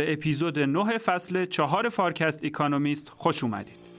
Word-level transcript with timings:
به 0.00 0.12
اپیزود 0.12 0.58
9 0.58 0.98
فصل 0.98 1.44
چهار 1.44 1.88
فارکست 1.88 2.44
اکانومیست 2.44 3.08
خوش 3.08 3.44
اومدید. 3.44 3.89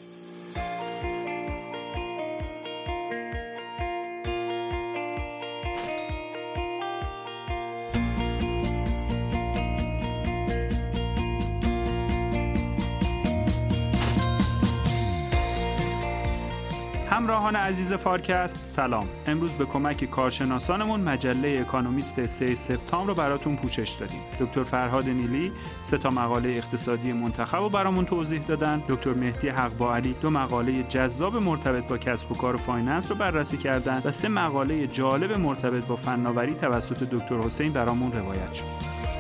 عزیز 17.72 17.94
فارکست 17.94 18.70
سلام. 18.70 19.08
امروز 19.28 19.52
به 19.52 19.66
کمک 19.66 20.06
کارشناسانمون 20.06 21.02
مجله 21.02 21.60
اکانومیست 21.62 22.26
3 22.26 22.56
سپتامبر 22.56 23.08
رو 23.08 23.14
براتون 23.14 23.56
پوشش 23.56 23.90
دادیم. 23.90 24.20
دکتر 24.40 24.64
فرهاد 24.64 25.10
نیلی 25.10 25.52
سه 25.84 25.98
تا 25.98 26.10
مقاله 26.10 26.50
اقتصادی 26.50 27.14
منتخب 27.14 27.58
رو 27.58 27.70
برامون 27.70 28.06
توضیح 28.06 28.42
دادن. 28.42 28.84
دکتر 28.88 29.14
مهدی 29.14 29.50
حق 29.50 29.82
علی 29.82 30.16
دو 30.22 30.30
مقاله 30.30 30.84
جذاب 30.84 31.36
مرتبط 31.36 31.88
با 31.88 31.98
کسب 31.98 32.32
و 32.32 32.36
کار 32.36 32.56
و 32.56 32.58
فایننس 32.58 33.12
رو 33.12 33.18
بررسی 33.18 33.58
کردن 33.58 34.02
و 34.06 34.12
سه 34.12 34.28
مقاله 34.28 34.88
جالب 34.88 35.32
مرتبط 35.32 35.84
با 35.84 35.96
فناوری 35.96 36.54
توسط 36.54 37.04
دکتر 37.04 37.38
حسین 37.38 37.74
برامون 37.74 38.12
روایت 38.12 38.54
شد. 38.54 39.11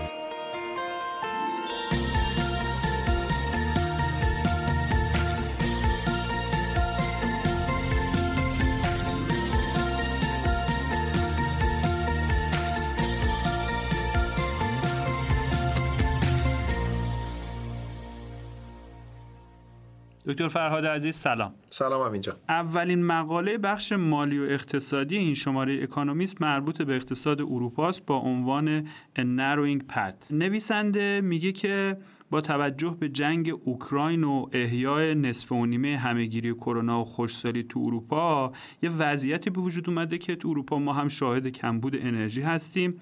دکتر 20.32 20.48
فرهاد 20.48 20.86
عزیز 20.86 21.16
سلام. 21.16 21.54
سلام 21.70 22.12
اینجا 22.12 22.38
اولین 22.50 23.04
مقاله 23.04 23.58
بخش 23.58 23.92
مالی 23.92 24.40
و 24.40 24.44
اقتصادی 24.44 25.18
این 25.18 25.34
شماره 25.34 25.84
اکانومیست 25.84 26.42
مربوط 26.42 26.82
به 26.82 26.96
اقتصاد 26.96 27.42
اروپاست 27.42 28.06
با 28.06 28.16
عنوان 28.16 28.88
narrowing 29.18 29.88
path 29.88 30.16
نویسنده 30.30 31.22
میگه 31.22 31.52
که 31.52 31.98
با 32.30 32.42
توجه 32.42 32.98
به 33.00 33.10
جنگ 33.10 33.54
اوکراین 33.66 34.24
و 34.24 34.48
احیای 34.52 35.16
نصف 35.16 35.52
و 35.52 35.66
نیمه 35.66 35.98
همهگیری 35.98 36.54
کرونا 36.54 37.02
و 37.02 37.06
خشکسالی 37.06 37.64
تو 37.64 37.80
اروپا 37.80 38.52
یه 38.84 38.90
وضعیتی 38.90 39.50
به 39.50 39.62
وجود 39.62 39.90
اومده 39.90 40.18
که 40.18 40.36
تو 40.36 40.50
اروپا 40.50 40.80
ما 40.80 40.94
هم 40.94 41.08
شاهد 41.08 41.48
کمبود 41.48 41.96
انرژی 41.96 42.42
هستیم. 42.42 43.02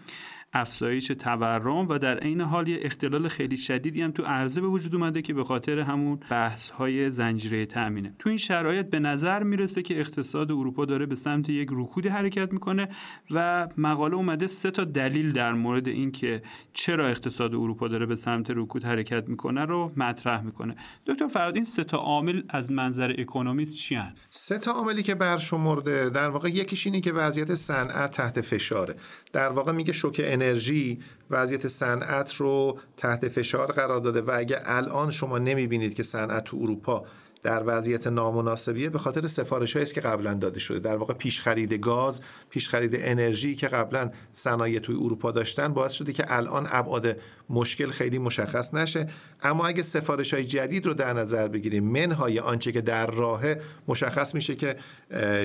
افزایش 0.54 1.08
تورم 1.08 1.88
و 1.88 1.98
در 1.98 2.18
عین 2.18 2.42
حال 2.42 2.68
یه 2.68 2.80
اختلال 2.82 3.28
خیلی 3.28 3.58
شدیدی 3.58 4.02
هم 4.02 4.12
تو 4.12 4.24
عرضه 4.24 4.62
به 4.62 4.68
وجود 4.68 4.96
اومده 4.96 5.22
که 5.22 5.34
به 5.34 5.44
خاطر 5.44 5.80
همون 5.80 6.20
بحث 6.30 6.70
های 6.70 7.12
زنجیره 7.12 7.66
تامینه 7.66 8.16
تو 8.20 8.30
این 8.30 8.38
شرایط 8.38 8.86
به 8.86 9.00
نظر 9.00 9.44
می‌رسه 9.44 9.82
که 9.82 10.00
اقتصاد 10.00 10.52
اروپا 10.52 10.86
داره 10.86 11.06
به 11.06 11.16
سمت 11.16 11.50
یک 11.50 11.70
رکودی 11.72 12.10
حرکت 12.10 12.54
می‌کنه 12.54 12.90
و 13.32 13.68
مقاله 13.78 14.16
اومده 14.16 14.48
سه 14.48 14.72
تا 14.72 14.84
دلیل 14.84 15.32
در 15.32 15.54
مورد 15.54 15.88
اینکه 15.88 16.42
چرا 16.74 17.08
اقتصاد 17.08 17.56
اروپا 17.56 17.88
داره 17.88 18.06
به 18.06 18.16
سمت 18.16 18.52
رکود 18.52 18.84
حرکت 18.84 19.30
می‌کنه 19.30 19.66
رو 19.66 19.92
مطرح 19.98 20.42
می‌کنه. 20.42 20.76
دکتر 21.06 21.28
فراد 21.28 21.56
این 21.56 21.66
سه 21.66 21.84
تا 21.84 21.98
عامل 21.98 22.42
از 22.50 22.72
منظر 22.72 23.16
اکونومیست 23.18 23.78
چی 23.78 23.96
هن؟ 23.96 24.16
سه 24.30 24.58
تا 24.58 24.72
عاملی 24.72 25.04
که 25.04 25.16
برشمرده 25.16 26.10
در 26.10 26.30
واقع 26.30 26.50
یکیش 26.50 26.88
اینه 26.88 27.02
که 27.02 27.14
وضعیت 27.14 27.56
صنعت 27.56 28.12
تحت 28.12 28.42
فشاره. 28.42 28.96
در 29.34 29.50
واقع 29.50 29.72
میگه 29.72 29.94
شوک 29.94 30.22
انرژی 30.42 31.00
وضعیت 31.30 31.68
صنعت 31.68 32.36
رو 32.36 32.80
تحت 32.98 33.28
فشار 33.28 33.72
قرار 33.72 34.00
داده. 34.00 34.22
و 34.22 34.32
اگه 34.36 34.62
الان 34.66 35.12
شما 35.12 35.38
نمی‌بینید 35.38 35.94
که 35.94 36.04
صنعت 36.04 36.44
تو 36.44 36.58
اروپا 36.62 37.06
در 37.44 37.64
وضعیت 37.66 38.08
نامناسبیه 38.08 38.90
به 38.90 39.00
خاطر 39.00 39.28
سفارش 39.28 39.76
است 39.76 39.94
که 39.94 40.02
قبلا 40.02 40.34
داده 40.34 40.60
شده. 40.60 40.80
در 40.80 40.96
واقع 40.96 41.14
پیش 41.14 41.42
خرید 41.42 41.74
گاز 41.74 42.22
پیش 42.50 42.70
خرید 42.70 42.92
انرژی 42.96 43.56
که 43.56 43.68
قبلا 43.68 44.12
صنایع 44.32 44.80
توی 44.80 44.96
اروپا 44.96 45.32
داشتن 45.32 45.74
باعث 45.74 45.92
شده 45.92 46.14
که 46.14 46.24
الان 46.28 46.68
ابعاد 46.72 47.18
مشکل 47.50 47.92
خیلی 47.92 48.18
مشخص 48.18 48.74
نشه. 48.74 49.08
اما 49.44 49.68
اگه 49.68 49.84
سفارش 49.84 50.34
های 50.34 50.44
جدید 50.44 50.86
رو 50.86 50.94
در 50.94 51.14
نظر 51.14 51.48
بگیریم 51.48 51.84
منهای 51.84 52.40
آنچه 52.40 52.72
که 52.72 52.82
در 52.82 53.08
راهه 53.08 53.62
مشخص 53.88 54.36
میشه 54.36 54.56
که 54.56 54.76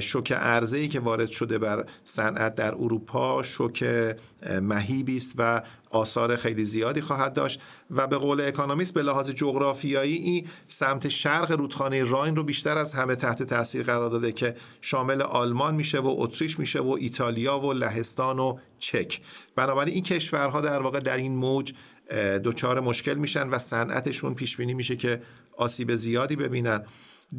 شوک 0.00 0.32
ارزه 0.36 0.78
ای 0.78 0.88
که 0.88 1.00
وارد 1.00 1.28
شده 1.28 1.58
بر 1.58 1.84
صنعت 2.04 2.54
در 2.54 2.74
اروپا 2.74 3.42
شوک 3.42 3.84
مهیبی 4.62 5.16
است 5.16 5.34
و 5.38 5.62
آثار 5.94 6.36
خیلی 6.36 6.64
زیادی 6.64 7.00
خواهد 7.00 7.34
داشت 7.34 7.60
و 7.90 8.06
به 8.06 8.16
قول 8.16 8.40
اکانومیست 8.40 8.94
به 8.94 9.02
لحاظ 9.02 9.30
جغرافیایی 9.30 10.14
این 10.16 10.46
سمت 10.66 11.08
شرق 11.08 11.52
رودخانه 11.52 12.02
راین 12.02 12.36
رو 12.36 12.42
بیشتر 12.44 12.78
از 12.78 12.92
همه 12.92 13.14
تحت 13.16 13.42
تاثیر 13.42 13.82
قرار 13.82 14.10
داده 14.10 14.32
که 14.32 14.54
شامل 14.80 15.22
آلمان 15.22 15.74
میشه 15.74 15.98
و 15.98 16.14
اتریش 16.18 16.58
میشه 16.58 16.80
و 16.80 16.96
ایتالیا 17.00 17.60
و 17.60 17.72
لهستان 17.72 18.38
و 18.38 18.58
چک. 18.78 19.20
بنابراین 19.56 19.94
این 19.94 20.02
کشورها 20.02 20.60
در 20.60 20.82
واقع 20.82 21.00
در 21.00 21.16
این 21.16 21.36
موج 21.36 21.72
دچار 22.44 22.80
مشکل 22.80 23.14
میشن 23.14 23.48
و 23.48 23.58
صنعتشون 23.58 24.34
پیش 24.34 24.56
بینی 24.56 24.74
میشه 24.74 24.96
که 24.96 25.22
آسیب 25.56 25.94
زیادی 25.94 26.36
ببینن. 26.36 26.84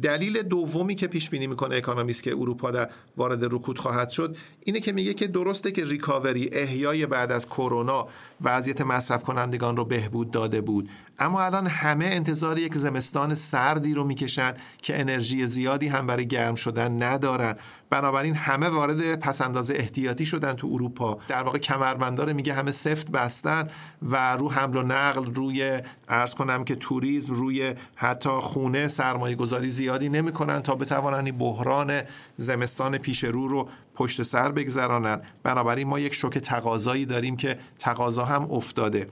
دلیل 0.02 0.42
دومی 0.42 0.94
که 0.94 1.06
پیش 1.06 1.30
بینی 1.30 1.46
می‌کنه 1.46 1.76
اکانومیست 1.76 2.22
که 2.22 2.32
اروپا 2.32 2.70
در 2.70 2.90
وارد 3.16 3.44
رکود 3.44 3.78
خواهد 3.78 4.08
شد 4.08 4.36
اینه 4.60 4.80
که 4.80 4.92
میگه 4.92 5.14
که 5.14 5.26
درسته 5.26 5.70
که 5.70 5.84
ریکاوری 5.84 6.48
احیای 6.52 7.06
بعد 7.06 7.32
از 7.32 7.46
کرونا 7.46 8.08
وضعیت 8.40 8.80
مصرف 8.80 9.22
کنندگان 9.22 9.76
رو 9.76 9.84
بهبود 9.84 10.30
داده 10.30 10.60
بود. 10.60 10.88
اما 11.18 11.42
الان 11.42 11.66
همه 11.66 12.04
انتظار 12.04 12.58
یک 12.58 12.74
زمستان 12.74 13.34
سردی 13.34 13.94
رو 13.94 14.04
می‌کشن 14.04 14.54
که 14.82 15.00
انرژی 15.00 15.46
زیادی 15.46 15.88
هم 15.88 16.06
برای 16.06 16.26
گرم 16.26 16.54
شدن 16.54 17.02
ندارن. 17.02 17.54
بنابراین 17.90 18.34
همه 18.34 18.68
وارد 18.68 19.20
پسنداز 19.20 19.70
احتیاطی 19.70 20.26
شدن 20.26 20.52
تو 20.52 20.68
اروپا. 20.72 21.18
در 21.28 21.42
واقع 21.42 21.58
کمربندار 21.58 22.32
میگه 22.32 22.54
همه 22.54 22.72
سفت 22.72 23.10
بستن 23.10 23.68
و 24.02 24.36
رو 24.36 24.50
حمل 24.50 24.76
و 24.76 24.82
نقل 24.82 25.34
روی 25.34 25.80
ارز 26.08 26.34
کنم 26.34 26.64
که 26.64 26.74
توریسم 26.74 27.32
روی 27.32 27.74
حتی 27.94 28.30
خونه 28.30 28.88
سرمایه 28.88 29.36
گذاری 29.36 29.70
زیادی 29.70 30.08
نمی‌کنن 30.08 30.60
تا 30.60 30.74
بتوانن 30.74 31.30
بحران 31.30 32.02
زمستان 32.36 32.98
پیش 32.98 33.24
رو 33.24 33.48
رو 33.48 33.68
پشت 33.94 34.22
سر 34.22 34.52
بگذرانن. 34.52 35.20
بنابراین 35.42 35.88
ما 35.88 36.00
یک 36.00 36.14
شوک 36.14 36.38
تقاضایی 36.38 37.06
داریم 37.06 37.36
که 37.36 37.58
تقاضا 37.78 38.24
هم 38.24 38.42
افتاده. 38.50 39.08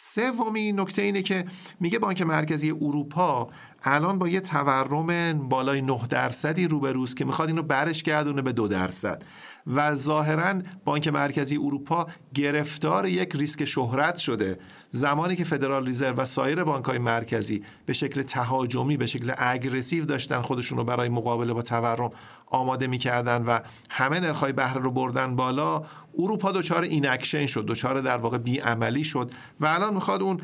سومی 0.00 0.72
نکته 0.72 1.02
اینه 1.02 1.22
که 1.22 1.44
میگه 1.80 1.98
بانک 1.98 2.22
مرکزی 2.22 2.70
اروپا 2.70 3.48
الان 3.82 4.18
با 4.18 4.28
یه 4.28 4.40
تورم 4.40 5.32
بالای 5.48 5.80
9 5.80 6.06
درصدی 6.10 6.68
روبروست 6.68 7.16
که 7.16 7.24
می‌خواد 7.24 7.48
اینو 7.48 7.62
برش 7.62 8.02
گردونه 8.02 8.42
به 8.42 8.52
دو 8.52 8.68
درصد. 8.68 9.22
و 9.66 9.94
ظاهرا 9.94 10.62
بانک 10.84 11.08
مرکزی 11.08 11.56
اروپا 11.56 12.06
گرفتار 12.34 13.06
یک 13.06 13.36
ریسک 13.36 13.64
شهرت 13.64 14.16
شده. 14.16 14.58
زمانی 14.90 15.36
که 15.36 15.44
Federal 15.44 15.86
Reserve 15.86 16.16
و 16.16 16.24
سایر 16.24 16.64
بانک 16.64 16.90
مرکزی 16.90 17.64
به 17.86 17.92
شکل 17.92 18.22
تهاجمی 18.22 18.96
به 18.96 19.06
شکل 19.06 19.32
aggressive 19.38 20.04
داشتن 20.04 20.42
خودشون 20.42 20.78
رو 20.78 20.84
برای 20.84 21.08
مقابله 21.08 21.52
با 21.52 21.62
تورم 21.62 22.10
آماده 22.46 22.86
می‌کردن 22.86 23.42
و 23.42 23.58
همه 23.90 24.20
نرخ‌های 24.20 24.52
بهره 24.52 24.80
رو 24.80 24.90
بردن 24.90 25.36
بالا 25.36 25.82
اروپا 26.18 26.52
دچار 26.52 26.82
inaction 26.82 27.46
شد 27.46 27.66
دچار 27.66 28.00
در 28.00 28.16
واقع 28.16 28.38
بیعملی 28.38 29.04
شد 29.04 29.30
و 29.60 29.66
الان 29.66 29.94
می‌خواد 29.94 30.22
اون 30.22 30.40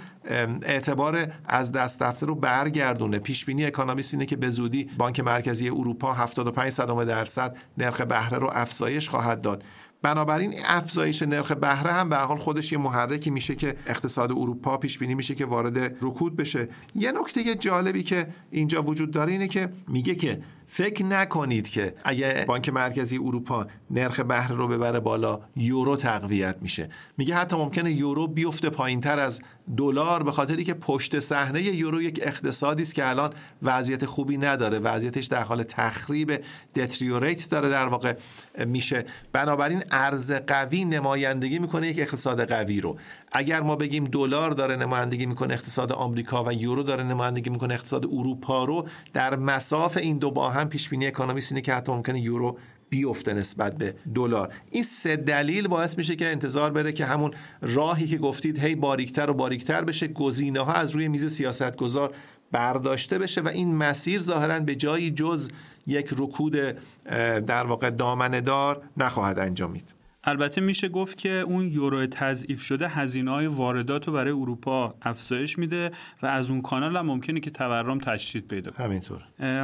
اعتبار 0.63 1.33
از 1.45 1.73
دست 1.73 2.03
رفته 2.03 2.27
رو 2.27 2.35
برگردونه. 2.35 3.19
پیش 3.19 3.45
بینی 3.45 3.65
اکانومیست 3.65 4.15
اینه 4.15 4.27
که 4.27 4.37
به 4.37 4.51
زودی 4.51 4.91
بانک 4.99 5.21
مرکزی 5.21 5.69
اروپا 5.69 6.13
75 6.13 6.71
صدم 6.71 7.05
درصد 7.05 7.57
نرخ 7.79 8.01
بهره 8.01 8.39
رو 8.39 8.51
افزایش 8.53 9.09
خواهد 9.09 9.41
داد. 9.41 9.65
بنابراین 10.03 10.55
افزایش 10.65 11.23
نرخ 11.23 11.53
بهره 11.53 11.93
هم 11.93 12.09
به 12.09 12.17
حال 12.17 12.39
خودش 12.39 12.73
یه 12.73 12.79
محرکی 12.79 13.31
میشه 13.31 13.55
که 13.55 13.77
اقتصاد 13.87 14.33
اروپا 14.33 14.77
پیش 14.77 14.99
بینی 14.99 15.15
میشه 15.15 15.35
که 15.35 15.47
وارد 15.47 15.79
رکود 15.79 16.37
بشه. 16.37 16.69
یه 16.95 17.13
نکته 17.13 17.55
جالبی 17.55 18.03
که 18.03 18.27
اینجا 18.51 18.83
وجود 18.83 19.11
داره 19.11 19.33
اینه 19.33 19.49
که 19.49 19.69
میگه 19.89 20.15
که 20.15 20.43
فکر 20.77 21.05
نکنید 21.05 21.69
که 21.69 21.95
اگه 22.05 22.45
بانک 22.49 22.69
مرکزی 22.69 23.19
اروپا 23.19 23.67
نرخ 23.91 24.21
بهره 24.21 24.57
رو 24.57 24.69
ببره 24.69 25.01
بالا 25.01 25.41
یورو 25.57 25.97
تقویت 25.97 26.57
میشه. 26.61 26.89
میگه 27.19 27.35
حتی 27.35 27.57
ممکنه 27.57 27.93
یورو 27.93 28.27
بیفته 28.27 28.71
پایینتر 28.71 29.19
از 29.19 29.43
دلار 29.77 30.23
به 30.23 30.33
خاطری 30.33 30.65
که 30.65 30.75
پشت 30.75 31.21
صحنه 31.21 31.63
یورو 31.63 32.03
یک 32.03 32.21
اقتصادی 32.23 32.83
است 32.83 32.95
که 32.95 33.09
الان 33.09 33.33
وضعیت 33.63 34.07
خوبی 34.07 34.37
نداره. 34.37 34.79
وضعیتش 34.79 35.27
در 35.27 35.43
حال 35.43 35.63
تخریب 35.63 36.41
دتریوریت 36.75 37.51
داره 37.51 37.69
در 37.69 37.87
واقع 37.87 38.15
میشه. 38.67 39.05
بنابراین 39.33 39.83
ارز 39.91 40.33
قوی 40.33 40.85
نمایندگی 40.85 41.59
می‌کنه 41.59 41.89
یک 41.89 42.01
اقتصاد 42.01 42.49
قوی 42.49 42.81
رو. 42.81 42.99
اگر 43.37 43.61
ما 43.61 43.77
بگیم 43.77 44.05
دلار 44.05 44.51
داره 44.51 44.77
نمایندگی 44.77 45.27
می‌کنه 45.27 45.55
اقتصاد 45.55 45.93
آمریکا 45.93 46.45
و 46.45 46.53
یورو 46.53 46.83
داره 46.83 47.03
نمایندگی 47.03 47.51
می‌کنه 47.51 47.75
اقتصاد 47.75 48.07
اروپا 48.07 48.65
رو 48.65 48.89
در 49.13 49.37
مساف 49.37 49.97
این 49.97 50.19
دو 50.19 50.31
با 50.31 50.51
هم 50.51 50.69
پیش 50.69 50.89
بینی 50.89 51.07
اکونومیست 51.07 51.53
اینه 51.53 51.61
که 51.61 51.75
حتی 51.75 51.93
ممکنه 51.93 52.21
یورو 52.21 52.59
بیفته 52.89 53.35
نسبت 53.35 53.77
به 53.79 53.95
دلار. 54.15 54.55
این 54.71 54.83
سه 54.83 55.17
دلیل 55.17 55.69
باعث 55.69 55.99
میشه 55.99 56.17
که 56.17 56.27
انتظار 56.27 56.71
بره 56.71 56.93
که 56.93 57.05
همون 57.05 57.35
راهی 57.63 58.07
که 58.07 58.19
گفتید 58.19 58.59
هی 58.59 58.75
باریکتر 58.75 59.31
و 59.31 59.35
باریکتر 59.35 59.85
بشه 59.85 60.09
گزینه 60.09 60.61
ها 60.61 60.73
از 60.73 60.91
روی 60.91 61.09
میز 61.09 61.33
سیاستگزار 61.33 62.15
برداشته 62.53 63.19
بشه 63.19 63.41
و 63.41 63.49
این 63.49 63.75
مسیر 63.75 64.21
ظاهرا 64.21 64.61
به 64.61 64.75
جایی 64.75 65.11
جز 65.11 65.51
یک 65.87 66.09
رکود 66.19 66.57
در 67.47 67.67
واقع 67.67 67.91
دامنه 67.91 68.43
نخواهد 68.97 69.39
انجامید. 69.39 69.95
البته 70.27 70.61
میشه 70.61 70.89
گفت 70.89 71.19
که 71.19 71.29
اون 71.29 71.67
یورو 71.67 72.07
تضعیف 72.07 72.63
شده 72.63 72.89
هزینه 72.89 73.31
های 73.31 73.47
واردات 73.47 74.07
رو 74.07 74.13
برای 74.13 74.33
اروپا 74.33 74.95
افزایش 75.03 75.59
میده 75.59 75.91
و 76.23 76.27
از 76.27 76.51
اون 76.51 76.63
کانال 76.63 76.97
هم 76.97 77.07
ممکنه 77.07 77.41
که 77.41 77.51
تورم 77.51 77.99
تشدید 77.99 78.49
پیدا 78.49 78.71
کنه. 78.71 78.87
همینطور. 78.87 79.23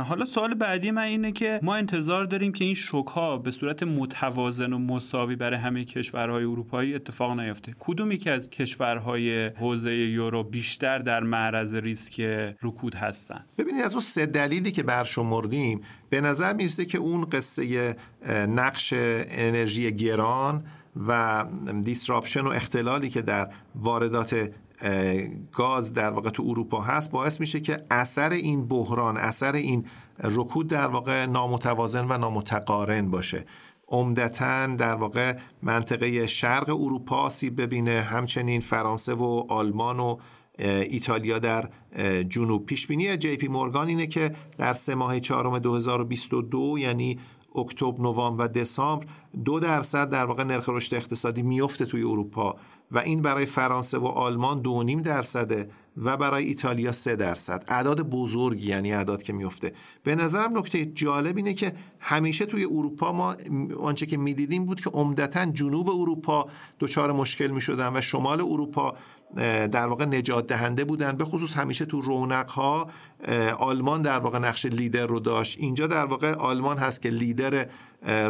حالا 0.08 0.24
سوال 0.24 0.54
بعدی 0.54 0.90
من 0.90 1.02
اینه 1.02 1.32
که 1.32 1.60
ما 1.62 1.74
انتظار 1.76 2.24
داریم 2.24 2.52
که 2.52 2.64
این 2.64 2.74
شوک 2.74 3.06
ها 3.06 3.38
به 3.38 3.50
صورت 3.50 3.82
متوازن 3.82 4.72
و 4.72 4.78
مساوی 4.78 5.36
برای 5.36 5.58
همه 5.58 5.84
کشورهای 5.84 6.44
اروپایی 6.44 6.94
اتفاق 6.94 7.40
نیفته. 7.40 7.74
کدوم 7.78 8.12
یکی 8.12 8.30
از 8.30 8.50
کشورهای 8.50 9.46
حوزه 9.46 9.94
یورو 9.94 10.42
بیشتر 10.42 10.98
در 10.98 11.22
معرض 11.22 11.74
ریسک 11.74 12.20
رکود 12.62 12.94
هستن؟ 12.94 13.44
ببینید 13.58 13.84
از 13.84 13.92
اون 13.92 14.00
سه 14.00 14.26
دلیلی 14.26 14.72
که 14.72 14.82
برشمردیم 14.82 15.80
به 16.10 16.20
نظر 16.20 16.52
می‌رسه 16.52 16.84
که 16.84 16.98
اون 16.98 17.24
قصه 17.24 17.96
نقش 18.48 18.94
انرژی 18.96 19.92
گران 19.92 20.64
و 21.06 21.44
دیسراپشن 21.82 22.40
و 22.40 22.48
اختلالی 22.48 23.10
که 23.10 23.22
در 23.22 23.48
واردات 23.74 24.50
گاز 25.52 25.92
در 25.92 26.10
واقع 26.10 26.30
تو 26.30 26.44
اروپا 26.46 26.80
هست 26.80 27.10
باعث 27.10 27.40
میشه 27.40 27.60
که 27.60 27.84
اثر 27.90 28.30
این 28.30 28.68
بحران 28.68 29.16
اثر 29.16 29.52
این 29.52 29.86
رکود 30.24 30.68
در 30.68 30.86
واقع 30.86 31.26
نامتوازن 31.26 32.04
و 32.08 32.18
نامتقارن 32.18 33.10
باشه. 33.10 33.46
عمدتا 33.88 34.66
در 34.66 34.94
واقع 34.94 35.36
منطقه 35.62 36.26
شرق 36.26 36.68
اروپا 36.68 37.16
آسیب 37.16 37.62
ببینه 37.62 38.00
همچنین 38.00 38.60
فرانسه 38.60 39.14
و 39.14 39.44
آلمان 39.48 40.00
و 40.00 40.16
ایتالیا 40.60 41.38
در 41.38 41.68
جنوب 42.28 42.66
پیش 42.66 42.86
بینی. 42.86 43.16
جی 43.16 43.36
پی 43.36 43.48
مورگان 43.48 43.88
اینه 43.88 44.06
که 44.06 44.34
در 44.58 44.74
سه 44.74 44.94
ماه 44.94 45.20
چهارم 45.20 45.58
2022 45.58 46.78
یعنی 46.78 47.18
اکتبر، 47.54 48.02
نوامبر 48.02 48.44
و 48.44 48.48
دسامبر 48.48 49.06
دو 49.44 49.60
درصد 49.60 50.10
در 50.10 50.24
واقع 50.24 50.44
نرخ 50.44 50.68
رشد 50.68 50.94
اقتصادی 50.94 51.42
میفته 51.42 51.84
توی 51.84 52.02
اروپا. 52.02 52.56
و 52.92 52.98
این 52.98 53.22
برای 53.22 53.46
فرانسه 53.46 53.98
و 53.98 54.06
آلمان 54.06 54.60
دو 54.60 54.82
نیم 54.82 55.02
درصده 55.02 55.70
و 55.96 56.16
برای 56.16 56.44
ایتالیا 56.44 56.92
سه 56.92 57.16
درصد. 57.16 57.64
اعداد 57.68 58.00
بزرگی 58.00 58.66
یعنی 58.66 58.92
اعداد 58.92 59.22
که 59.22 59.32
میفته. 59.32 59.72
به 60.02 60.14
نظرم 60.14 60.58
نکته 60.58 60.84
جالب 60.84 61.36
اینه 61.36 61.54
که 61.54 61.72
همیشه 62.00 62.46
توی 62.46 62.64
اروپا 62.64 63.12
ما 63.12 63.36
آنچه 63.80 64.06
که 64.06 64.16
می‌دیدیم 64.16 64.64
بود 64.64 64.80
که 64.80 64.90
عمدتا 64.90 65.46
جنوب 65.46 65.90
اروپا 65.90 66.48
دچار 66.80 67.12
مشکل 67.12 67.46
می‌شدن 67.46 67.96
و 67.96 68.00
شمال 68.00 68.40
اروپا 68.40 68.94
در 69.72 69.88
واقع 69.88 70.04
نجات 70.04 70.46
دهنده 70.46 70.84
بودن 70.84 71.12
به 71.12 71.24
خصوص 71.24 71.54
همیشه 71.54 71.84
تو 71.84 72.00
رونق 72.00 72.50
ها 72.50 72.90
آلمان 73.58 74.02
در 74.02 74.18
واقع 74.18 74.38
نقش 74.38 74.66
لیدر 74.66 75.06
رو 75.06 75.20
داشت. 75.20 75.58
اینجا 75.60 75.86
در 75.86 76.04
واقع 76.04 76.32
آلمان 76.32 76.78
هست 76.78 77.02
که 77.02 77.10
لیدر 77.10 77.66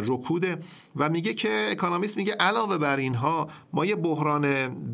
رکوده 0.07 0.57
و 0.95 1.09
میگه 1.09 1.33
که 1.33 1.67
اکانومیست 1.71 2.17
میگه 2.17 2.33
علاوه 2.33 2.77
بر 2.77 2.97
اینها 2.97 3.47
ما 3.73 3.85
یه 3.85 3.95
بحران 3.95 4.41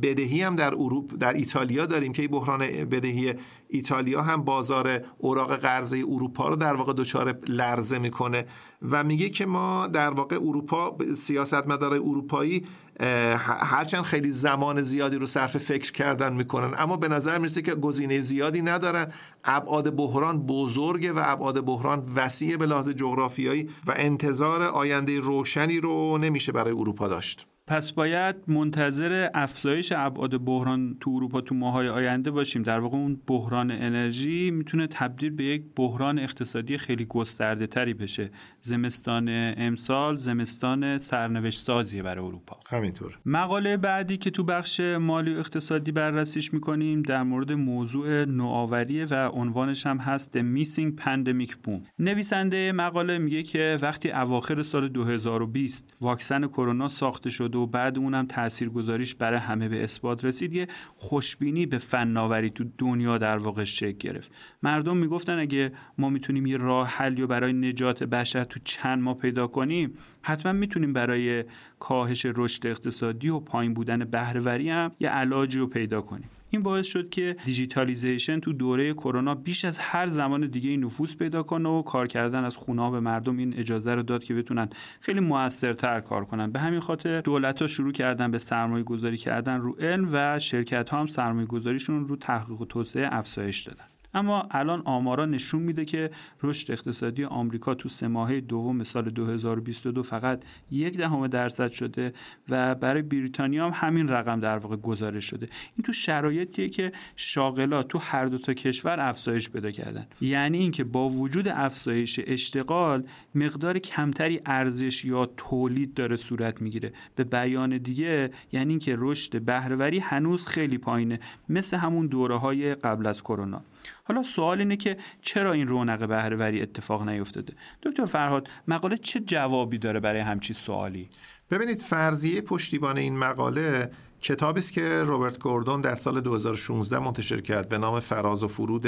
بدهی 0.01 0.41
هم 0.41 0.55
در 0.55 0.73
اروپا 0.73 1.15
در 1.15 1.33
ایتالیا 1.33 1.85
داریم 1.85 2.13
که 2.13 2.21
این 2.21 2.31
بحران 2.31 2.59
بدهی 2.67 3.33
ایتالیا 3.69 4.21
هم 4.21 4.43
بازار 4.43 5.01
اوراق 5.17 5.55
قرضه 5.55 5.97
اروپا 5.97 6.49
رو 6.49 6.55
در 6.55 6.73
واقع 6.73 6.93
دچار 6.93 7.37
لرزه 7.47 7.99
می‌کنه 7.99 8.45
و 8.81 9.03
میگه 9.03 9.29
که 9.29 9.45
ما 9.45 9.87
در 9.87 10.09
واقع 10.09 10.35
اروپا 10.35 10.97
سیاستمدارای 11.15 11.99
اروپایی 11.99 12.65
هرچند 12.99 14.03
خیلی 14.03 14.31
زمان 14.31 14.81
زیادی 14.81 15.15
رو 15.15 15.25
صرف 15.25 15.57
فکر 15.57 15.91
کردن 15.91 16.33
می‌کنن 16.33 16.73
اما 16.77 16.97
به 16.97 17.07
نظر 17.07 17.37
می‌رسه 17.37 17.61
که 17.61 17.75
گزینه 17.75 18.21
زیادی 18.21 18.61
ندارن. 18.61 19.11
ابعاد 19.43 19.95
بحران 19.95 20.45
بزرگه 20.45 21.13
و 21.13 21.21
ابعاد 21.25 21.65
بحران 21.65 22.11
وسیع 22.15 22.57
به 22.57 22.65
لحاظ 22.65 22.89
جغرافیایی 22.89 23.69
و 23.87 23.93
انتظار 23.95 24.63
آینده 24.63 25.19
روشنی 25.19 25.79
رو 25.79 26.17
نمیشه 26.17 26.51
برای 26.51 26.73
اروپا 26.73 27.07
داشت. 27.07 27.47
پس 27.67 27.91
باید 27.91 28.35
منتظر 28.47 29.29
افزایش 29.33 29.93
ابعاد 29.95 30.45
بحران 30.45 30.97
تو 30.99 31.11
اروپا 31.15 31.41
تو 31.41 31.55
ماهای 31.55 31.89
آینده 31.89 32.31
باشیم. 32.31 32.63
در 32.63 32.79
واقع 32.79 32.97
اون 32.97 33.21
بحران 33.27 33.71
انرژی 33.71 34.51
می‌تونه 34.51 34.87
تبدیل 34.87 35.29
به 35.29 35.43
یک 35.43 35.63
بحران 35.75 36.19
اقتصادی 36.19 36.77
خیلی 36.77 37.05
گسترده 37.05 37.67
تری 37.67 37.93
بشه. 37.93 38.29
زمستان 38.61 39.29
امسال 39.57 40.17
زمستان 40.17 40.97
سرنوشت 40.97 41.59
سازیه 41.59 42.03
برای 42.03 42.25
اروپا. 42.25 42.59
همینطور. 42.67 43.19
مقاله 43.25 43.77
بعدی 43.77 44.17
که 44.17 44.29
تو 44.29 44.43
بخش 44.43 44.79
مالی 44.79 45.33
و 45.35 45.37
اقتصادی 45.37 45.91
بررسیش 45.91 46.53
می‌کنیم 46.53 47.01
در 47.01 47.23
مورد 47.23 47.51
موضوع 47.51 48.25
نوآوری 48.25 49.05
و 49.05 49.29
عنوانش 49.29 49.87
هم 49.87 49.97
هست 49.97 50.37
The 50.37 50.41
Missing 50.41 51.01
Pandemic 51.01 51.51
Boom. 51.51 51.81
نویسنده 51.99 52.71
مقاله 52.71 53.17
میگه 53.17 53.43
که 53.43 53.79
وقتی 53.81 54.11
اواخر 54.11 54.63
سال 54.63 54.87
2020 54.87 55.95
واکسن 56.01 56.47
کرونا 56.47 56.87
ساخته 56.87 57.29
شد 57.29 57.56
و 57.57 57.67
بعد 57.67 57.97
اونم 57.97 58.25
تاثیرگذاریش 58.25 59.15
برای 59.15 59.39
همه 59.39 59.69
به 59.69 59.83
اثبات 59.83 60.25
رسید. 60.25 60.53
یه 60.53 60.67
خوشبینی 60.95 61.65
به 61.65 61.77
فناوری 61.77 62.49
تو 62.49 62.63
دنیا 62.77 63.17
در 63.17 63.37
واقع 63.37 63.63
شکل 63.63 63.97
گرفت. 63.97 64.31
مردم 64.63 64.97
می‌گفتن 64.97 65.39
اگه 65.39 65.71
ما 65.97 66.09
می‌تونیم 66.09 66.45
یه 66.45 66.57
راه 66.57 66.87
حلی 66.87 67.25
برای 67.25 67.53
نجات 67.53 68.03
بشر 68.03 68.43
تو 68.43 68.59
چند 68.63 69.01
ماه 69.03 69.17
پیدا 69.17 69.47
کنیم 69.47 69.93
حتما 70.21 70.51
می‌تونیم 70.51 70.93
برای 70.93 71.43
کاهش 71.79 72.25
رشد 72.35 72.67
اقتصادی 72.67 73.29
و 73.29 73.39
پایین 73.39 73.73
بودن 73.73 74.05
بهرهوری 74.05 74.69
هم 74.69 74.91
یه 74.99 75.09
علاجی 75.09 75.59
رو 75.59 75.67
پیدا 75.67 76.01
کنیم. 76.01 76.29
این 76.49 76.61
باعث 76.61 76.87
شد 76.87 77.09
که 77.09 77.35
دیجیتالیزیشن 77.45 78.39
تو 78.39 78.53
دوره 78.53 78.93
کرونا 78.93 79.35
بیش 79.35 79.65
از 79.65 79.79
هر 79.79 80.07
زمان 80.07 80.47
دیگه 80.47 80.77
نفوذ 80.77 81.15
پیدا 81.15 81.43
کنه 81.43 81.69
و 81.69 81.81
کار 81.81 82.07
کردن 82.07 82.43
از 82.43 82.55
خونه 82.55 82.91
به 82.91 82.99
مردم 82.99 83.37
این 83.37 83.53
اجازه 83.59 83.95
رو 83.95 84.03
داد 84.03 84.23
که 84.23 84.33
بتونن 84.33 84.69
خیلی 84.99 85.19
موثرتر 85.19 86.01
کار 86.01 86.25
کنن. 86.25 86.51
به 86.51 86.59
همین 86.59 86.79
خاطر 86.79 87.21
دولت 87.21 87.61
ها 87.61 87.67
شروع 87.67 87.91
کردن 87.91 88.31
به 88.31 88.37
سرمایه 88.37 88.83
گذاری 88.83 89.17
کردن 89.17 89.57
رو 89.57 89.71
علم 89.79 90.09
و 90.11 90.39
شرکت 90.39 90.89
ها 90.89 90.99
هم 90.99 91.05
سرمایه 91.05 91.47
گذاریشون 91.47 92.07
رو 92.07 92.15
تحقیق 92.15 92.61
و 92.61 92.65
توسعه 92.65 93.09
افزایش 93.11 93.61
دادن. 93.61 93.85
اما 94.13 94.47
الان 94.51 94.81
آمارا 94.85 95.25
نشون 95.25 95.61
میده 95.61 95.85
که 95.85 96.11
رشد 96.43 96.71
اقتصادی 96.71 97.23
آمریکا 97.23 97.75
تو 97.75 97.89
سه 97.89 98.07
ماهه 98.07 98.39
دوم 98.39 98.83
سال 98.83 99.09
2022 99.09 100.03
فقط 100.03 100.43
یک 100.71 100.97
دهم 100.97 101.27
درصد 101.27 101.71
شده 101.71 102.13
و 102.49 102.75
برای 102.75 103.01
بریتانیا 103.01 103.65
هم 103.69 103.87
همین 103.87 104.07
رقم 104.07 104.39
در 104.39 104.57
واقع 104.57 104.75
گزارش 104.75 105.25
شده. 105.25 105.49
این 105.75 105.83
تو 105.83 105.93
شرایطیه 105.93 106.69
که 106.69 106.91
شاغلات 107.15 107.87
تو 107.87 107.97
هر 107.97 108.25
دو 108.25 108.37
تا 108.37 108.53
کشور 108.53 108.99
افزایش 108.99 109.49
پیدا 109.49 109.71
کردن. 109.71 110.07
یعنی 110.21 110.57
اینکه 110.57 110.83
با 110.83 111.09
وجود 111.09 111.47
افزایش 111.47 112.19
اشتغال 112.27 113.03
مقدار 113.35 113.79
کمتری 113.79 114.41
ارزش 114.45 115.05
یا 115.05 115.25
تولید 115.37 115.93
داره 115.93 116.17
صورت 116.17 116.61
می‌گیره. 116.61 116.93
به 117.15 117.23
بیان 117.23 117.77
دیگه 117.77 118.31
یعنی 118.51 118.69
اینکه 118.69 118.95
رشد 118.99 119.41
بهرهوری 119.41 119.99
هنوز 119.99 120.45
خیلی 120.45 120.77
پایینه 120.77 121.19
مثل 121.49 121.77
همون 121.77 122.07
دوره 122.07 122.35
های 122.35 122.75
قبل 122.75 123.05
از 123.05 123.23
کرونا. 123.23 123.61
حالا 124.07 124.23
سوال 124.23 124.59
اینه 124.59 124.77
که 124.77 124.97
چرا 125.21 125.53
این 125.53 125.67
رونق 125.67 126.07
بهرهوری 126.07 126.61
اتفاق 126.61 127.09
نیفتاده؟ 127.09 127.53
دکتر 127.83 128.05
فرهاد 128.05 128.49
مقاله 128.67 128.97
چه 128.97 129.19
جوابی 129.19 129.77
داره 129.77 129.99
برای 129.99 130.21
همچی 130.21 130.53
سوالی؟ 130.53 131.09
ببینید 131.51 131.81
فرضیه 131.81 132.41
پشتیبان 132.41 132.97
این 132.97 133.17
مقاله 133.17 133.91
کتابی 134.21 134.59
است 134.59 134.73
که 134.73 135.03
روبرت 135.03 135.39
گوردون 135.39 135.81
در 135.81 135.95
سال 135.95 136.21
2016 136.21 136.99
منتشر 136.99 137.41
کرد 137.41 137.69
به 137.69 137.77
نام 137.77 137.99
فراز 137.99 138.43
و 138.43 138.47
فرود 138.47 138.87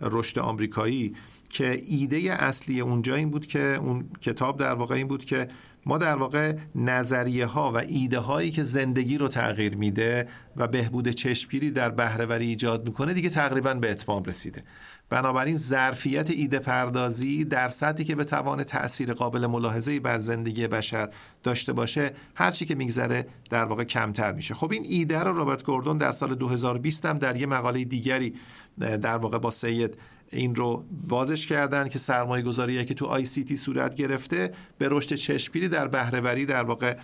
رشد 0.00 0.38
آمریکایی 0.38 1.16
که 1.48 1.80
ایده 1.88 2.16
اصلی 2.32 2.80
اونجا 2.80 3.14
این 3.14 3.30
بود 3.30 3.46
که 3.46 3.60
اون 3.60 4.08
کتاب 4.20 4.58
در 4.58 4.74
واقع 4.74 4.94
این 4.94 5.08
بود 5.08 5.24
که 5.24 5.48
ما 5.86 5.98
در 5.98 6.16
واقع 6.16 6.56
نظریه 6.74 7.46
ها 7.46 7.72
و 7.72 7.76
ایده 7.76 8.18
هایی 8.18 8.50
که 8.50 8.62
زندگی 8.62 9.18
رو 9.18 9.28
تغییر 9.28 9.76
میده 9.76 10.28
و 10.56 10.68
بهبود 10.68 11.08
چشمگیری 11.08 11.70
در 11.70 11.90
بهرهوری 11.90 12.46
ایجاد 12.46 12.86
می‌کنه 12.86 13.14
دیگه 13.14 13.28
تقریبا 13.28 13.74
به 13.74 13.90
اتمام 13.90 14.24
رسیده. 14.24 14.62
بنابراین 15.08 15.56
ظرفیت 15.56 16.30
ایده 16.30 16.58
پردازی 16.58 17.44
در 17.44 17.68
سطحی 17.68 18.04
که 18.04 18.14
به 18.14 18.24
توان 18.24 18.64
تاثیر 18.64 19.14
قابل 19.14 19.46
ملاحظه‌ای 19.46 20.00
بر 20.00 20.18
زندگی 20.18 20.66
بشر 20.66 21.08
داشته 21.42 21.72
باشه 21.72 22.12
هرچی 22.34 22.66
که 22.66 22.74
میگذره 22.74 23.26
در 23.50 23.64
واقع 23.64 23.84
کمتر 23.84 24.32
میشه. 24.32 24.54
خب 24.54 24.72
این 24.72 24.84
ایده 24.88 25.18
رو 25.18 25.36
رابرت 25.36 25.64
گوردون 25.64 25.98
در 25.98 26.12
سال 26.12 26.34
2020 26.34 27.06
هم 27.06 27.18
در 27.18 27.36
یه 27.36 27.46
مقاله 27.46 27.84
دیگری 27.84 28.34
در 28.78 29.16
واقع 29.16 29.38
با 29.38 29.50
سید 29.50 29.96
این 30.32 30.54
رو 30.54 30.84
بازش 31.08 31.46
کردن 31.46 31.88
که 31.88 31.98
سرمایه 31.98 32.44
گذاری 32.44 32.84
که 32.84 32.94
تو 32.94 33.06
آی 33.06 33.24
سی 33.24 33.44
تی 33.44 33.56
صورت 33.56 33.94
گرفته 33.94 34.52
به 34.78 34.88
رشد 34.90 35.14
چشمگیری 35.14 35.68
در 35.68 35.88
بهرهوری 35.88 36.46
در 36.46 36.62
واقع 36.62 36.96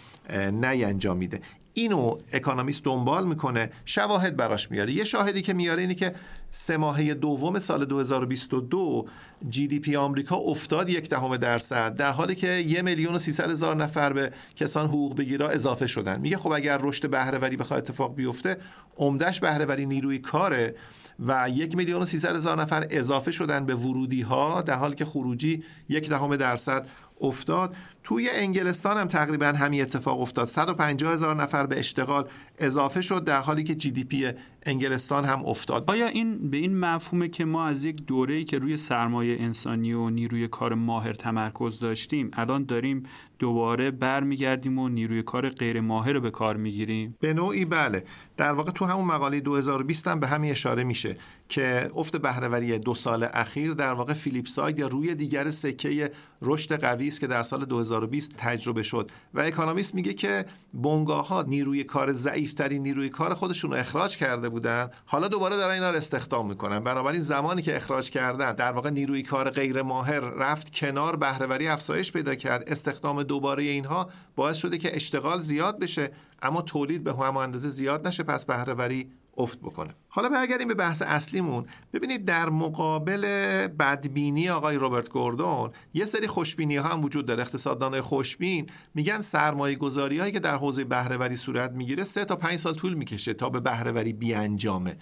نینجامیده 0.51 1.41
اینو 1.79 2.19
اکانومیست 2.33 2.85
دنبال 2.85 3.27
می‌کنه 3.27 3.71
شواهد 3.85 4.37
براش 4.37 4.71
میاره. 4.71 4.93
یه 4.93 5.05
شاهدی 5.05 5.43
که 5.43 5.53
میاره 5.53 5.81
اینه 5.81 5.95
که 5.95 6.15
سه 6.51 6.77
ماهه 6.77 7.15
دوم 7.15 7.59
سال 7.59 7.85
2022 7.85 9.07
جی 9.49 9.67
دی 9.67 9.79
پی 9.79 9.97
آمریکا 9.97 10.37
افتاد 10.37 10.91
یک 10.91 11.09
دهم 11.09 11.37
درصد 11.37 11.95
در 11.95 12.11
حالی 12.11 12.35
که 12.35 12.49
یه 12.49 12.83
میلیون 12.83 13.15
و 13.15 13.19
سیصد 13.19 13.51
هزار 13.51 13.77
نفر 13.77 14.13
به 14.13 14.33
کسان 14.57 14.87
حقوق 14.87 15.17
بگیرا 15.17 15.49
اضافه 15.49 15.87
شدن. 15.87 16.21
میگه 16.21 16.37
خب 16.37 16.53
اگر 16.53 16.79
رشد 16.83 17.11
بهرهوری 17.11 17.57
بخواد 17.57 17.79
اتفاق 17.79 18.15
بیفته 18.15 18.57
عمدهش 18.97 19.41
بهرهوری 19.41 19.87
نیروی 19.87 20.19
کاره. 20.19 20.75
و 21.19 21.51
یک 21.51 21.77
میلیون 21.77 22.03
و 22.03 22.07
سیصد 22.07 22.37
هزار 22.37 22.61
نفر 22.61 22.87
اضافه 22.91 23.33
شدن 23.33 23.67
به 23.67 23.75
ورودی 23.75 24.23
ها 24.23 24.63
در 24.63 24.75
حالی 24.75 24.95
که 24.95 25.05
خروجی 25.05 25.65
یک 25.89 26.09
دهم 26.09 26.37
درصد 26.37 26.87
افتاد. 27.21 27.77
توی 28.07 28.31
انگلستان 28.33 28.97
هم 28.97 29.09
تقریبا 29.09 29.47
همین 29.47 29.83
اتفاق 29.83 30.21
افتاد. 30.21 30.49
150 30.49 31.13
هزار 31.13 31.37
نفر 31.37 31.67
به 31.67 31.79
اشتغال 31.79 32.29
اضافه 32.59 33.03
شد 33.03 33.25
در 33.25 33.41
حالی 33.41 33.65
که 33.65 33.75
GDP 33.75 34.33
انگلستان 34.67 35.25
هم 35.25 35.45
افتاد. 35.45 35.85
آیا 35.87 36.07
این 36.07 36.51
به 36.51 36.57
این 36.57 36.79
مفهومه 36.79 37.29
که 37.29 37.45
ما 37.45 37.67
از 37.67 37.85
یک 37.85 38.07
دوره‌ای 38.07 38.45
که 38.45 38.59
روی 38.59 38.77
سرمایه 38.77 39.37
انسانی 39.41 39.93
و 39.93 40.11
نیروی 40.11 40.49
کار 40.49 40.75
ماهر 40.75 41.13
تمرکز 41.13 41.79
داشتیم 41.79 42.31
الان 42.33 42.65
داریم 42.65 43.03
دوباره 43.39 43.91
برمیگردیم 43.91 44.79
و 44.79 44.89
نیروی 44.89 45.23
کار 45.23 45.49
غیر 45.49 45.81
ماهر 45.81 46.13
رو 46.13 46.21
به 46.21 46.31
کار 46.31 46.57
می‌گیریم؟ 46.57 47.17
به 47.21 47.35
نوعی 47.35 47.65
بله. 47.65 48.05
در 48.37 48.53
واقع 48.53 48.71
تو 48.71 48.85
همون 48.85 49.05
مقاله 49.05 49.41
2020 49.41 50.09
هم 50.09 50.21
به 50.21 50.27
همین 50.27 50.51
اشاره 50.51 50.85
میشه 50.85 51.17
که 51.49 51.91
افت 51.97 52.17
بهرهوری 52.17 52.79
دو 52.79 52.95
سال 52.95 53.29
اخیر 53.33 53.73
در 53.73 53.93
واقع 53.93 54.13
flip 54.13 54.47
side 54.47 54.79
یا 54.79 54.89
روی 54.89 55.15
دیگر 55.15 55.51
سکه 55.51 56.11
رشد 56.43 56.81
قوی 56.81 57.09
است 57.09 57.21
که 57.21 57.27
در 57.27 57.43
سال 57.43 57.65
2020 58.01 58.33
تجربه 58.37 58.83
شد 58.83 59.11
و 59.35 59.41
اکانومیست 59.41 59.95
میگه 59.95 60.13
که 60.13 60.45
بنگاه 60.75 61.29
ها 61.29 61.43
نیروی 61.43 61.85
کار 61.85 62.13
ضعیفترین 62.13 62.83
نیروی 62.83 63.09
کار 63.09 63.35
خودشون 63.35 63.71
رو 63.71 63.77
اخراج 63.77 64.17
کرده 64.17 64.49
بودن. 64.49 64.91
حالا 65.07 65.29
دوباره 65.29 65.57
دارن 65.57 65.75
اینا 65.75 65.91
رو 65.91 65.97
استخدام 65.97 66.49
می‌کنن. 66.49 66.81
بنابراین 66.81 67.23
زمانی 67.23 67.63
که 67.63 67.77
اخراج 67.77 68.11
کردن 68.11 68.53
در 68.53 68.73
واقع 68.73 68.91
نیروی 68.91 69.23
کار 69.23 69.51
غیر 69.51 69.83
ماهر 69.83 70.21
رفت 70.21 70.75
کنار 70.75 71.17
بهرهوری 71.17 71.69
افزایش 71.69 72.13
پیدا 72.13 72.35
کرد. 72.35 72.65
استخدام 72.67 73.23
دوباره 73.23 73.63
اینها 73.63 74.09
باعث 74.37 74.57
شده 74.57 74.79
که 74.79 74.97
اشتغال 74.97 75.41
زیاد 75.41 75.79
بشه 75.79 76.11
اما 76.43 76.63
تولید 76.63 77.05
به 77.05 77.13
همه 77.13 77.37
اندازه 77.37 77.69
زیاد 77.69 78.07
نشه 78.07 78.23
پس 78.23 78.47
بهرهوری 78.47 79.11
افت 79.37 79.61
بکنه. 79.61 79.95
حالا 80.09 80.29
برگردیم 80.29 80.69
به 80.69 80.75
بحث 80.75 81.03
اصلیمون. 81.03 81.67
ببینید 81.93 82.25
در 82.25 82.49
مقابل 82.49 83.21
بدبینی 83.67 84.49
آقای 84.49 84.77
روبرت 84.77 85.09
گوردون 85.09 85.71
یه 85.95 86.05
سری 86.05 86.27
خوشبینی 86.27 86.77
ها 86.77 86.89
هم 86.89 87.05
وجود 87.05 87.27
داره. 87.27 87.43
اقتصاددانای 87.43 88.01
خوشبین 88.01 88.67
میگن 88.95 89.21
سرمایه 89.21 89.77
گذاری 89.77 90.19
هایی 90.19 90.33
که 90.33 90.41
در 90.41 90.57
حوزه 90.57 90.85
بهرهوری 90.85 91.37
صورت 91.37 91.73
می‌گیره 91.73 92.05
سه 92.05 92.25
تا 92.25 92.37
پنج 92.37 92.59
سال 92.59 92.75
طول 92.75 92.95
می‌کشه 92.95 93.35
تا 93.35 93.49
به 93.49 93.61
بهرهوری 93.61 94.13
بیانجامه. 94.13 94.97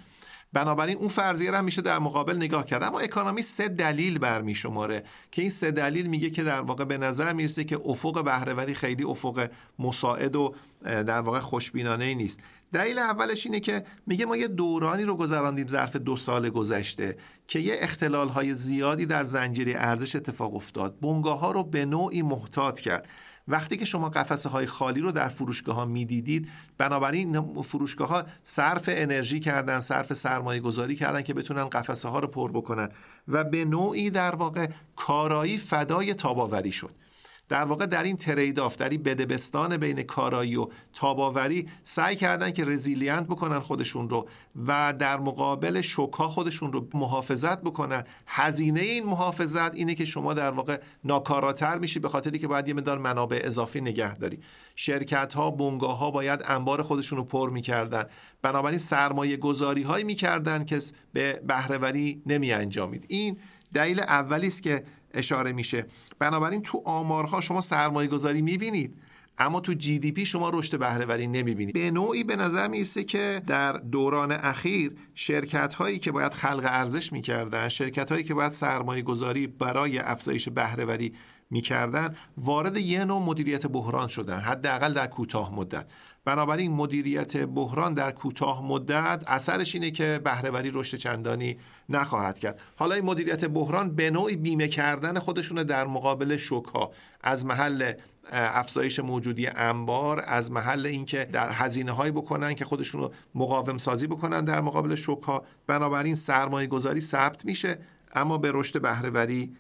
بنابراین 0.52 0.96
اون 0.96 1.08
فرضیه 1.08 1.50
رو 1.50 1.62
میشه 1.62 1.82
در 1.82 1.98
مقابل 1.98 2.36
نگاه 2.36 2.66
کرد. 2.66 2.82
اما 2.82 2.98
اکانومی 2.98 3.42
سه 3.42 3.68
دلیل 3.68 4.18
برمی 4.18 4.54
شماره 4.54 5.04
که 5.30 5.42
این 5.42 5.50
سه 5.50 5.70
دلیل 5.70 6.06
میگه 6.06 6.30
که 6.30 6.42
در 6.42 6.60
واقع 6.60 6.84
به 6.84 6.98
نظر 6.98 7.32
می‌رسه 7.32 7.64
که 7.64 7.78
افق 7.84 8.24
بهرهوری 8.24 8.74
خیلی 8.74 9.04
افق 9.04 9.50
مساعد 9.78 10.36
و 10.36 10.54
در 10.84 11.20
واقع 11.20 11.40
خوشبینانه 11.40 12.14
نیست. 12.14 12.40
دلیل 12.74 12.98
اولش 12.98 13.46
اینه 13.46 13.60
که 13.60 13.84
میگه 14.06 14.26
ما 14.26 14.36
یه 14.36 14.48
دورانی 14.48 15.02
رو 15.02 15.16
گذراندیم 15.16 15.66
ظرف 15.66 15.96
دو 15.96 16.16
سال 16.16 16.50
گذشته 16.50 17.16
که 17.48 17.58
یه 17.58 17.76
اختلال 17.80 18.28
های 18.28 18.54
زیادی 18.54 19.06
در 19.06 19.24
زنجیره 19.24 19.74
ارزش 19.76 20.16
اتفاق 20.16 20.54
افتاد. 20.54 21.00
بنگاه 21.00 21.38
ها 21.38 21.50
رو 21.50 21.62
به 21.62 21.84
نوعی 21.84 22.22
محتاط 22.22 22.80
کرد. 22.80 23.08
وقتی 23.48 23.76
که 23.76 23.84
شما 23.84 24.08
قفسه 24.08 24.48
های 24.48 24.66
خالی 24.66 25.00
رو 25.00 25.12
در 25.12 25.28
فروشگاه 25.28 25.76
ها 25.76 25.84
می‌دیدید 25.84 26.48
بنابراین 26.78 27.62
فروشگاه 27.62 28.08
ها 28.08 28.24
صرف 28.42 28.84
انرژی 28.88 29.40
کردن 29.40 29.80
صرف 29.80 30.12
سرمایه 30.12 30.60
گذاری 30.60 30.96
کردن 30.96 31.22
که 31.22 31.34
بتونن 31.34 31.64
قفسه 31.64 32.08
ها 32.08 32.18
رو 32.18 32.28
پر 32.28 32.50
بکنن 32.50 32.88
و 33.28 33.44
به 33.44 33.64
نوعی 33.64 34.10
در 34.10 34.34
واقع 34.34 34.66
کارایی 34.96 35.58
فدای 35.58 36.14
تاباوری 36.14 36.72
شد. 36.72 37.03
در 37.48 37.64
واقع 37.64 37.86
در 37.86 38.02
این 38.02 38.16
ترید 38.16 38.60
آف 38.60 38.76
در 38.76 38.88
این 38.88 39.02
بدبستان 39.02 39.76
بین 39.76 40.02
کارایی 40.02 40.56
و 40.56 40.68
تاباوری 40.92 41.68
سعی 41.82 42.16
کردن 42.16 42.50
که 42.50 42.64
رزیلیانت 42.64 43.26
بکنن 43.26 43.58
خودشون 43.60 44.08
رو 44.08 44.28
و 44.66 44.94
در 44.98 45.20
مقابل 45.20 45.80
شوکا 45.80 46.28
خودشون 46.28 46.72
رو 46.72 46.88
محافظت 46.94 47.60
بکنن. 47.60 48.04
هزینه 48.26 48.80
این 48.80 49.06
محافظت 49.06 49.74
اینه 49.74 49.94
که 49.94 50.04
شما 50.04 50.34
در 50.34 50.50
واقع 50.50 50.80
ناکاراتر 51.04 51.78
میشی 51.78 51.98
به 52.00 52.08
خاطری 52.08 52.38
که 52.38 52.48
باید 52.48 52.68
یه 52.68 52.74
مدار 52.74 52.98
منابع 52.98 53.40
اضافی 53.44 53.80
نگه 53.80 54.14
داری. 54.14 54.38
شرکت 54.76 55.34
ها 55.34 55.50
بنگاه 55.50 55.98
ها 55.98 56.10
باید 56.10 56.40
انبار 56.44 56.82
خودشون 56.82 57.18
رو 57.18 57.24
پر 57.24 57.50
می‌کردن. 57.50 58.04
بنابراین 58.42 58.78
سرمایه 58.78 59.36
گذاری 59.36 59.82
هایی 59.82 60.04
می‌کردن 60.04 60.64
که 60.64 60.80
به 61.12 61.42
بهرهوری 61.46 62.22
نمی 62.26 62.52
انجامید 62.52 63.04
این 63.08 63.36
دلیل 63.74 64.00
اولی 64.00 64.46
است 64.46 64.62
که 64.62 64.84
اشاره 65.14 65.52
میشه. 65.52 65.86
بنابراین 66.18 66.62
تو 66.62 66.82
آمارها 66.84 67.40
شما 67.40 67.60
سرمایه 67.60 68.08
گذاری 68.08 68.42
می‌بینید 68.42 68.96
اما 69.38 69.60
تو 69.60 69.72
جی 69.72 69.98
دی 69.98 70.12
پی 70.12 70.26
شما 70.26 70.50
رشد 70.50 70.78
بهرهوری 70.78 71.26
نمی‌بینید. 71.26 71.74
به 71.74 71.90
نوعی 71.90 72.24
به 72.24 72.36
نظر 72.36 72.68
می‌رسه 72.68 73.04
که 73.04 73.42
در 73.46 73.72
دوران 73.72 74.32
اخیر 74.32 74.92
شرکت 75.14 75.74
هایی 75.74 75.98
که 75.98 76.12
باید 76.12 76.34
خلق 76.34 76.62
ارزش 76.64 77.12
می‌کردن 77.12 77.68
شرکت 77.68 78.12
هایی 78.12 78.24
که 78.24 78.34
باید 78.34 78.52
سرمایه 78.52 79.02
گذاری 79.02 79.46
برای 79.46 79.98
افزایش 79.98 80.48
بهرهوری 80.48 81.14
می‌کردن 81.50 82.16
وارد 82.36 82.76
یه 82.76 83.04
نوع 83.04 83.22
مدیریت 83.22 83.66
بحران 83.66 84.08
شدن 84.08 84.38
حداقل 84.38 84.92
در 84.92 85.06
کوتاه 85.06 85.54
مدت. 85.54 85.86
بنابراین 86.24 86.72
مدیریت 86.72 87.36
بحران 87.36 87.94
در 87.94 88.10
کوتاه 88.10 88.66
مدت 88.66 89.24
اثرش 89.26 89.74
اینه 89.74 89.90
که 89.90 90.20
بهرهوری 90.24 90.70
رشد 90.74 90.96
چندانی 90.96 91.56
نخواهد 91.88 92.38
کرد. 92.38 92.60
حالا 92.76 92.94
این 92.94 93.04
مدیریت 93.04 93.44
بحران 93.44 93.94
به 93.94 94.10
نوعی 94.10 94.36
بیمه 94.36 94.68
کردن 94.68 95.18
خودشون 95.18 95.62
در 95.62 95.86
مقابل 95.86 96.36
شوک 96.36 96.64
ها 96.64 96.92
از 97.20 97.46
محل 97.46 97.92
افزایش 98.32 98.98
موجودی 98.98 99.46
انبار 99.46 100.24
از 100.26 100.52
محل 100.52 100.86
اینکه 100.86 101.24
در 101.32 101.52
هزینه 101.52 101.92
هایی 101.92 102.12
بکنن 102.12 102.54
که 102.54 102.64
خودشون 102.64 103.00
رو 103.00 103.12
مقاوم 103.34 103.78
سازی 103.78 104.06
بکنن 104.06 104.44
در 104.44 104.60
مقابل 104.60 104.94
شوک 104.94 105.22
ها 105.22 105.44
بنابراین 105.66 106.14
سرمایه 106.14 106.66
گذاری 106.66 107.00
ثبت 107.00 107.44
میشه 107.44 107.78
اما 108.14 108.38
به 108.38 108.50
رشد 108.54 108.82
بهرهوری 108.82 109.56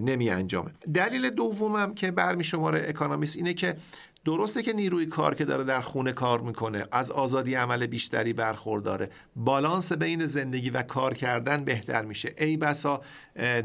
نمی 0.00 0.30
انجامه 0.30 0.70
دلیل 0.94 1.30
دومم 1.30 1.94
که 1.94 2.10
برمی 2.10 2.44
شماره 2.44 2.84
اکانومیست 2.88 3.36
اینه 3.36 3.54
که 3.54 3.76
درسته 4.26 4.62
که 4.62 4.72
نیروی 4.72 5.06
کار 5.06 5.34
که 5.34 5.44
داره 5.44 5.64
در 5.64 5.80
خونه 5.80 6.12
کار 6.12 6.40
می‌کنه 6.40 6.86
از 6.92 7.10
آزادی 7.10 7.54
عمل 7.54 7.86
بیشتری 7.86 8.32
برخورداره. 8.32 9.10
بالانس 9.36 9.92
بین 9.92 10.26
زندگی 10.26 10.70
و 10.70 10.82
کار 10.82 11.14
کردن 11.14 11.64
بهتر 11.64 12.04
میشه. 12.04 12.34
ای 12.38 12.56
بسا 12.56 13.00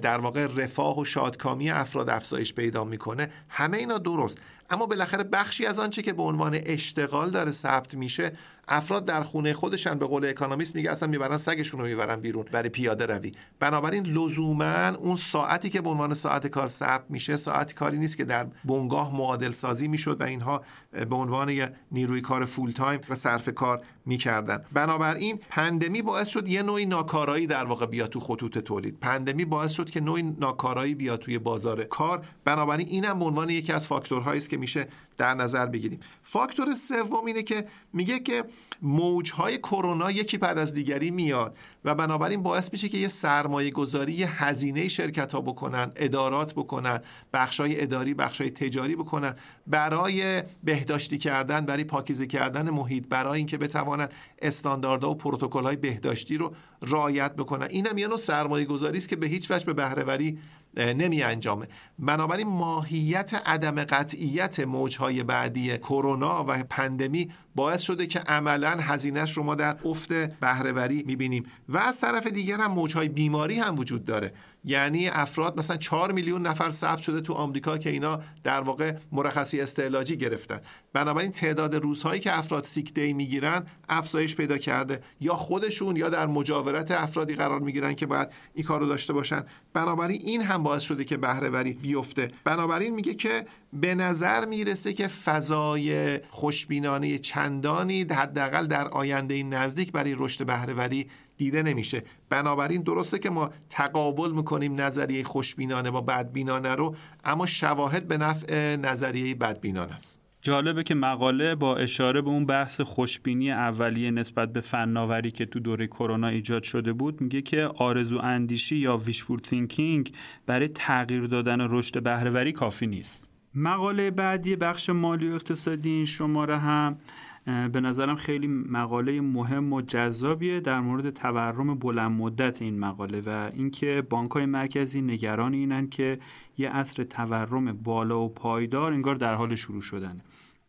در 0.02 0.18
واقع 0.18 0.48
رفاه 0.56 1.00
و 1.00 1.06
شادکامی 1.06 1.72
افراد 1.72 2.10
افزایش 2.10 2.54
پیدا 2.54 2.84
می‌کنه. 2.84 3.32
همه 3.50 3.78
اینا 3.78 3.98
درست. 3.98 4.38
اما 4.70 4.86
بالاخره 4.86 5.24
بخشی 5.24 5.66
از 5.66 5.80
آنچه 5.80 6.02
که 6.02 6.14
به 6.14 6.24
عنوان 6.24 6.60
اشتغال 6.66 7.30
داره 7.30 7.52
ثبت 7.52 7.96
میشه 7.96 8.32
افراد 8.68 9.06
در 9.06 9.22
خونه 9.22 9.54
خودشن 9.54 10.00
به 10.00 10.06
قول 10.06 10.26
اکانومیست 10.26 10.76
میگه 10.76 10.92
اصلا 10.92 11.10
می‌برن 11.10 11.38
سگشون 11.38 11.80
رو 11.80 11.86
می‌برن 11.86 12.20
بیرون 12.20 12.46
برای 12.52 12.70
پیاده 12.70 13.06
روی. 13.06 13.32
بنابراین 13.60 14.06
لزوما 14.06 14.88
اون 14.88 15.16
ساعتی 15.16 15.70
که 15.70 15.82
به 15.82 15.90
عنوان 15.90 16.14
ساعت 16.14 16.48
کار 16.48 16.68
ثبت 16.68 17.06
میشه 17.10 17.36
ساعت 17.36 17.74
کاری 17.74 17.98
نیست 17.98 18.18
که 18.18 18.26
در 18.26 18.48
بنگاه 18.66 19.16
معادل 19.16 19.52
سازی 19.52 19.88
می‌شد 19.88 20.22
و 20.22 20.24
اینها 20.24 20.62
به 21.10 21.16
عنوان 21.16 21.70
نیروی 21.92 22.22
کار 22.22 22.46
full 22.46 22.72
time 22.72 23.00
و 23.10 23.16
صرف 23.16 23.50
کار 23.50 23.82
می‌کردن. 24.06 24.64
بنابراین 24.74 25.40
پندمی 25.50 26.02
باعث 26.02 26.28
شد 26.28 26.48
یه 26.48 26.64
نوعی 26.64 26.86
ناکارایی 26.86 27.48
در 27.48 27.66
واقع 27.66 27.86
بیاد 27.86 28.10
تو 28.10 28.20
خطوط 28.20 28.58
تولید. 28.58 28.98
پندمی 29.00 29.46
باعث 29.46 29.72
شد 29.72 29.90
که 29.90 30.02
نوعی 30.02 30.36
ناکارایی 30.40 30.96
بیاد 30.96 31.20
توی 31.20 31.38
بازار 31.38 31.84
کار. 31.84 32.26
بنابراین 32.46 32.88
اینم 32.88 33.20
به 33.20 33.26
عنوان 33.26 33.50
یکی 33.50 33.74
از 33.74 33.88
فاکتورهایی 33.88 34.38
است 34.38 34.50
که 34.50 34.58
میشه 34.58 34.88
در 35.22 35.34
نظر 35.34 35.66
بگیریم. 35.66 36.00
فاکتور 36.24 36.76
سوم 36.76 37.26
اینه 37.26 37.44
که 37.44 37.66
میگه 37.94 38.20
که 38.20 38.44
موجهای 38.82 39.58
کرونا 39.58 40.12
یکی 40.12 40.38
بعد 40.38 40.58
از 40.58 40.74
دیگری 40.74 41.12
میاد 41.12 41.58
و 41.86 41.96
بنابراین 41.96 42.44
باعث 42.44 42.70
میشه 42.72 42.90
که 42.90 42.98
یه 42.98 43.08
سرمایه 43.08 43.72
گذاری 43.72 44.14
یه 44.14 44.44
هزینه 44.44 44.88
شرکت 44.88 45.34
ها 45.34 45.42
بکنن 45.42 45.92
ادارات 45.96 46.54
بکنن 46.54 47.00
بخشای 47.34 47.82
اداری 47.82 48.14
بخشای 48.14 48.50
تجاری 48.50 48.96
بکنن 48.96 49.36
برای 49.68 50.44
بهداشتی 50.64 51.18
کردن 51.18 51.66
برای 51.66 51.84
پاکیزه 51.84 52.28
کردن 52.28 52.70
محیط 52.70 53.08
برای 53.10 53.38
اینکه 53.38 53.58
بتوانن 53.58 54.08
استانداردها 54.42 55.12
و 55.12 55.16
پروتکل 55.16 55.64
های 55.64 55.76
بهداشتی 55.76 56.38
رو 56.38 56.56
رعایت 56.82 57.36
بکنن. 57.36 57.68
اینم 57.70 57.98
یه 57.98 58.08
نوع 58.08 58.18
سرمایه 58.18 58.66
گذاری 58.66 58.98
است 58.98 59.10
که 59.10 59.16
به 59.16 59.28
هیچ 59.28 59.52
وجه 59.52 59.66
به 59.66 59.74
بهرهوری 59.74 60.40
نمی 60.78 61.24
انجامه. 61.24 61.68
بنابراین 62.00 62.48
ماهیت 62.48 63.34
عدم 63.46 63.84
قطعیت 63.84 64.60
موجهای 64.60 65.24
بعدی 65.24 65.78
کرونا 65.78 66.46
و 66.48 66.64
پندمی 66.70 67.30
باعث 67.56 67.82
شده 67.82 68.08
که 68.08 68.20
عملا 68.20 68.70
هزینهش 68.70 69.38
رو 69.38 69.44
ما 69.44 69.56
در 69.56 69.78
افت 69.86 70.14
بهرهوری 70.14 71.04
می‌بینیم. 71.08 71.46
و 71.70 71.78
از 71.78 72.00
طرف 72.00 72.28
دیگر 72.28 72.58
هم 72.58 72.72
موجهای 72.72 73.08
بیماری 73.08 73.60
هم 73.60 73.80
وجود 73.80 74.06
داره. 74.06 74.34
یعنی 74.64 75.08
افراد 75.08 75.58
مثلا 75.58 75.78
4 75.78 76.12
میلیون 76.12 76.48
نفر 76.48 76.72
ثبت 76.72 77.02
شده 77.02 77.22
تو 77.22 77.34
آمریکا 77.34 77.78
که 77.78 77.90
اینا 77.90 78.22
در 78.44 78.62
واقع 78.62 78.96
مرخصی 79.12 79.62
استعلاجی 79.62 80.18
گرفتن. 80.18 80.62
بنابراین 80.94 81.32
تعداد 81.32 81.76
روزهایی 81.76 82.22
که 82.22 82.40
افراد 82.40 82.64
سیک 82.64 82.94
دی 82.94 83.14
می‌گیرن 83.14 83.66
افزایش 83.90 84.36
پیدا 84.36 84.58
کرده. 84.58 85.02
یا 85.20 85.34
خودشون 85.34 85.96
یا 85.96 86.10
در 86.10 86.28
مجاورت 86.28 86.92
افرادی 86.92 87.36
قرار 87.36 87.60
می‌گیرن 87.60 87.94
که 87.94 88.06
باید 88.06 88.30
این 88.54 88.66
کارو 88.66 88.86
داشته 88.86 89.14
باشن. 89.14 89.44
بنابراین 89.74 90.22
این 90.24 90.42
هم 90.42 90.64
باعث 90.64 90.82
شده 90.82 91.04
که 91.04 91.18
بهره 91.18 91.50
وری 91.50 91.74
بیفته. 91.74 92.32
بنابراین 92.44 92.96
میگه 92.96 93.14
که 93.14 93.46
به 93.74 93.96
نظر 93.96 94.46
می‌رسه 94.46 94.94
که 94.94 95.08
فضای 95.08 96.18
خوشبینانه 96.30 97.18
چندانی 97.18 98.02
حداقل 98.02 98.68
در 98.68 98.88
آینده 98.88 99.44
نزدیک 99.44 99.92
برای 99.92 100.16
رشد 100.18 100.46
بهرهوری 100.46 101.10
دیده 101.42 101.64
نمیشه. 101.64 102.04
بنابراین 102.30 102.82
درسته 102.82 103.20
که 103.20 103.30
ما 103.30 103.50
تقابل 103.70 104.32
می‌کنیم 104.32 104.82
نظریه 104.82 105.24
خوشبینانه 105.24 105.92
با 105.92 106.02
بدبینانه 106.02 106.76
رو 106.76 106.96
اما 107.24 107.46
شواهد 107.46 108.08
به 108.08 108.18
نفع 108.18 108.76
نظریه 108.76 109.36
بدبینانه 109.36 109.94
است. 109.94 110.20
جالبه 110.42 110.84
که 110.84 110.96
مقاله 110.96 111.56
با 111.56 111.78
اشاره 111.78 112.22
به 112.22 112.30
اون 112.30 112.46
بحث 112.46 112.82
خوشبینی 112.82 113.52
اولیه 113.52 114.12
نسبت 114.12 114.54
به 114.54 114.62
فناوری 114.62 115.32
که 115.32 115.46
تو 115.46 115.60
دوره 115.60 115.88
کرونا 115.88 116.28
ایجاد 116.28 116.64
شده 116.64 116.94
بود 116.94 117.22
میگه 117.22 117.42
که 117.42 117.70
آرزو 117.76 118.20
اندیشی 118.20 118.76
یا 118.76 118.98
ویشفول 118.98 119.40
تینکینگ 119.40 120.12
برای 120.46 120.68
تغییر 120.68 121.28
دادن 121.28 121.68
رشد 121.70 122.04
بهرهوری 122.04 122.52
کافی 122.52 122.88
نیست. 122.88 123.30
مقاله 123.56 124.12
بعدی 124.12 124.56
بخش 124.56 124.90
مالی 124.90 125.30
و 125.30 125.34
اقتصادی 125.34 125.90
این 125.90 126.06
شماره 126.06 126.58
هم 126.58 126.98
به 127.46 127.82
نظرم 127.82 128.16
خیلی 128.16 128.48
مقاله 128.48 129.22
مهم 129.22 129.74
و 129.74 129.82
جذابیه 129.82 130.60
در 130.60 130.80
مورد 130.80 131.10
تورم 131.10 131.76
بلند 131.76 132.12
مدت 132.12 132.62
این 132.62 132.80
مقاله 132.80 133.22
و 133.26 133.50
اینکه 133.54 134.04
بانک 134.10 134.32
های 134.32 134.46
مرکزی 134.46 135.02
نگران 135.02 135.54
اینن 135.54 135.88
که 135.90 136.20
یه 136.58 136.70
عصر 136.70 137.04
تورم 137.04 137.74
بالا 137.74 138.22
و 138.22 138.30
پایدار 138.30 138.94
انگار 138.94 139.16
در 139.16 139.36
حال 139.36 139.56
شروع 139.56 139.82
شدنه 139.82 140.22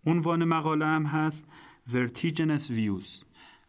عنوان 0.06 0.44
مقاله 0.44 0.86
هم 0.86 1.04
هست 1.04 1.46
Vertiginous 1.88 2.68
Views. 2.68 3.24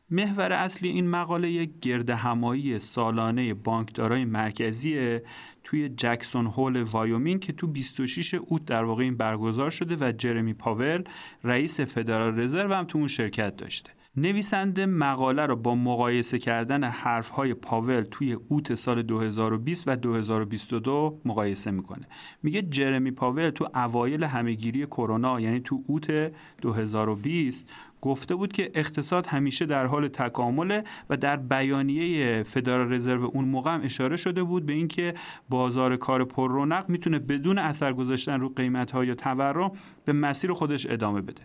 محور 0.09 0.51
اصلی 0.51 0.89
این 0.89 1.07
مقاله 1.09 1.51
یک 1.51 1.79
گرد 1.79 2.09
همایی 2.09 2.79
سالانه 2.79 3.53
بانکدارای 3.53 4.25
مرکزیه 4.25 5.23
توی 5.63 5.89
جکسون 5.89 6.47
هول 6.47 6.81
وایومین 6.81 7.39
که 7.39 7.53
تو 7.53 7.67
26 7.67 8.33
اوت 8.33 8.65
در 8.65 8.83
واقع 8.83 9.03
این 9.03 9.17
برگزار 9.17 9.69
شده 9.69 9.97
و 9.99 10.11
جرمی 10.11 10.53
پاول 10.53 11.03
رئیس 11.43 11.79
فدرال 11.79 12.39
رزرو 12.39 12.73
هم 12.73 12.85
تو 12.85 12.97
اون 12.97 13.07
شرکت 13.07 13.55
داشته. 13.55 13.91
نویسنده 14.17 14.85
مقاله 14.85 15.45
رو 15.45 15.55
با 15.55 15.75
مقایسه 15.75 16.39
کردن 16.39 16.83
حرفهای 16.83 17.53
پاول 17.53 18.01
توی 18.01 18.33
اوت 18.33 18.75
سال 18.75 19.01
2020 19.01 19.87
و 19.87 19.95
2022 19.95 21.21
مقایسه 21.25 21.71
می‌کنه. 21.71 22.07
میگه 22.43 22.61
جرمی 22.61 23.11
پاول 23.11 23.49
تو 23.49 23.69
اوایل 23.75 24.23
همهگیری 24.23 24.85
کرونا 24.85 25.39
یعنی 25.39 25.59
تو 25.59 25.83
اوت 25.87 26.31
2020 26.61 27.65
گفته 28.03 28.35
بود 28.35 28.53
که 28.53 28.71
اقتصاد 28.73 29.25
همیشه 29.25 29.65
در 29.65 29.85
حال 29.85 30.07
تکامله 30.07 30.83
و 31.09 31.17
در 31.17 31.37
بیانیه 31.37 32.43
فدرال 32.43 32.93
رزرو 32.93 33.31
اون 33.33 33.45
موقع 33.45 33.73
هم 33.73 33.81
اشاره 33.83 34.17
شده 34.17 34.43
بود 34.43 34.65
به 34.65 34.73
اینکه 34.73 35.13
بازار 35.49 35.95
کار 35.97 36.25
پر 36.25 36.51
رونق 36.51 36.89
می‌تونه 36.89 37.19
بدون 37.19 37.57
اثر 37.57 37.93
گذاشتن 37.93 38.39
رو 38.39 38.49
قیمت 38.49 38.93
یا 38.93 39.15
تورم 39.15 39.71
به 40.05 40.13
مسیر 40.13 40.53
خودش 40.53 40.85
ادامه 40.89 41.21
بده. 41.21 41.41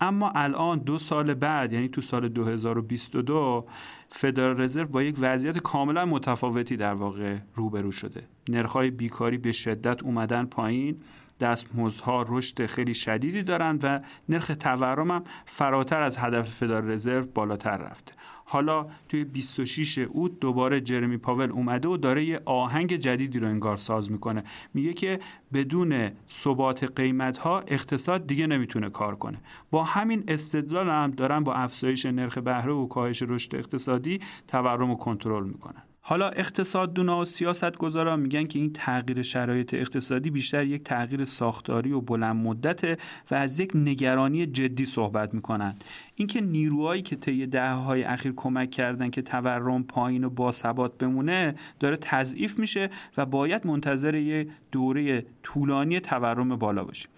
اما 0.00 0.30
الان 0.34 0.78
دو 0.78 0.98
سال 0.98 1.34
بعد 1.34 1.72
یعنی 1.72 1.88
تو 1.88 2.00
سال 2.00 2.28
2022 2.28 3.66
فدرال 4.08 4.60
رزرو 4.60 4.86
با 4.86 5.02
یک 5.02 5.16
وضعیت 5.20 5.58
کاملا 5.58 6.04
متفاوتی 6.04 6.76
در 6.76 6.94
واقع 6.94 7.36
روبرو 7.54 7.92
شده. 7.92 8.22
نرخ‌های 8.48 8.90
بیکاری 8.90 9.38
به 9.38 9.52
شدت 9.52 10.02
اومدن 10.02 10.44
پایین. 10.44 11.00
دستمزدها 11.40 12.24
رشد 12.28 12.66
خیلی 12.66 12.94
شدیدی 12.94 13.42
دارند 13.42 13.80
و 13.82 14.00
نرخ 14.28 14.52
تورم 14.60 15.10
هم 15.10 15.24
فراتر 15.44 16.02
از 16.02 16.16
هدف 16.16 16.50
فدرال 16.50 16.90
رزرو 16.90 17.26
بالاتر 17.34 17.76
رفته 17.76 18.12
حالا 18.50 18.86
توی 19.08 19.24
26 19.24 19.98
اوت 19.98 20.40
دوباره 20.40 20.80
جرمی 20.80 21.16
پاول 21.16 21.50
اومده 21.50 21.88
و 21.88 21.96
داره 21.96 22.24
یه 22.24 22.40
آهنگ 22.44 22.96
جدیدی 22.96 23.38
رو 23.38 23.48
انگار 23.48 23.76
ساز 23.76 24.12
می‌کنه. 24.12 24.44
میگه 24.74 24.92
که 24.92 25.20
بدون 25.52 26.10
ثبات 26.28 26.84
قیمت 26.96 27.38
ها 27.38 27.60
اقتصاد 27.60 28.26
دیگه 28.26 28.46
نمی‌تونه 28.46 28.90
کار 28.90 29.16
کنه. 29.16 29.38
با 29.70 29.84
همین 29.84 30.24
استدلال 30.28 30.88
هم 30.88 31.10
دارن 31.10 31.44
با 31.44 31.54
افزایش 31.54 32.06
نرخ 32.06 32.38
بهره 32.38 32.72
و 32.72 32.86
کاهش 32.86 33.22
رشد 33.22 33.56
اقتصادی 33.56 34.20
تورم 34.48 34.90
رو 34.90 34.96
کنترل 34.96 35.44
می‌کنن. 35.44 35.82
حالا 36.02 36.28
اقتصاددونا 36.28 37.20
و 37.20 37.24
سیاستگذاران 37.24 38.20
میگن 38.20 38.44
که 38.44 38.58
این 38.58 38.72
تغییر 38.72 39.22
شرایط 39.22 39.74
اقتصادی 39.74 40.30
بیشتر 40.30 40.64
یک 40.64 40.84
تغییر 40.84 41.24
ساختاری 41.24 41.92
و 41.92 42.00
بلند 42.00 42.36
مدته 42.36 42.98
و 43.30 43.34
از 43.34 43.60
یک 43.60 43.70
نگرانی 43.74 44.46
جدی 44.46 44.86
صحبت 44.86 45.34
می‌کنن. 45.34 45.76
اینکه 46.14 46.40
نیروهایی 46.40 47.02
که 47.02 47.16
طی 47.16 47.46
دهه 47.46 47.72
های 47.72 48.02
اخیر 48.02 48.32
کمک 48.36 48.70
کردن 48.70 49.10
که 49.10 49.22
تورم 49.22 49.82
پایین 49.82 50.24
و 50.24 50.30
با 50.30 50.52
ثبات 50.52 50.98
بمونه 50.98 51.54
داره 51.80 51.96
تضعیف 51.96 52.58
میشه 52.58 52.90
و 53.16 53.26
باید 53.26 53.66
منتظر 53.66 54.14
یه 54.14 54.46
دوره 54.72 55.26
طولانی 55.42 56.00
تورم 56.00 56.56
بالا 56.56 56.84
باشیم 56.84 57.10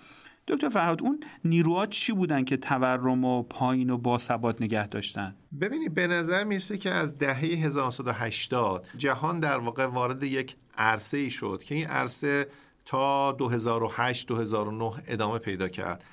دکتر 0.48 0.68
فرهاد 0.68 1.02
اون 1.02 1.20
نیروها 1.44 1.86
چی 1.86 2.12
بودن 2.12 2.44
که 2.44 2.56
تورم 2.56 3.24
و 3.24 3.42
پایین 3.42 3.90
و 3.90 3.98
با 3.98 4.18
ثبات 4.18 4.62
نگه 4.62 4.86
داشتن؟ 4.88 5.34
ببینید 5.60 5.94
به 5.94 6.06
نظر 6.06 6.44
می‌رسه 6.44 6.78
که 6.78 6.90
از 6.90 7.18
دهه 7.18 7.38
1980 7.38 8.86
جهان 8.96 9.40
در 9.40 9.58
واقع 9.58 9.86
وارد 9.86 10.22
یک 10.22 10.56
عرصه 10.78 11.16
ای 11.16 11.30
شد 11.30 11.62
که 11.66 11.74
این 11.74 11.86
عرصه 11.86 12.46
تا 12.84 13.32
2008 13.32 14.28
2009 14.28 14.92
ادامه 15.06 15.38
پیدا 15.38 15.68
کرد. 15.68 16.04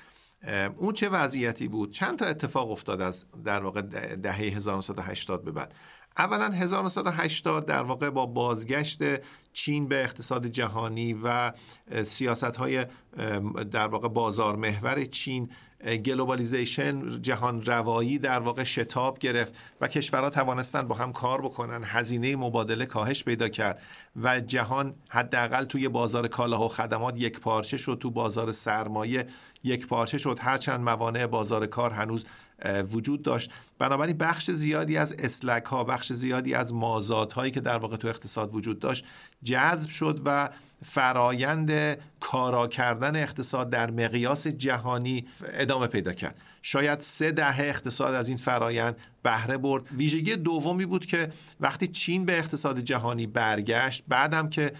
اون 0.77 0.93
چه 0.93 1.09
وضعیتی 1.09 1.67
بود؟ 1.67 1.91
چند 1.91 2.19
تا 2.19 2.25
اتفاق 2.25 2.71
افتاد 2.71 3.01
از 3.01 3.25
در 3.45 3.63
واقع 3.63 3.81
دهه 4.15 4.35
1980 4.35 5.43
به 5.43 5.51
بعد؟ 5.51 5.73
اولا 6.17 6.49
1980 6.49 7.65
در 7.65 7.83
واقع 7.83 8.09
با 8.09 8.25
بازگشت 8.25 9.01
چین 9.53 9.87
به 9.87 10.03
اقتصاد 10.03 10.47
جهانی 10.47 11.13
و 11.13 11.51
سیاست 12.03 12.43
های 12.43 12.85
در 13.71 13.87
واقع 13.87 14.07
بازار 14.07 14.55
محور 14.55 15.05
چین 15.05 15.49
globalization 16.05 17.21
جهان 17.21 17.65
روایی 17.65 18.19
در 18.19 18.39
واقع 18.39 18.63
شتاب 18.63 19.19
گرفت 19.19 19.53
و 19.81 19.87
کشورها 19.87 20.29
توانستن 20.29 20.87
با 20.87 20.95
هم 20.95 21.13
کار 21.13 21.41
بکنن 21.41 21.81
هزینه 21.85 22.35
مبادله 22.35 22.85
کاهش 22.85 23.23
پیدا 23.23 23.49
کرد 23.49 23.81
و 24.15 24.39
جهان 24.39 24.95
حداقل 25.09 25.63
توی 25.63 25.87
بازار 25.87 26.27
کالاها 26.27 26.65
و 26.65 26.69
خدمات 26.69 27.19
یک 27.19 27.39
پارچه 27.39 27.77
شد 27.77 27.97
تو 28.01 28.11
بازار 28.11 28.51
سرمایه 28.51 29.27
یک 29.63 29.87
پارچه 29.87 30.17
شد. 30.17 30.37
هرچند 30.41 30.79
موانع 30.79 31.27
بازار 31.27 31.65
کار 31.65 31.91
هنوز 31.91 32.25
وجود 32.91 33.21
داشت. 33.21 33.51
بنابراین 33.77 34.17
بخش 34.17 34.51
زیادی 34.51 34.97
از 34.97 35.15
اسلک 35.19 35.63
ها 35.63 35.83
بخش 35.83 36.13
زیادی 36.13 36.53
از 36.53 36.73
مازاد 36.73 37.31
هایی 37.31 37.51
که 37.51 37.59
در 37.59 37.77
واقع 37.77 37.97
تو 37.97 38.07
اقتصاد 38.07 38.55
وجود 38.55 38.79
داشت 38.79 39.05
جذب 39.43 39.89
شد 39.89 40.21
و 40.25 40.49
فرایند 40.85 41.97
کارا 42.19 42.67
کردن 42.67 43.15
اقتصاد 43.15 43.69
در 43.69 43.91
مقیاس 43.91 44.47
جهانی 44.47 45.27
ادامه 45.53 45.87
پیدا 45.87 46.13
کرد. 46.13 46.35
شاید 46.61 46.99
سه 46.99 47.31
دهه 47.31 47.61
اقتصاد 47.61 48.13
از 48.13 48.27
این 48.27 48.37
فرایند 48.37 48.97
بهره 49.23 49.57
برد. 49.57 49.83
ویژگی 49.97 50.35
دومی 50.35 50.85
بود 50.85 51.05
که 51.05 51.29
وقتی 51.59 51.87
چین 51.87 52.25
به 52.25 52.37
اقتصاد 52.39 52.79
جهانی 52.79 53.27
برگشت 53.27 54.03
بعدم 54.07 54.49
که 54.49 54.71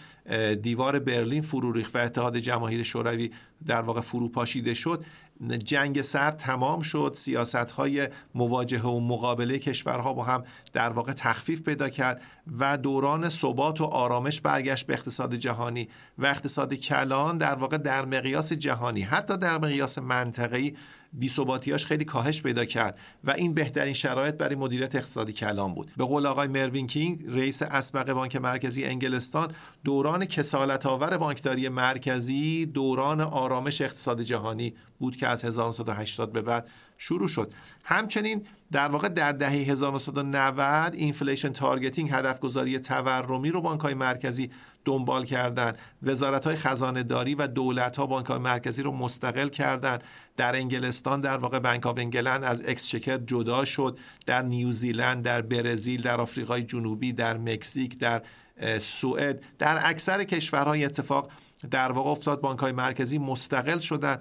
دیوار 0.61 0.99
برلین 0.99 1.41
فرو 1.41 1.71
ریخت 1.71 1.95
و 1.95 1.99
اتحاد 1.99 2.37
جماهیر 2.37 2.83
شوروی 2.83 3.31
در 3.67 3.81
واقع 3.81 4.01
فروپاشیده 4.01 4.73
شد 4.73 5.05
جنگ 5.47 6.01
سرد 6.01 6.37
تمام 6.37 6.81
شد 6.81 7.11
سیاست 7.15 7.55
های 7.55 8.07
مواجهه 8.35 8.85
و 8.85 8.99
مقابله 8.99 9.59
کشورها 9.59 10.13
با 10.13 10.23
هم 10.23 10.43
در 10.73 10.89
واقع 10.89 11.13
تخفیف 11.13 11.61
پیدا 11.61 11.89
کرد 11.89 12.21
و 12.59 12.77
دوران 12.77 13.29
ثبات 13.29 13.81
و 13.81 13.83
آرامش 13.83 14.41
برگشت 14.41 14.87
به 14.87 14.93
اقتصاد 14.93 15.35
جهانی 15.35 15.89
و 16.17 16.25
اقتصاد 16.25 16.73
کلان 16.73 17.37
در 17.37 17.55
واقع 17.55 17.77
در 17.77 18.05
مقیاس 18.05 18.53
جهانی. 18.53 19.01
حتی 19.01 19.37
در 19.37 19.57
مقیاس 19.57 19.97
منطقه‌ای 19.97 20.75
بی‌ثباتیاش 21.13 21.85
خیلی 21.85 22.05
کاهش 22.05 22.41
پیدا 22.41 22.65
کرد 22.65 22.97
و 23.23 23.31
این 23.31 23.53
بهترین 23.53 23.93
شرایط 23.93 24.35
برای 24.35 24.55
مدیریت 24.55 24.95
اقتصادی 24.95 25.33
کلان 25.33 25.73
بود. 25.73 25.91
به 25.97 26.05
قول 26.05 26.25
آقای 26.25 26.47
مروین 26.47 26.87
کینگ 26.87 27.25
رئیس 27.27 27.61
اسبق 27.61 28.13
بانک 28.13 28.35
مرکزی 28.35 28.85
انگلستان 28.85 29.51
دوران 29.83 30.25
کسالت 30.25 30.85
آور 30.85 31.17
بانکداری 31.17 31.69
مرکزی 31.69 32.65
دوران 32.65 33.21
آرامش 33.21 33.81
اقتصاد 33.81 34.21
جهانی 34.21 34.73
بود 34.99 35.15
که 35.15 35.27
از 35.27 35.45
1980 35.45 36.31
به 36.31 36.41
بعد 36.41 36.67
شروع 36.97 37.27
شد. 37.27 37.53
همچنین 37.83 38.45
در 38.71 38.87
واقع 38.87 39.09
در 39.09 39.31
دهه 39.31 39.51
1990 39.51 40.93
inflation 40.95 41.53
targeting 41.53 42.09
هدف 42.11 42.39
گذاری 42.39 42.79
تورمی 42.79 43.51
رو 43.51 43.61
بانک 43.61 43.81
های 43.81 43.93
مرکزی 43.93 44.49
دنبال 44.85 45.25
کردن 45.25 45.73
وزارت 46.03 46.45
های 46.45 46.55
خزانه 46.55 47.03
داری 47.03 47.35
و 47.35 47.47
دولت 47.47 47.97
ها 47.97 48.05
بانک 48.05 48.31
مرکزی 48.31 48.83
رو 48.83 48.91
مستقل 48.91 49.49
کردن 49.49 49.99
در 50.39 50.55
انگلستان 50.55 51.21
در 51.21 51.37
واقع 51.37 51.59
Bank 51.59 51.87
of 51.87 51.97
England 51.97 52.43
از 52.43 52.63
Exchequer 52.67 53.17
جدا 53.17 53.65
شد 53.65 53.97
در 54.25 54.41
نیوزیلند 54.41 55.23
در 55.23 55.41
برزیل 55.41 56.01
در 56.01 56.21
آفریقای 56.21 56.63
جنوبی 56.63 57.13
در 57.13 57.37
مکزیک 57.37 57.97
در 57.97 58.21
سوئد. 58.79 59.41
در 59.59 59.89
اکثر 59.89 60.23
کشورهای 60.23 60.85
اتفاق 60.85 61.31
در 61.71 61.91
واقع 61.91 62.09
افتاد 62.09 62.41
بانک 62.41 62.59
های 62.59 62.71
مرکزی 62.71 63.17
مستقل 63.17 63.79
شدن 63.79 64.17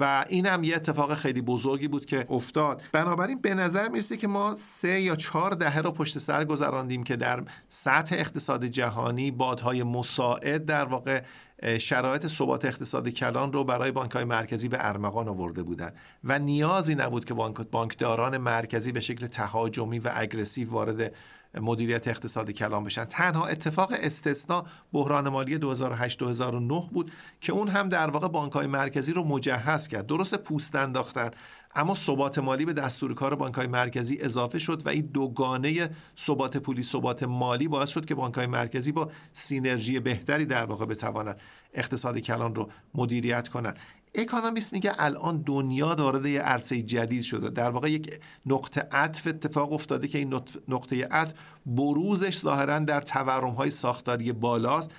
و 0.00 0.24
این 0.28 0.46
هم 0.46 0.64
یه 0.64 0.76
اتفاق 0.76 1.14
خیلی 1.14 1.40
بزرگی 1.40 1.88
بود 1.88 2.06
که 2.06 2.26
افتاد. 2.30 2.82
بنابراین 2.92 3.38
به 3.38 3.54
نظر 3.54 3.88
می‌رسه 3.88 4.16
که 4.16 4.28
ما 4.28 4.54
سه 4.54 5.00
یا 5.00 5.16
چهار 5.16 5.50
دهه 5.50 5.78
رو 5.78 5.90
پشت 5.90 6.18
سر 6.18 6.44
گذراندیم 6.44 7.04
که 7.04 7.16
در 7.16 7.42
سطح 7.68 8.16
اقتصاد 8.18 8.64
جهانی 8.64 9.30
بادهای 9.30 9.82
مساعد 9.82 10.66
در 10.66 10.84
واقع 10.84 11.22
شرایط 11.64 12.26
ثبات 12.26 12.64
اقتصاد 12.64 13.08
کلان 13.08 13.52
رو 13.52 13.64
برای 13.64 13.92
بانک 13.92 14.10
های 14.10 14.24
مرکزی 14.24 14.68
به 14.68 14.76
ارمغان 14.80 15.28
آورده 15.28 15.62
بودن 15.62 15.92
و 16.24 16.38
نیازی 16.38 16.94
نبود 16.94 17.24
که 17.24 17.34
بانک 17.34 17.56
بانکداران 17.56 18.36
مرکزی 18.36 18.92
به 18.92 19.00
شکل 19.00 19.26
تهاجمی 19.26 19.98
و 19.98 20.10
اگریسیو 20.14 20.70
وارد 20.70 21.12
مدیریت 21.60 22.08
اقتصاد 22.08 22.50
کلان 22.50 22.84
بشن. 22.84 23.04
تنها 23.04 23.46
اتفاق 23.46 23.92
استثنا 24.02 24.64
بحران 24.92 25.28
مالی 25.28 25.58
2008 25.58 26.18
2009 26.18 26.88
بود 26.92 27.10
که 27.40 27.52
اون 27.52 27.68
هم 27.68 27.88
در 27.88 28.10
واقع 28.10 28.28
بانک 28.28 28.52
های 28.52 28.66
مرکزی 28.66 29.12
رو 29.12 29.24
مجهز 29.24 29.88
کرد. 29.88 30.06
درست 30.06 30.34
پوست 30.34 30.76
انداختن 30.76 31.30
اما 31.74 31.94
ثبات 31.94 32.38
مالی 32.38 32.64
به 32.64 32.72
دستور 32.72 33.14
کار 33.14 33.34
بانک 33.34 33.54
های 33.54 33.66
مرکزی 33.66 34.18
اضافه 34.20 34.58
شد 34.58 34.86
و 34.86 34.88
این 34.88 35.06
دوگانه 35.06 35.90
ثبات 36.18 36.56
پولی 36.56 36.82
ثبات 36.82 37.22
مالی 37.22 37.68
باعث 37.68 37.88
شد 37.88 38.06
که 38.06 38.14
بانک 38.14 38.34
های 38.34 38.46
مرکزی 38.46 38.92
با 38.92 39.10
سینرژی 39.32 40.00
بهتری 40.00 40.46
در 40.46 40.64
واقع 40.64 40.86
بتوانند 40.86 41.40
اقتصاد 41.74 42.18
کلان 42.18 42.54
رو 42.54 42.70
مدیریت 42.94 43.48
کنند. 43.48 43.78
اکانومیست 44.14 44.72
میگه 44.72 44.92
الان 44.98 45.42
دنیا 45.42 45.96
وارد 45.98 46.26
یه 46.26 46.40
عرصه 46.40 46.82
جدید 46.82 47.22
شده. 47.22 47.50
در 47.50 47.70
واقع 47.70 47.90
یک 47.90 48.20
نقطه 48.46 48.88
عطف 48.92 49.26
اتفاق 49.26 49.72
افتاده 49.72 50.08
که 50.08 50.18
این 50.18 50.40
نقطه 50.68 51.06
عطف 51.06 51.32
بروزش 51.66 52.38
ظاهرا 52.38 52.78
در 52.78 53.00
تورم 53.00 53.52
های 53.52 53.70
ساختاری 53.70 54.32
بالاست 54.32 54.90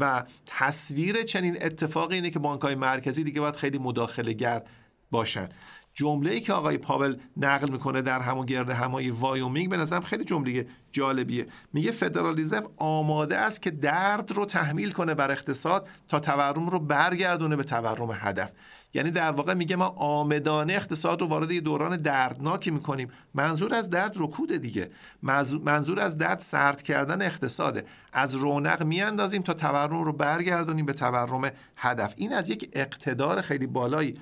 و 0.00 0.24
تصویر 0.46 1.22
چنین 1.22 1.56
اتفاقی 1.62 2.14
اینه 2.14 2.30
که 2.30 2.38
بانک 2.38 2.60
های 2.60 2.74
مرکزی 2.74 3.24
دیگه 3.24 3.40
باید 3.40 3.56
خیلی 3.56 3.78
مداخله 3.78 4.32
گر 4.32 4.62
باشن. 5.10 5.48
جمله 5.98 6.30
ای 6.30 6.40
که 6.40 6.52
آقای 6.52 6.78
پاول 6.78 7.16
نقل 7.36 7.70
می‌کنه 7.70 8.02
در 8.02 8.20
همون 8.20 8.46
گردهمایی 8.46 9.10
وایومینگ 9.10 9.70
به 9.70 9.76
نظرم 9.76 10.02
خیلی 10.02 10.24
جمله 10.24 10.66
جالبیه. 10.92 11.46
میگه 11.72 11.92
فدرال 11.92 12.44
آماده 12.76 13.36
است 13.36 13.62
که 13.62 13.70
درد 13.70 14.32
رو 14.32 14.44
تحمیل 14.44 14.92
کنه 14.92 15.14
بر 15.14 15.30
اقتصاد 15.30 15.88
تا 16.08 16.20
تورم 16.20 16.68
رو 16.68 16.78
برگردونه 16.78 17.56
به 17.56 17.62
تورم 17.62 18.10
هدف. 18.12 18.52
یعنی 18.94 19.10
در 19.10 19.30
واقع 19.30 19.54
میگه 19.54 19.76
ما 19.76 19.86
آمدانه 19.86 20.72
اقتصاد 20.72 21.20
رو 21.20 21.26
وارد 21.26 21.50
یه 21.50 21.60
دوران 21.60 21.96
دردناکی 21.96 22.70
می‌کنیم. 22.70 23.08
منظور 23.34 23.74
از 23.74 23.90
درد 23.90 24.12
رکود 24.16 24.56
دیگه. 24.56 24.90
منظور 25.62 26.00
از 26.00 26.18
درد 26.18 26.40
سرد 26.40 26.82
کردن 26.82 27.22
اقتصاده. 27.22 27.84
از 28.12 28.34
رونق 28.34 28.82
میاندازیم 28.82 29.42
تا 29.42 29.54
تورم 29.54 30.02
رو 30.02 30.12
برگردونیم 30.12 30.86
به 30.86 30.92
تورم 30.92 31.50
هدف. 31.76 32.14
این 32.16 32.32
از 32.32 32.50
یک 32.50 32.70
اقتدار 32.72 33.40
خیلی 33.40 33.66
بالایی. 33.66 34.18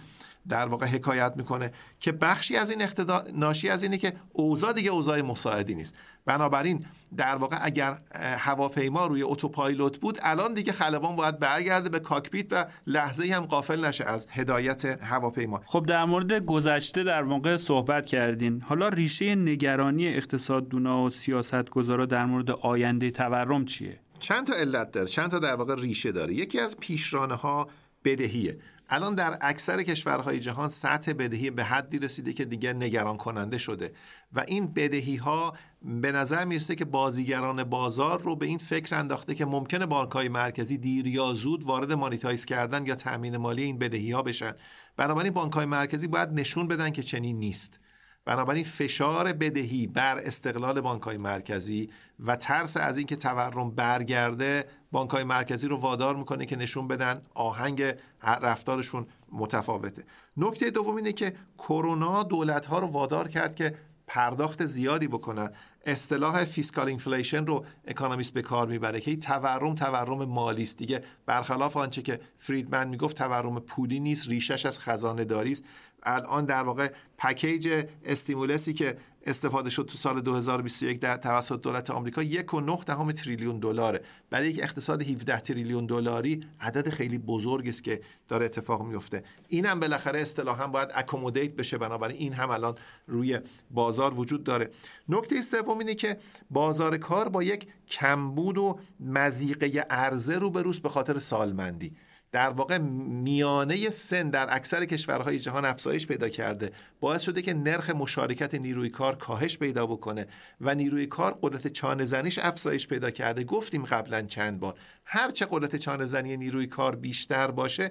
در 0.48 0.66
واقع 0.66 0.86
حکایت 0.86 1.32
می‌کنه 1.36 1.72
که 2.00 2.12
بخشی 2.12 2.56
از 2.56 2.70
این 2.70 2.82
اقتدا 2.82 3.24
ناشی 3.34 3.68
از 3.68 3.82
اینه 3.82 3.98
که 3.98 4.12
اوضاع 4.32 4.72
دیگه 4.72 4.90
اوضاع 4.90 5.20
مساعدی 5.20 5.74
نیست. 5.74 5.94
بنابراین 6.26 6.84
در 7.16 7.36
واقع 7.36 7.56
اگر 7.60 7.98
هواپیما 8.14 9.06
روی 9.06 9.22
اتوپایلوت 9.22 9.98
بود 9.98 10.18
الان 10.22 10.54
دیگه 10.54 10.72
خلبان 10.72 11.16
باید 11.16 11.38
برگرده 11.38 11.88
به 11.88 11.98
کاکپیت 11.98 12.46
و 12.50 12.64
لحظه 12.86 13.26
هم 13.26 13.46
قافل 13.46 13.84
نشه 13.84 14.04
از 14.04 14.26
هدایت 14.30 14.84
هواپیما. 14.84 15.60
خب 15.64 15.86
در 15.86 16.04
مورد 16.04 16.32
گذشته 16.32 17.02
در 17.02 17.22
واقع 17.22 17.56
صحبت 17.56 18.06
کردین. 18.06 18.60
حالا 18.60 18.88
ریشه 18.88 19.34
نگرانی 19.34 20.08
اقتصاددونا 20.08 21.02
و 21.02 21.10
سیاستگزارا 21.10 22.06
در 22.06 22.24
مورد 22.26 22.50
آینده 22.50 23.10
تورم 23.10 23.64
چیه؟ 23.64 24.00
چند 24.20 24.46
تا 24.46 24.54
علت 24.54 24.90
داره 24.90 25.06
چند 25.06 25.30
تا 25.30 25.38
در 25.38 25.54
واقع 25.54 25.74
ریشه 25.74 26.12
داره. 26.12 26.34
یکی 26.34 26.60
از 26.60 26.76
پیشرانه 26.76 27.34
ها 27.34 27.68
بدهیه. 28.04 28.58
الان 28.94 29.14
در 29.14 29.38
اکثر 29.40 29.82
کشورهای 29.82 30.40
جهان 30.40 30.68
سطح 30.68 31.12
بدهی 31.12 31.50
به 31.50 31.64
حدی 31.64 31.98
رسیده 31.98 32.32
که 32.32 32.44
دیگه 32.44 32.72
نگران 32.72 33.16
کننده 33.16 33.58
شده 33.58 33.92
و 34.32 34.44
این 34.48 34.66
بدهی 34.66 35.16
ها 35.16 35.54
به 35.82 36.12
نظر 36.12 36.44
می‌رسه 36.44 36.74
که 36.74 36.84
بازیگران 36.84 37.64
بازار 37.64 38.22
رو 38.22 38.36
به 38.36 38.46
این 38.46 38.58
فکر 38.58 38.94
انداخته 38.94 39.34
که 39.34 39.44
ممکنه 39.44 39.86
بانک 39.86 40.12
های 40.12 40.28
مرکزی 40.28 40.78
دیر 40.78 41.06
یا 41.06 41.32
زود 41.34 41.62
وارد 41.62 41.92
مانیتایز 41.92 42.44
کردن 42.44 42.86
یا 42.86 42.94
تامین 42.94 43.36
مالی 43.36 43.62
این 43.62 43.78
بدهی 43.78 44.10
ها 44.10 44.22
بشن. 44.22 44.52
بنابراین 44.96 45.32
بانک 45.32 45.52
های 45.52 45.66
مرکزی 45.66 46.06
باید 46.06 46.32
نشون 46.32 46.68
بدن 46.68 46.90
که 46.90 47.02
چنین 47.02 47.38
نیست. 47.38 47.80
بنابراین 48.24 48.64
فشار 48.64 49.32
بدهی 49.32 49.86
بر 49.86 50.18
استقلال 50.18 50.80
بانک 50.80 51.02
های 51.02 51.16
مرکزی 51.16 51.90
و 52.20 52.36
ترس 52.36 52.76
از 52.76 52.98
اینکه 52.98 53.16
تورم 53.16 53.70
برگرده 53.70 54.64
بانک 54.94 55.10
های 55.10 55.24
مرکزی 55.24 55.68
رو 55.68 55.76
وادار 55.76 56.16
می‌کنه 56.16 56.46
که 56.46 56.56
نشون 56.56 56.88
بدن 56.88 57.22
آهنگ 57.34 57.84
رفتارشون 58.22 59.06
متفاوته. 59.32 60.04
نکته 60.36 60.70
دوم 60.70 60.96
اینه 60.96 61.12
که 61.12 61.34
کرونا 61.58 62.22
دولت 62.22 62.66
ها 62.66 62.78
رو 62.78 62.86
وادار 62.86 63.28
کرد 63.28 63.54
که 63.54 63.74
پرداخت 64.06 64.66
زیادی 64.66 65.08
بکنن. 65.08 65.50
اصطلاح 65.86 66.44
fiscal 66.44 66.88
inflation 66.88 67.46
رو 67.46 67.64
اکانومیست 67.86 68.32
به 68.32 68.42
کار 68.42 68.68
می‌بره 68.68 69.00
که 69.00 69.16
تورم 69.16 69.74
تورم 69.74 70.24
مالی 70.24 70.62
است. 70.62 70.78
دیگه 70.78 71.04
برخلاف 71.26 71.76
آنچه 71.76 72.02
که 72.02 72.20
فریدمن 72.38 72.88
می‌گفت 72.88 73.16
تورم 73.16 73.60
پولی 73.60 74.00
نیست 74.00 74.28
ریشش 74.28 74.66
از 74.66 74.80
خزانه 74.80 75.24
داری 75.24 75.52
است. 75.52 75.64
الان 76.02 76.44
در 76.44 76.62
واقع 76.62 76.92
package 77.18 77.86
stimulus 78.04 78.65
ی 78.65 78.72
که 78.72 78.96
استفاده 79.26 79.70
شد 79.70 79.86
تو 79.86 79.98
سال 79.98 80.20
2021 80.20 81.00
در 81.00 81.16
توسط 81.16 81.60
دولت 81.60 81.90
آمریکا 81.90 82.22
یک 82.22 82.54
و 82.54 82.60
دهم 82.86 83.12
تریلیون 83.12 83.58
دلاره. 83.58 84.00
برای 84.30 84.50
یک 84.50 84.62
اقتصاد 84.62 85.02
17 85.02 85.40
تریلیون 85.40 85.86
دلاری 85.86 86.46
عدد 86.60 86.90
خیلی 86.90 87.18
بزرگی 87.18 87.68
است 87.68 87.84
که 87.84 88.00
داره 88.28 88.44
اتفاق 88.44 88.82
میفته. 88.82 89.24
این 89.48 89.66
هم 89.66 89.80
بالاخره 89.80 90.20
اصطلاحا 90.20 90.66
باید 90.66 90.88
اکومودیت 90.94 91.56
بشه 91.56 91.78
بنابراین 91.78 92.16
این 92.16 92.32
هم 92.32 92.50
الان 92.50 92.74
روی 93.06 93.38
بازار 93.70 94.20
وجود 94.20 94.44
داره. 94.44 94.70
نکته 95.08 95.42
سوم 95.42 95.78
اینه 95.78 95.94
که 95.94 96.18
بازار 96.50 96.96
کار 96.96 97.28
با 97.28 97.42
یک 97.42 97.66
کمبود 97.88 98.58
و 98.58 98.78
مزیقه 99.00 99.86
عرضه 99.90 100.38
رو 100.38 100.50
به 100.50 100.62
روز 100.62 100.80
به 100.80 100.88
خاطر 100.88 101.18
سالمندی. 101.18 101.92
در 102.34 102.50
واقع 102.50 102.78
میانه 102.78 103.90
سن 103.90 104.30
در 104.30 104.56
اکثر 104.56 104.84
کشورهای 104.84 105.38
جهان 105.38 105.64
افزایش 105.64 106.06
پیدا 106.06 106.28
کرده. 106.28 106.72
باعث 107.00 107.22
شده 107.22 107.42
که 107.42 107.54
نرخ 107.54 107.90
مشارکت 107.90 108.54
نیروی 108.54 108.88
کار 108.88 109.16
کاهش 109.16 109.58
پیدا 109.58 109.86
بکنه 109.86 110.26
و 110.60 110.74
نیروی 110.74 111.06
کار 111.06 111.38
قدرت 111.42 111.66
چانه 111.66 112.04
زنیش 112.04 112.38
افزایش 112.38 112.88
پیدا 112.88 113.10
کرده. 113.10 113.44
گفتیم 113.44 113.84
قبلا 113.84 114.22
چند 114.22 114.60
بار. 114.60 114.74
هرچه 115.04 115.46
قدرت 115.50 115.76
چانه 115.76 116.06
زنی 116.06 116.36
نیروی 116.36 116.66
کار 116.66 116.96
بیشتر 116.96 117.50
باشه 117.50 117.90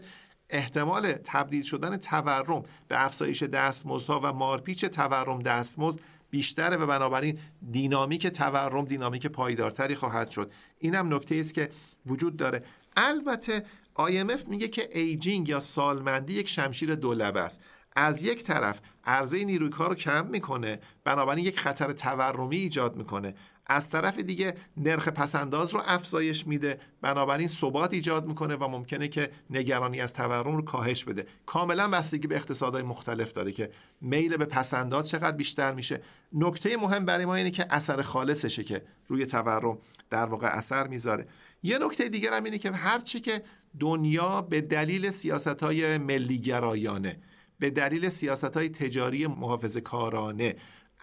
احتمال 0.50 1.12
تبدیل 1.12 1.64
شدن 1.64 1.98
تورم 1.98 2.64
به 2.88 3.06
افزایش 3.06 3.44
دستمزدها 3.44 4.20
و 4.24 4.34
مارپیچ 4.34 4.86
تورم 4.86 5.42
دستمزد 5.42 6.00
بیشتره 6.30 6.78
و 6.78 6.88
بنابراین 6.88 7.40
دینامیک 7.72 8.28
تورم 8.28 8.86
دینامیک 8.86 9.28
پایدارتری 9.28 9.96
خواهد 9.96 10.30
شد. 10.30 10.52
این 10.80 10.96
هم 10.96 11.14
نکته 11.14 11.36
است 11.36 11.54
که 11.54 11.70
وجود 12.06 12.38
داره. 12.38 12.64
البته 12.98 13.66
IMF 14.00 14.48
میگه 14.48 14.68
که 14.68 14.90
ایجینگ 14.92 15.50
یا 15.50 15.60
سالمندی 15.60 16.34
یک 16.34 16.50
شمشیر 16.50 16.96
دولبه 16.96 17.42
است. 17.42 17.62
از 17.96 18.24
یک 18.24 18.44
طرف 18.44 18.80
عرضه 19.06 19.44
نیروی 19.44 19.70
کار 19.70 19.90
رو 19.90 19.96
کم 19.96 20.28
می‌کنه 20.28 20.80
بنابراین 21.04 21.46
یک 21.46 21.60
خطر 21.60 21.94
تورمی 21.94 22.58
ایجاد 22.58 22.96
می‌کنه. 22.96 23.36
از 23.68 23.90
طرف 23.90 24.20
دیگه 24.20 24.56
نرخ 24.78 25.08
پسنداز 25.08 25.74
رو 25.74 25.82
افزایش 25.86 26.48
میده 26.48 26.80
بنابراین 27.02 27.48
ثبات 27.48 27.94
ایجاد 27.94 28.28
می‌کنه 28.28 28.56
و 28.56 28.68
ممکنه 28.68 29.08
که 29.08 29.32
نگرانی 29.50 30.02
از 30.02 30.14
تورم 30.14 30.56
رو 30.56 30.62
کاهش 30.62 31.04
بده. 31.04 31.28
کاملا 31.46 31.90
بستگی 31.90 32.28
به 32.28 32.36
اقتصادهای 32.36 32.84
مختلف 32.84 33.32
داره 33.32 33.52
که 33.52 33.72
میل 34.02 34.38
به 34.38 34.46
پسنداز 34.46 35.10
چقدر 35.10 35.38
بیشتر 35.38 35.74
میشه. 35.74 36.02
نکته 36.34 36.78
مهم 36.78 37.06
برای 37.06 37.26
ما 37.26 37.36
اینه 37.36 37.52
که 37.52 37.66
اثر 37.70 38.02
خالصشه 38.02 38.64
که 38.64 38.86
روی 39.08 39.26
تورم 39.26 39.78
در 40.10 40.26
واقع 40.26 40.48
اثر 40.48 40.88
می‌ذاره. 40.88 41.28
یه 41.64 41.78
نکته 41.78 42.10
دیگر 42.10 42.34
هم 42.34 42.44
اینه 42.44 42.58
که 42.58 42.72
هرچی 42.72 43.20
که 43.20 43.44
دنیا 43.80 44.42
به 44.42 44.62
دلیل 44.62 45.10
سیاست 45.10 45.64
های 45.64 45.98
ملیگرایانه 45.98 47.20
به 47.60 47.70
دلیل 47.70 48.10
سیاست 48.10 48.58
های 48.58 48.70
تجاری 48.70 49.28
محافظ 49.28 49.78
کارانه 49.78 50.56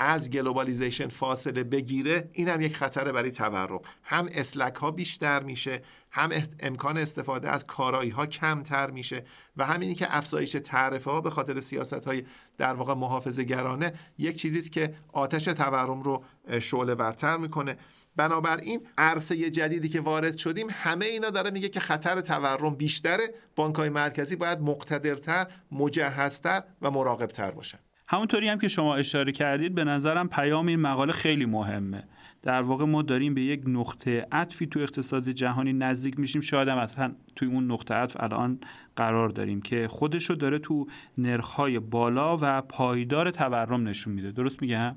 از 0.03 0.31
globalization 0.31 1.09
فاصله 1.09 1.65
بگیره 1.65 2.29
این 2.33 2.49
هم 2.49 2.61
یک 2.61 2.77
خطر 2.77 3.13
برای 3.13 3.31
تورم. 3.31 3.81
هم 4.03 4.29
slack 4.33 4.75
ها 4.75 4.91
بیشتر 4.91 5.43
میشه 5.43 5.83
هم 6.11 6.31
امکان 6.61 6.99
استفاده 6.99 7.51
از 7.51 7.67
کارایی 7.67 8.11
ها 8.11 8.27
کمتر 8.27 8.91
میشه 8.91 9.25
و 9.57 9.67
همینی 9.67 9.95
که 9.95 10.17
افزایش 10.17 10.53
تعرفه 10.53 11.11
ها 11.11 11.21
به 11.21 11.31
خاطر 11.31 11.61
سیاست 11.61 12.05
های 12.05 12.23
در 12.59 12.75
واقع 12.75 12.95
محافظه 12.95 13.45
کارانه 13.45 13.93
یک 14.19 14.37
چیزی 14.37 14.71
که 14.71 14.95
آتش 15.13 15.45
تورم 15.45 16.03
رو 16.03 16.25
شعله 16.61 16.95
ورتر 16.95 17.37
می‌کنه. 17.37 17.77
بنابراین 18.17 18.81
عرصه 18.99 19.51
جدیدی 19.51 19.89
که 19.89 20.01
وارد 20.01 20.37
شدیم 20.37 20.67
همه 20.71 21.07
اینا 21.07 21.31
داره 21.31 21.51
میگه 21.51 21.69
که 21.69 21.81
خطر 21.81 22.21
تورم 22.21 22.75
بیشتره. 22.75 23.35
بانکهای 23.57 23.89
مرکزی 23.89 24.37
باید 24.37 24.61
مقتدرتر 24.61 25.47
مجهزتر 25.73 26.63
و 26.83 26.91
مراقبتر 26.91 27.51
باشن. 27.51 27.79
همونطوری 28.09 28.49
هم 28.49 28.59
که 28.59 28.69
شما 28.69 28.95
اشاره 28.97 29.33
کردید 29.33 29.75
به 29.75 29.85
نظرم 29.85 30.29
پیام 30.29 30.67
این 30.67 30.81
مقاله 30.81 31.13
خیلی 31.13 31.47
مهمه. 31.47 32.05
در 32.43 32.63
واقع 32.63 32.85
ما 32.85 33.03
داریم 33.03 33.35
به 33.35 33.43
یک 33.43 33.63
نقطه 33.67 34.27
عطفی 34.33 34.67
تو 34.67 34.81
اقتصاد 34.81 35.29
جهانی 35.29 35.73
نزدیک 35.73 36.19
میشیم. 36.19 36.41
شاید 36.41 36.69
هم 36.69 36.79
اصلا 36.79 37.13
توی 37.37 37.49
اون 37.49 37.71
نقطه 37.71 37.95
عطف 37.95 38.17
الان 38.21 38.61
قرار 38.97 39.29
داریم 39.29 39.63
که 39.63 39.89
خودشو 39.89 40.35
داره 40.35 40.59
تو 40.59 40.87
نرخهای 41.19 41.79
بالا 41.79 42.39
و 42.41 42.63
پایدار 42.63 43.31
تورم 43.31 43.89
نشون 43.89 44.13
میده. 44.13 44.33
درست 44.33 44.63
میگم؟ 44.63 44.97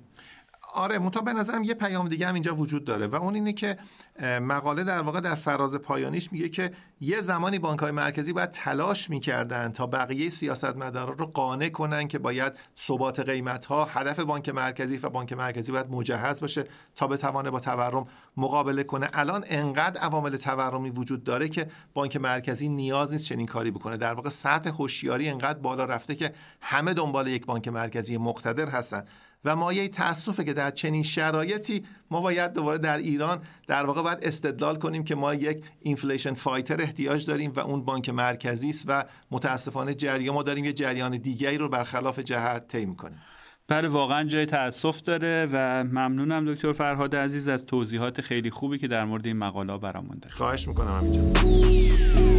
آره 0.74 1.00
منتها 1.00 1.22
به 1.22 1.34
نظرم 1.34 1.64
یه 1.64 1.74
پیام 1.74 2.08
دیگه 2.08 2.28
هم 2.28 2.34
اینجا 2.34 2.56
وجود 2.56 2.86
داره 2.86 3.08
و 3.08 3.16
اون 3.16 3.36
اینه 3.36 3.54
که 3.54 3.78
مقاله 4.22 4.84
در 4.84 5.02
واقع 5.02 5.20
در 5.20 5.36
فراز 5.36 5.76
پایانیش 5.76 6.32
میگه 6.32 6.50
که 6.50 6.72
یه 7.02 7.22
زمانی 7.22 7.60
بانک 7.60 7.80
های 7.80 7.92
مرکزی 7.92 8.34
باید 8.34 8.52
تلاش 8.52 9.10
می‌کردن 9.10 9.72
تا 9.72 9.88
بقیه 9.88 10.30
سیاستمدارا 10.30 11.14
رو 11.14 11.26
قانع 11.26 11.70
کنن 11.70 12.08
که 12.08 12.20
باید 12.20 12.54
ثبات 12.78 13.20
قیمت 13.20 13.66
ها 13.66 13.86
هدف 13.86 14.20
بانک 14.20 14.50
مرکزی 14.50 14.98
و 14.98 15.10
بانک 15.10 15.34
مرکزی 15.34 15.72
باید 15.72 15.90
مجهز 15.90 16.42
باشه 16.42 16.64
تا 16.96 17.08
بتوانه 17.08 17.50
با 17.50 17.60
تورم 17.60 18.08
مقابله 18.38 18.84
کنه. 18.84 19.10
الان 19.14 19.44
انقدر 19.50 20.02
عوامل 20.02 20.38
تورمی 20.38 20.90
وجود 20.90 21.24
داره 21.24 21.50
که 21.50 21.68
بانک 21.94 22.16
مرکزی 22.16 22.70
نیاز 22.70 23.12
نیست 23.12 23.26
چنین 23.26 23.46
کاری 23.46 23.72
بکنه. 23.72 23.98
در 23.98 24.14
واقع 24.14 24.30
سطح 24.30 24.70
هوشیاری 24.70 25.30
انقدر 25.30 25.60
بالا 25.60 25.86
رفته 25.86 26.16
که 26.16 26.34
همه 26.62 26.94
دنبال 26.94 27.28
یک 27.28 27.46
بانک 27.46 27.68
مرکزی 27.68 28.18
مقتدر 28.18 28.70
هستن. 28.70 29.06
و 29.46 29.56
مایه 29.56 29.88
تاسفه 29.88 30.44
که 30.44 30.54
در 30.54 30.72
چنین 30.72 31.04
شرایطی 31.04 31.84
ما 32.12 32.22
باید 32.22 32.54
دوباره 32.54 32.78
در 32.78 32.98
ایران 32.98 33.42
در 33.68 33.86
واقع 33.86 34.02
باید 34.02 34.20
استدلال 34.22 34.76
کنیم 34.76 35.04
که 35.04 35.16
ما 35.16 35.34
یک 35.34 35.64
inflation 35.82 36.34
fighter 36.34 36.82
احتیاج 36.82 37.26
داریم 37.26 37.52
و 37.56 37.60
اون 37.60 37.86
بانک 37.86 38.10
مرکزی 38.10 38.70
است 38.70 38.86
و 38.88 39.04
متاسفانه 39.32 39.94
جریان 39.94 40.36
ما 40.36 40.44
داریم 40.44 40.66
یه 40.66 40.74
جریان 40.74 41.18
دیگری 41.18 41.58
رو 41.58 41.70
برخلاف 41.70 42.20
جهت 42.20 42.68
طی 42.68 42.86
می‌کنیم. 42.86 43.18
بله 43.68 43.88
واقعا 43.88 44.24
جای 44.24 44.46
تاسف 44.46 45.02
داره 45.02 45.50
و 45.52 45.84
ممنونم 45.84 46.54
دکتر 46.54 46.74
فرهاد 46.74 47.16
عزیز 47.16 47.48
از 47.48 47.66
توضیحات 47.66 48.22
خیلی 48.22 48.50
خوبی 48.50 48.78
که 48.78 48.88
در 48.88 49.06
مورد 49.06 49.26
این 49.26 49.38
مقاله 49.38 49.78
برامون 49.78 50.18
دارید 50.22 50.38
خواهش 50.38 50.68
می‌کنم 50.68 50.94
همینجا 50.94 52.33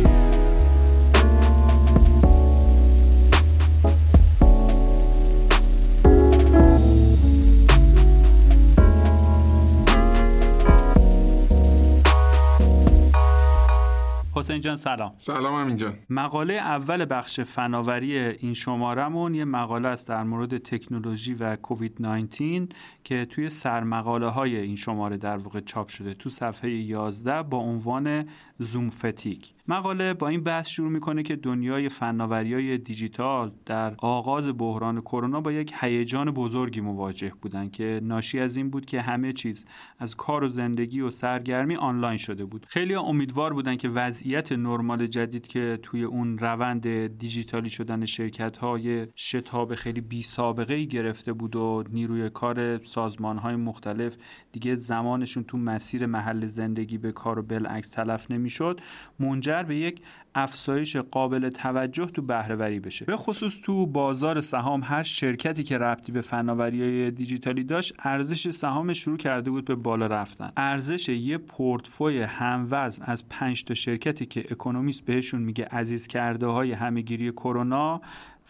حسین 14.37 14.61
جان 14.61 14.77
سلام. 14.77 15.13
سلام 15.17 15.55
اینجا 15.55 15.95
مقاله 16.11 16.55
اول 16.55 17.07
بخش 17.11 17.41
فناوری 17.41 18.19
این 18.19 18.55
شمارمون 18.55 19.35
یه 19.35 19.45
مقاله 19.45 19.89
است 19.89 20.09
در 20.09 20.23
مورد 20.23 20.59
تکنولوژی 20.59 21.35
و 21.35 21.57
کووید 21.57 21.97
19 22.01 22.69
که 23.05 23.25
توی 23.25 23.51
سرمقاله 23.51 24.27
های 24.27 24.57
این 24.57 24.77
شماره 24.77 25.17
در 25.17 25.37
واقع 25.37 25.61
چاپ 25.61 25.89
شده. 25.89 26.15
تو 26.15 26.31
صفحه 26.31 26.71
11 26.71 27.43
با 27.43 27.59
عنوان 27.59 28.29
زوم 28.59 28.91
فتیک 28.91 29.55
مقاله 29.69 30.15
با 30.15 30.29
این 30.29 30.43
بحث 30.43 30.69
شروع 30.69 30.91
می‌کنه 30.91 31.23
که 31.23 31.37
دنیای 31.37 31.89
فناوری 31.89 32.55
های 32.55 32.79
دیجیتال 32.79 33.53
در 33.67 33.95
آغاز 33.99 34.49
بحران 34.59 35.01
کرونا 35.01 35.41
با 35.41 35.53
یک 35.53 35.73
هیجان 35.81 36.31
بزرگی 36.31 36.81
مواجه 36.81 37.33
بودن 37.43 37.69
که 37.69 38.01
ناشی 38.03 38.41
از 38.41 38.57
این 38.57 38.71
بود 38.71 38.87
که 38.87 39.01
همه 39.01 39.33
چیز 39.33 39.65
از 39.99 40.17
کار 40.17 40.45
و 40.45 40.49
زندگی 40.49 41.01
و 41.01 41.11
سرگرمی 41.11 41.77
آنلاین 41.77 42.17
شده 42.17 42.45
بود. 42.45 42.67
خیلی 42.69 42.95
امیدوار 42.95 43.53
بودن 43.53 43.77
که 43.77 43.89
وضعیت 43.89 44.53
نرمال 44.53 45.07
جدید 45.07 45.47
که 45.47 45.79
توی 45.83 46.05
اون 46.05 46.39
روند 46.39 47.07
دیجیتالی 47.07 47.71
شدن 47.71 48.07
شرکت 48.07 48.57
های 48.57 49.07
شتاب 49.17 49.75
خیلی 49.75 50.01
بی 50.01 50.23
سابقه 50.23 50.75
ای 50.75 50.87
گرفته 50.87 51.33
بود 51.33 51.57
و 51.57 51.85
نیروی 51.91 52.31
کار 52.31 52.85
سازمان 52.85 53.39
های 53.39 53.57
مختلف 53.57 54.17
دیگه 54.53 54.77
زمانشون 54.77 55.45
تو 55.45 55.59
مسیر 55.59 56.07
محل 56.07 56.47
زندگی 56.47 56.99
به 56.99 57.13
کار 57.13 57.39
و 57.39 57.43
بالعکس 57.43 57.89
تلف 57.89 58.31
نمی‌شد 58.45 58.81
منجر 59.21 59.63
به 59.63 59.77
یک 59.77 60.01
افزایش 60.35 60.97
قابل 60.97 61.49
توجه 61.49 62.07
تو 62.07 62.23
بهرهوری 62.23 62.81
بشه. 62.81 63.05
به 63.05 63.17
خصوص 63.17 63.61
تو 63.61 63.87
بازار 63.87 64.41
سهام 64.41 64.81
هر 64.85 65.03
شرکتی 65.03 65.63
که 65.63 65.79
ربطی 65.79 66.13
به 66.13 66.21
فناوری 66.21 67.11
دیجیتالی 67.11 67.65
داشت 67.65 67.95
ارزش 67.99 68.51
سهام 68.51 68.93
شروع 68.93 69.17
کرده 69.17 69.51
بود 69.51 69.65
به 69.65 69.75
بالا 69.75 70.07
رفتن. 70.07 70.53
ارزش 70.57 71.09
یه 71.09 71.39
پورتفوی 71.39 72.23
هموزن 72.23 73.05
از 73.05 73.29
5 73.29 73.65
تا 73.65 73.75
شرکتی 73.75 74.27
که 74.27 74.41
اکونومیست 74.51 75.05
بهشون 75.05 75.43
میگه 75.43 75.65
عزیز 75.65 76.07
کرده 76.07 76.47
های 76.47 76.73
همهگیری 76.73 77.33
کرونا 77.33 78.01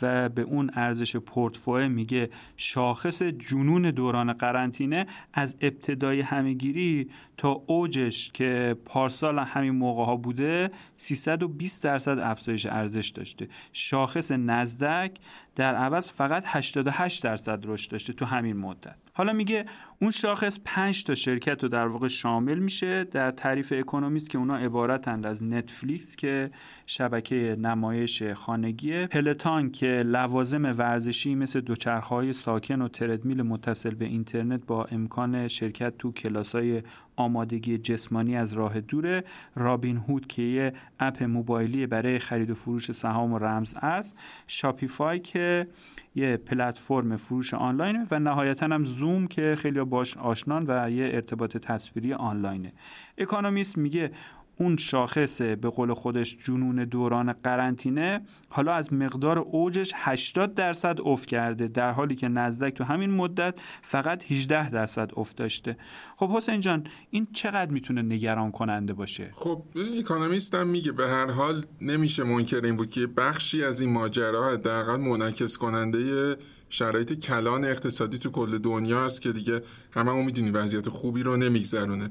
و 0.02 0.28
به 0.28 0.42
اون 0.42 0.70
ارزش 0.74 1.16
پورتفوی 1.16 1.88
میگه 1.88 2.30
شاخص 2.56 3.22
جنون 3.22 3.82
دوران 3.82 4.32
قرنطینه 4.32 5.06
از 5.32 5.54
ابتدای 5.60 6.20
همهگیری 6.20 7.10
تا 7.36 7.62
اوجش 7.66 8.32
که 8.32 8.76
پارسال 8.84 9.38
همین 9.38 9.74
موقع 9.74 10.04
ها 10.04 10.16
بوده 10.16 10.70
320 10.96 11.84
درصد 11.84 12.18
افزایش 12.18 12.66
ارزش 12.66 13.08
داشته. 13.08 13.48
شاخص 13.72 14.30
نزدک 14.30 15.18
در 15.56 15.74
عوض 15.74 16.08
فقط 16.08 16.42
88 16.46 17.22
درصد 17.22 17.60
رشد 17.66 17.90
داشته 17.90 18.12
تو 18.12 18.24
همین 18.24 18.56
مدت. 18.56 18.96
حالا 19.12 19.32
میگه 19.32 19.64
اون 20.04 20.10
شاخص 20.10 20.58
5 20.64 21.04
تا 21.04 21.14
شرکت 21.14 21.62
رو 21.62 21.68
در 21.68 21.86
واقع 21.86 22.08
شامل 22.08 22.58
میشه 22.58 23.04
در 23.04 23.30
تعریف 23.30 23.72
اکونومیست 23.76 24.30
که 24.30 24.38
اونا 24.38 24.56
عبارتند 24.56 25.26
از 25.26 25.42
نتفلیکس 25.42 26.16
که 26.16 26.50
شبکه 26.86 27.56
نمایش 27.60 28.22
خانگی 28.22 29.06
پلتان 29.06 29.70
که 29.70 29.86
لوازم 29.86 30.64
ورزشی 30.64 31.34
مثل 31.34 31.60
دوچرخهای 31.60 32.32
ساکن 32.32 32.82
و 32.82 32.88
تردمیل 32.88 33.42
متصل 33.42 33.94
به 33.94 34.04
اینترنت 34.04 34.66
با 34.66 34.84
امکان 34.84 35.48
شرکت 35.48 35.98
تو 35.98 36.12
کلاسای 36.12 36.82
آمادگی 37.16 37.78
جسمانی 37.78 38.36
از 38.36 38.52
راه 38.52 38.80
دوره 38.80 39.24
رابین 39.56 39.96
هود 39.96 40.26
که 40.26 40.42
یه 40.42 40.72
اپ 41.00 41.22
موبایلی 41.22 41.86
برای 41.86 42.18
خرید 42.18 42.50
و 42.50 42.54
فروش 42.54 42.92
سهام 42.92 43.32
و 43.32 43.38
رمز 43.38 43.74
است 43.82 44.16
شاپیفای 44.46 45.18
که 45.18 45.66
یه 46.14 46.36
پلتفرم 46.36 47.16
فروش 47.16 47.54
آنلاینه 47.54 48.06
و 48.10 48.18
نهایتا 48.18 48.66
هم 48.66 48.84
زوم 48.84 49.26
که 49.26 49.54
خیلی 49.58 49.84
باش 49.84 50.16
آشنان 50.16 50.64
و 50.68 50.90
یه 50.90 51.10
ارتباط 51.14 51.56
تصویری 51.56 52.12
آنلاینه. 52.12 52.72
اکانومیست 53.18 53.78
میگه 53.78 54.10
اون 54.56 54.76
شاخص 54.76 55.40
به 55.40 55.70
قول 55.70 55.94
خودش 55.94 56.36
جنون 56.44 56.84
دوران 56.84 57.32
قرنطینه 57.32 58.20
حالا 58.48 58.74
از 58.74 58.92
مقدار 58.92 59.38
اوجش 59.38 59.92
80 59.94 60.54
درصد 60.54 60.98
افت 61.04 61.28
کرده 61.28 61.68
در 61.68 61.90
حالی 61.90 62.14
که 62.14 62.28
نزدک 62.28 62.74
تو 62.74 62.84
همین 62.84 63.10
مدت 63.10 63.54
فقط 63.82 64.32
18 64.32 64.70
درصد 64.70 65.10
افت 65.16 65.36
داشته. 65.36 65.76
خب 66.16 66.30
حسین 66.30 66.60
جان 66.60 66.86
این 67.10 67.26
چقدر 67.32 67.70
می‌تونه 67.70 68.02
نگران 68.02 68.50
کننده 68.50 68.92
باشه؟ 68.92 69.30
خب 69.32 69.62
اکونومیست 69.98 70.54
هم 70.54 70.66
میگه 70.66 70.92
به 70.92 71.08
هر 71.08 71.30
حال 71.30 71.64
نمیشه 71.80 72.24
منکر 72.24 72.60
این 72.64 72.76
بود 72.76 72.90
که 72.90 73.06
بخشی 73.06 73.64
از 73.64 73.80
این 73.80 73.92
ماجرا 73.92 74.50
حداقل 74.50 74.96
منعکس 74.96 75.58
کننده 75.58 76.36
شرایط 76.68 77.12
کلان 77.12 77.64
اقتصادی 77.64 78.18
تو 78.18 78.30
کل 78.30 78.58
دنیا 78.58 79.04
است 79.04 79.22
که 79.22 79.32
دیگه 79.32 79.62
همه 79.92 80.24
می‌دونی 80.24 80.50
وضعیت 80.50 80.88
خوبی 80.88 81.22
رو 81.22 81.36
نمیگذرونه. 81.36 82.10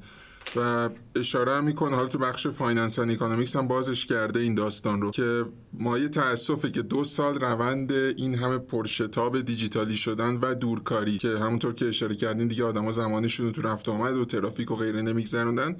و 0.55 0.89
اشاره 1.15 1.61
می‌کنه 1.61 1.95
حالا 1.95 2.07
تو 2.07 2.17
بخش 2.17 2.47
finance 2.47 2.99
and 2.99 3.01
economics 3.01 3.55
هم 3.55 3.67
بازش 3.67 4.05
کرده 4.05 4.39
این 4.39 4.55
داستان 4.55 5.01
رو 5.01 5.11
که 5.11 5.45
مایه 5.73 6.09
تاسفه 6.09 6.71
که 6.71 6.81
دو 6.81 7.03
سال 7.03 7.39
روند 7.39 7.91
این 7.91 8.35
همه 8.35 8.57
پرشتاب 8.57 9.41
دیجیتالی 9.41 9.95
شدن 9.95 10.35
و 10.41 10.55
دورکاری 10.55 11.17
که 11.17 11.27
همونطور 11.27 11.73
که 11.73 11.87
اشاره 11.89 12.15
کردین 12.15 12.47
دیگه 12.47 12.63
آدما 12.63 12.91
زمانشون 12.91 13.45
رو 13.45 13.51
تو 13.51 13.61
رفت 13.61 13.89
آمد 13.89 14.13
و 14.15 14.25
ترافیک 14.25 14.71
و 14.71 14.75
غیره 14.75 15.01
نمیگذروندن 15.01 15.75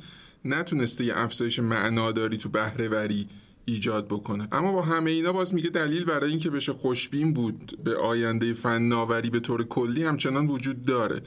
نتونسته 0.46 1.06
یه 1.06 1.14
افزایش 1.18 1.60
معناداری 1.60 2.38
تو 2.38 2.50
بهره 2.50 2.88
وری 2.88 3.28
ایجاد 3.66 4.08
بکنه. 4.08 4.48
اما 4.52 4.72
با 4.72 4.82
همه 4.82 5.12
اینا 5.12 5.34
باز 5.34 5.54
میگه 5.54 5.70
دلیل 5.70 6.06
برای 6.06 6.30
اینکه 6.30 6.50
بشه 6.50 6.74
خوشبین 6.74 7.34
بود 7.34 7.80
به 7.84 7.98
آینده 7.98 8.54
فناوری 8.54 9.30
به 9.30 9.40
طور 9.40 9.64
کلی 9.64 10.04
همچنان 10.04 10.48
وجود 10.48 10.84
داره. 10.84 11.22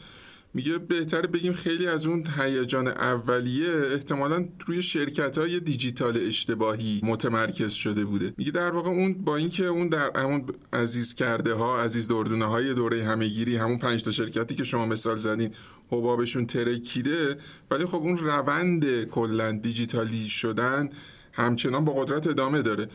میگه 0.57 0.79
بهتره 0.79 1.27
بگیم 1.29 1.53
خیلی 1.53 1.87
از 1.87 2.07
اون 2.07 2.25
هیجان 2.39 2.89
اولیه 2.89 3.69
احتمالا 3.93 4.49
روی 4.67 4.83
شرکت 4.83 5.39
های 5.39 5.61
دیجیتال 5.61 6.17
اشتباهی 6.17 7.01
متمرکز 7.05 7.73
شده 7.73 8.05
بوده. 8.05 8.33
میگه 8.37 8.51
در 8.51 8.71
واقع 8.71 8.91
اون 8.91 9.15
با 9.15 9.37
اینکه 9.37 9.67
اون 9.67 9.89
در 9.89 10.11
همون 10.17 10.47
عزیز 10.73 11.15
کرده 11.15 11.55
ها 11.55 11.83
عزیز 11.83 12.09
دردونه 12.09 12.45
های 12.45 12.75
دوره 12.75 13.05
همهگیری 13.05 13.57
همون 13.57 13.79
پنج 13.79 14.03
تا 14.03 14.11
شرکتی 14.11 14.55
که 14.55 14.65
شما 14.65 14.87
مثال 14.87 15.19
زدین 15.19 15.51
حبابشون 15.91 16.47
ترکیده 16.47 17.37
ولی 17.71 17.87
خب 17.87 17.99
اون 17.99 18.19
روند 18.19 19.05
کلا 19.05 19.53
دیجیتالی 19.53 20.29
شدن 20.29 20.91
همچنان 21.33 21.85
با 21.85 21.93
قدرت 21.93 22.27
ادامه 22.27 22.63
داره. 22.63 22.89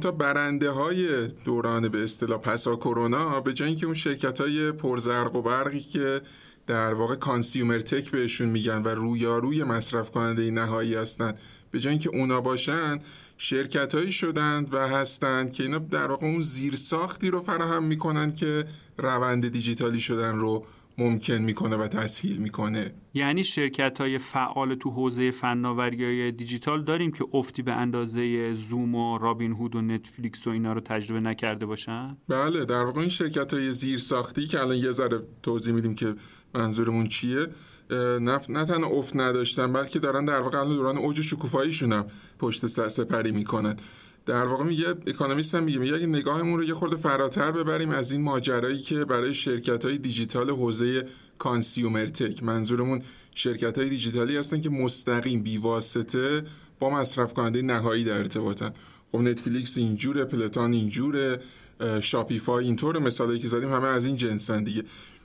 تا 0.00 0.10
برنده 0.10 0.70
های 0.70 1.28
دوران 1.28 1.88
به 1.88 2.04
اصطلاح 2.04 2.40
پسا 2.40 2.76
کرونا 2.76 3.40
به 3.40 3.52
جای 3.52 3.68
اینکه 3.68 3.86
اون 3.86 3.94
شرکت 3.94 4.40
های 4.40 4.72
پرزرق 4.72 5.36
و 5.36 5.42
برقی 5.42 5.80
که 5.80 6.20
در 6.68 6.94
واقع 6.94 7.14
consumer 7.14 7.78
tech 7.78 8.10
بهشون 8.10 8.48
میگن 8.48 8.82
و 8.82 8.88
رویاروی 8.88 9.64
مصرف 9.64 10.10
کننده 10.10 10.50
نهایی 10.50 10.94
هستن. 10.94 11.34
به 11.70 11.80
جای 11.80 11.90
اینکه 11.90 12.08
اونا 12.08 12.40
باشن 12.40 12.98
شرکت 13.38 13.94
هایی 13.94 14.12
شدند 14.12 14.74
و 14.74 14.88
هستند 14.88 15.52
که 15.52 15.62
اینا 15.62 15.78
در 15.78 16.06
واقع 16.06 16.26
اون 16.26 16.40
زیرساختی 16.40 17.30
رو 17.30 17.40
فراهم 17.40 17.84
می‌کنن 17.84 18.32
که 18.32 18.64
روند 18.98 19.48
دیجیتالی 19.48 20.00
شدن 20.00 20.36
رو 20.36 20.66
ممکن 20.98 21.34
می‌کنه 21.34 21.76
و 21.76 21.88
تسهیل 21.88 22.36
می‌کنه. 22.36 22.90
یعنی 23.14 23.44
شرکت 23.44 23.98
های 23.98 24.18
فعال 24.18 24.74
تو 24.74 24.90
حوزه 24.90 25.30
فناوری 25.30 26.04
های 26.04 26.32
دیجیتال 26.32 26.84
داریم 26.84 27.12
که 27.12 27.24
افتی 27.32 27.62
به 27.62 27.72
اندازه 27.72 28.54
زوم 28.54 28.94
و 28.94 29.18
رابین 29.18 29.52
هود 29.52 29.76
و 29.76 29.82
نتفلیکس 29.82 30.46
و 30.46 30.50
اینا 30.50 30.72
رو 30.72 30.80
تجربه 30.80 31.20
نکرده 31.20 31.66
باشن؟ 31.66 32.16
بله 32.28 32.64
در 32.64 32.84
واقع 32.84 33.00
این 33.00 33.08
شرکت 33.08 33.54
های 33.54 33.72
زیر 33.72 33.98
ساختی 33.98 34.46
که 34.46 34.60
الان 34.60 34.76
یه 34.76 34.92
ذره 34.92 35.22
توضیح 35.42 35.74
میدیم 35.74 35.94
که 35.94 36.14
منظورمون 36.54 37.06
چیه؟ 37.06 37.46
نه, 37.90 38.40
نه 38.48 38.64
تنها 38.64 38.90
افت 38.90 39.16
نداشتن 39.16 39.72
بلکه 39.72 39.98
دارن 39.98 40.24
در 40.24 40.40
واقع 40.40 40.64
دوران 40.64 40.98
اوج 40.98 41.20
شکوفاییشون 41.20 41.92
هم 41.92 42.06
پشت 42.38 42.66
سر 42.66 42.88
سپری 42.88 43.32
می‌کنن. 43.32 43.76
در 44.26 44.44
واقع 44.44 44.64
میگه 44.64 44.94
اکانومیست 45.06 45.54
هم 45.54 45.62
میگه 45.62 45.78
میگه 45.78 45.94
اگه 45.94 46.06
نگاهمون 46.06 46.58
رو 46.58 46.64
یه 46.64 46.74
خورده 46.74 46.96
فراتر 46.96 47.52
ببریم 47.52 47.90
از 47.90 48.12
این 48.12 48.22
ماجرایی 48.22 48.80
که 48.80 49.04
برای 49.04 49.34
شرکت 49.34 49.84
های 49.84 49.98
دیجیتال 49.98 50.50
حوزه 50.50 51.06
consumer 51.38 52.06
tech 52.06 52.42
منظورمون 52.42 53.02
شرکت 53.34 53.78
های 53.78 53.88
دیجیتالی 53.88 54.36
هستن 54.36 54.60
که 54.60 54.70
مستقیم 54.70 55.42
بیواسطه 55.42 56.42
با 56.78 56.90
مصرف 56.90 57.34
کننده 57.34 57.62
نهایی 57.62 58.04
در 58.04 58.18
ارتباطن. 58.18 58.72
خب 59.12 59.18
نتفلیکس 59.18 59.78
اینجوره 59.78 60.24
پلتان 60.24 60.72
اینجوره 60.72 61.40
شاپیفای 62.00 62.64
اینطور 62.64 62.98
مثالی 62.98 63.38
که 63.38 63.48
زدیم 63.48 63.72
همه 63.72 63.86
از 63.86 64.06
این 64.06 64.16
جنسن 64.16 64.64
دیگه. 64.64 64.82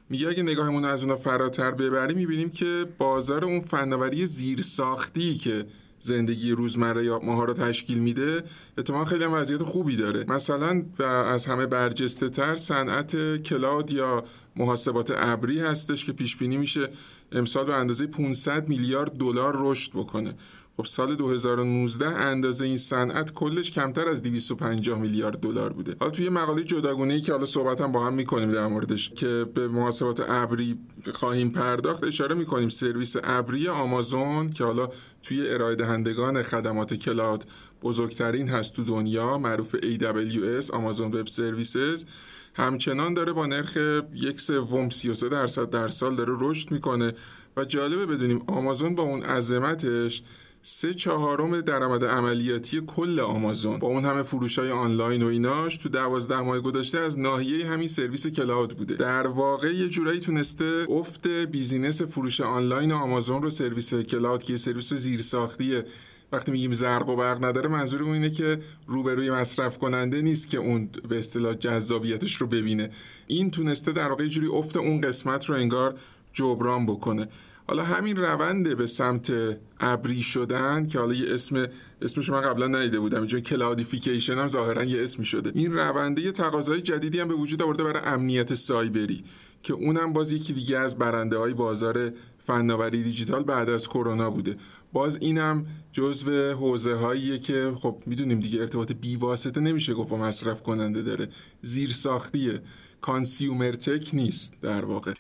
میگه 0.10 0.30
اگه 0.30 0.44
نگاهمون 0.44 0.86
از 0.86 1.04
اونا 1.04 1.16
فراتر 1.16 1.72
ببریم 1.72 2.18
می‌بینیم 2.18 2.50
که 2.50 2.86
بازار 2.98 3.46
اون 3.46 3.62
فناوری 3.62 4.26
زیرساختی 4.26 5.36
که 5.36 5.66
زندگی 6.00 6.52
روزمره 6.52 7.06
یا 7.06 7.20
ماها 7.20 7.44
رو 7.44 7.54
تشکیل 7.54 7.98
میده 7.98 8.44
اتفاقا 8.78 9.06
خیلی 9.06 9.24
هم 9.24 9.34
وضعیت 9.34 9.64
خوبی 9.64 9.96
داره. 9.96 10.26
مثلا 10.28 10.84
و 11.00 11.04
از 11.04 11.46
همه 11.46 11.66
برجسته 11.66 12.30
تر 12.30 12.56
صنعت 12.56 13.38
cloud 13.38 13.92
یا 13.92 14.24
محاسبات 14.56 15.14
ابری 15.18 15.60
هستش 15.60 16.06
که 16.06 16.12
پیش 16.12 16.36
بینی 16.36 16.58
میشه 16.58 16.90
امسال 17.32 17.66
به 17.66 17.74
اندازه 17.74 18.08
500 18.08 18.68
میلیارد 18.68 19.12
دلار 19.12 19.56
رشد 19.58 19.92
بکنه. 19.92 20.34
خب 20.78 20.86
سال 20.86 21.16
2019 21.16 22.08
اندازه 22.08 22.66
این 22.66 22.78
صنعت 22.78 23.34
کلش 23.34 23.72
کمتر 23.72 24.08
از 24.08 24.22
250 24.22 25.00
میلیارد 25.00 25.40
دلار 25.40 25.74
بوده. 25.74 25.96
حالا 26.00 26.12
توی 26.12 26.30
مقاله 26.30 26.64
جداگونه 26.64 27.14
ای 27.14 27.22
که 27.22 27.32
حالا 27.32 27.46
صحبت 27.46 27.82
هم 27.82 27.92
با 27.92 28.06
هم 28.06 28.14
می‌کنیم 28.14 28.52
در 28.52 28.68
موردش 28.68 29.10
که 29.10 29.46
به 29.54 29.68
محاسبات 29.68 30.26
ابری 30.30 30.78
خواهیم 31.14 31.50
پرداخت 31.50 32.04
اشاره 32.04 32.36
می‌کنیم 32.36 32.70
سرویس 32.70 33.16
ابری 33.24 33.68
آمازون 33.68 34.50
که 34.50 34.64
حالا 34.64 34.90
توی 35.24 35.50
ارائه 35.50 35.76
دهندگان 35.76 36.44
خدمات 36.44 36.94
کلاد 36.94 37.46
بزرگترین 37.84 38.50
هست 38.50 38.74
تو 38.74 38.84
دنیا 38.84 39.38
معروف 39.38 39.76
به 39.76 39.98
AWS 39.98 40.72
آمازون 40.72 41.08
وب 41.14 41.28
سرویسز. 41.28 42.06
همچنان 42.54 43.14
داره 43.14 43.34
با 43.34 43.46
نرخ 43.46 43.78
یک 44.14 44.42
سوم 44.42 44.90
33 44.90 45.30
درصد 45.30 45.70
در 45.70 45.88
سال 45.88 46.16
داره 46.16 46.34
رشد 46.40 46.72
می‌کنه 46.72 47.14
و 47.58 47.66
جالبه 47.66 48.06
بدونیم 48.06 48.44
آمازون 48.48 48.96
با 48.96 49.04
اون 49.04 49.24
عظمتش 49.24 50.24
سه 50.66 50.94
چهارم 50.94 51.62
درآمد 51.62 52.06
عملیاتی 52.06 52.82
کل 52.88 53.20
آمازون. 53.20 53.80
با 53.80 53.88
اون 53.88 54.06
همه 54.06 54.24
فروش 54.24 54.60
های 54.60 54.72
آنلاین 54.72 55.24
و 55.24 55.28
ایناش 55.28 55.78
تو 55.78 55.90
دوازده 55.90 56.42
ماه 56.42 56.60
گذشته 56.60 57.00
از 57.00 57.20
ناحیه 57.20 57.68
همین 57.68 57.88
سرویس 57.88 58.28
cloud 58.28 58.78
بوده. 58.78 58.96
در 58.96 59.28
واقع 59.28 59.76
یه 59.76 59.88
جورایی 59.88 60.20
تونسته 60.20 60.86
افت 60.90 61.28
business 61.28 62.02
فروش 62.02 62.42
آنلاین 62.42 62.92
آمازون 62.92 63.42
رو 63.42 63.50
سرویس 63.50 63.94
cloud 63.94 64.44
که 64.44 64.58
سرویس 64.58 64.94
زیرساختیه 64.94 65.86
وقتی 66.32 66.52
میگیم 66.52 66.74
زرق 66.74 67.10
و 67.10 67.16
برق 67.16 67.46
نداره 67.46 67.70
منظورمون 67.70 68.14
اینه 68.14 68.30
که 68.30 68.62
روبروی 68.88 69.32
مصرف 69.32 69.78
کننده 69.78 70.22
نیست 70.22 70.50
که 70.50 70.58
اون 70.58 70.90
به 71.10 71.20
اصطلاح 71.20 71.54
جذابیتش 71.54 72.36
رو 72.36 72.48
ببینه. 72.48 72.90
این 73.28 73.52
تونسته 73.52 73.92
در 73.92 74.08
واقع 74.08 74.28
جوری 74.28 74.48
افت 74.48 74.78
اون 74.78 75.02
قسمت 75.02 75.46
رو 75.46 75.56
انگار 75.56 75.96
جبران 76.34 76.86
بکنه. 76.86 77.28
حالا 77.68 77.84
همین 77.84 78.18
روند 78.18 78.78
به 78.78 78.88
سمت 78.88 79.34
ابری 79.80 80.22
شدن 80.22 80.88
که 80.88 81.00
حالا 81.00 81.14
یه 81.14 81.34
اسم 81.34 81.68
اسمش 82.02 82.30
من 82.30 82.42
قبلا 82.42 82.68
ندیده 82.68 83.00
بودم 83.00 83.18
اینجا 83.18 83.40
کلاودیفیکیشن 83.40 84.38
هم 84.38 84.48
ظاهرا 84.48 84.84
یه 84.84 85.04
اسمی 85.04 85.26
شده. 85.26 85.52
این 85.56 85.74
رونده 85.74 86.22
یه 86.22 86.32
تقاضای 86.32 86.82
جدیدی 86.82 87.20
هم 87.20 87.28
به 87.28 87.34
وجود 87.34 87.62
آورده 87.62 87.84
برای 87.84 88.02
امنیت 88.06 88.54
سایبری 88.54 89.24
که 89.64 89.74
اونم 89.74 90.14
باز 90.14 90.32
یکی 90.32 90.54
دیگه 90.54 90.78
از 90.78 90.98
برنده 90.98 91.38
های 91.38 91.54
بازار 91.54 92.12
فناوری 92.40 93.04
دیجیتال 93.04 93.44
بعد 93.44 93.70
از 93.70 93.88
کرونا 93.88 94.30
بوده. 94.30 94.58
باز 94.94 95.18
اینم 95.22 95.66
جزو 95.92 96.52
حوزه 96.52 96.94
هاییه 96.94 97.40
که 97.40 97.74
خب 97.76 98.04
می‌دونیم 98.06 98.40
دیگه 98.40 98.62
ارتباط 98.62 98.92
بیواسطه 98.92 99.62
نمیشه 99.62 99.94
گفت 99.94 100.10
با 100.10 100.18
مصرف 100.18 100.64
کننده 100.64 101.02
داره. 101.02 101.30
زیر 101.62 101.94
ساختیه 101.94 102.62
consumer 103.04 103.72
tech 103.72 104.10
نیست 104.14 104.54
در 104.62 104.86
واقع. 104.86 105.14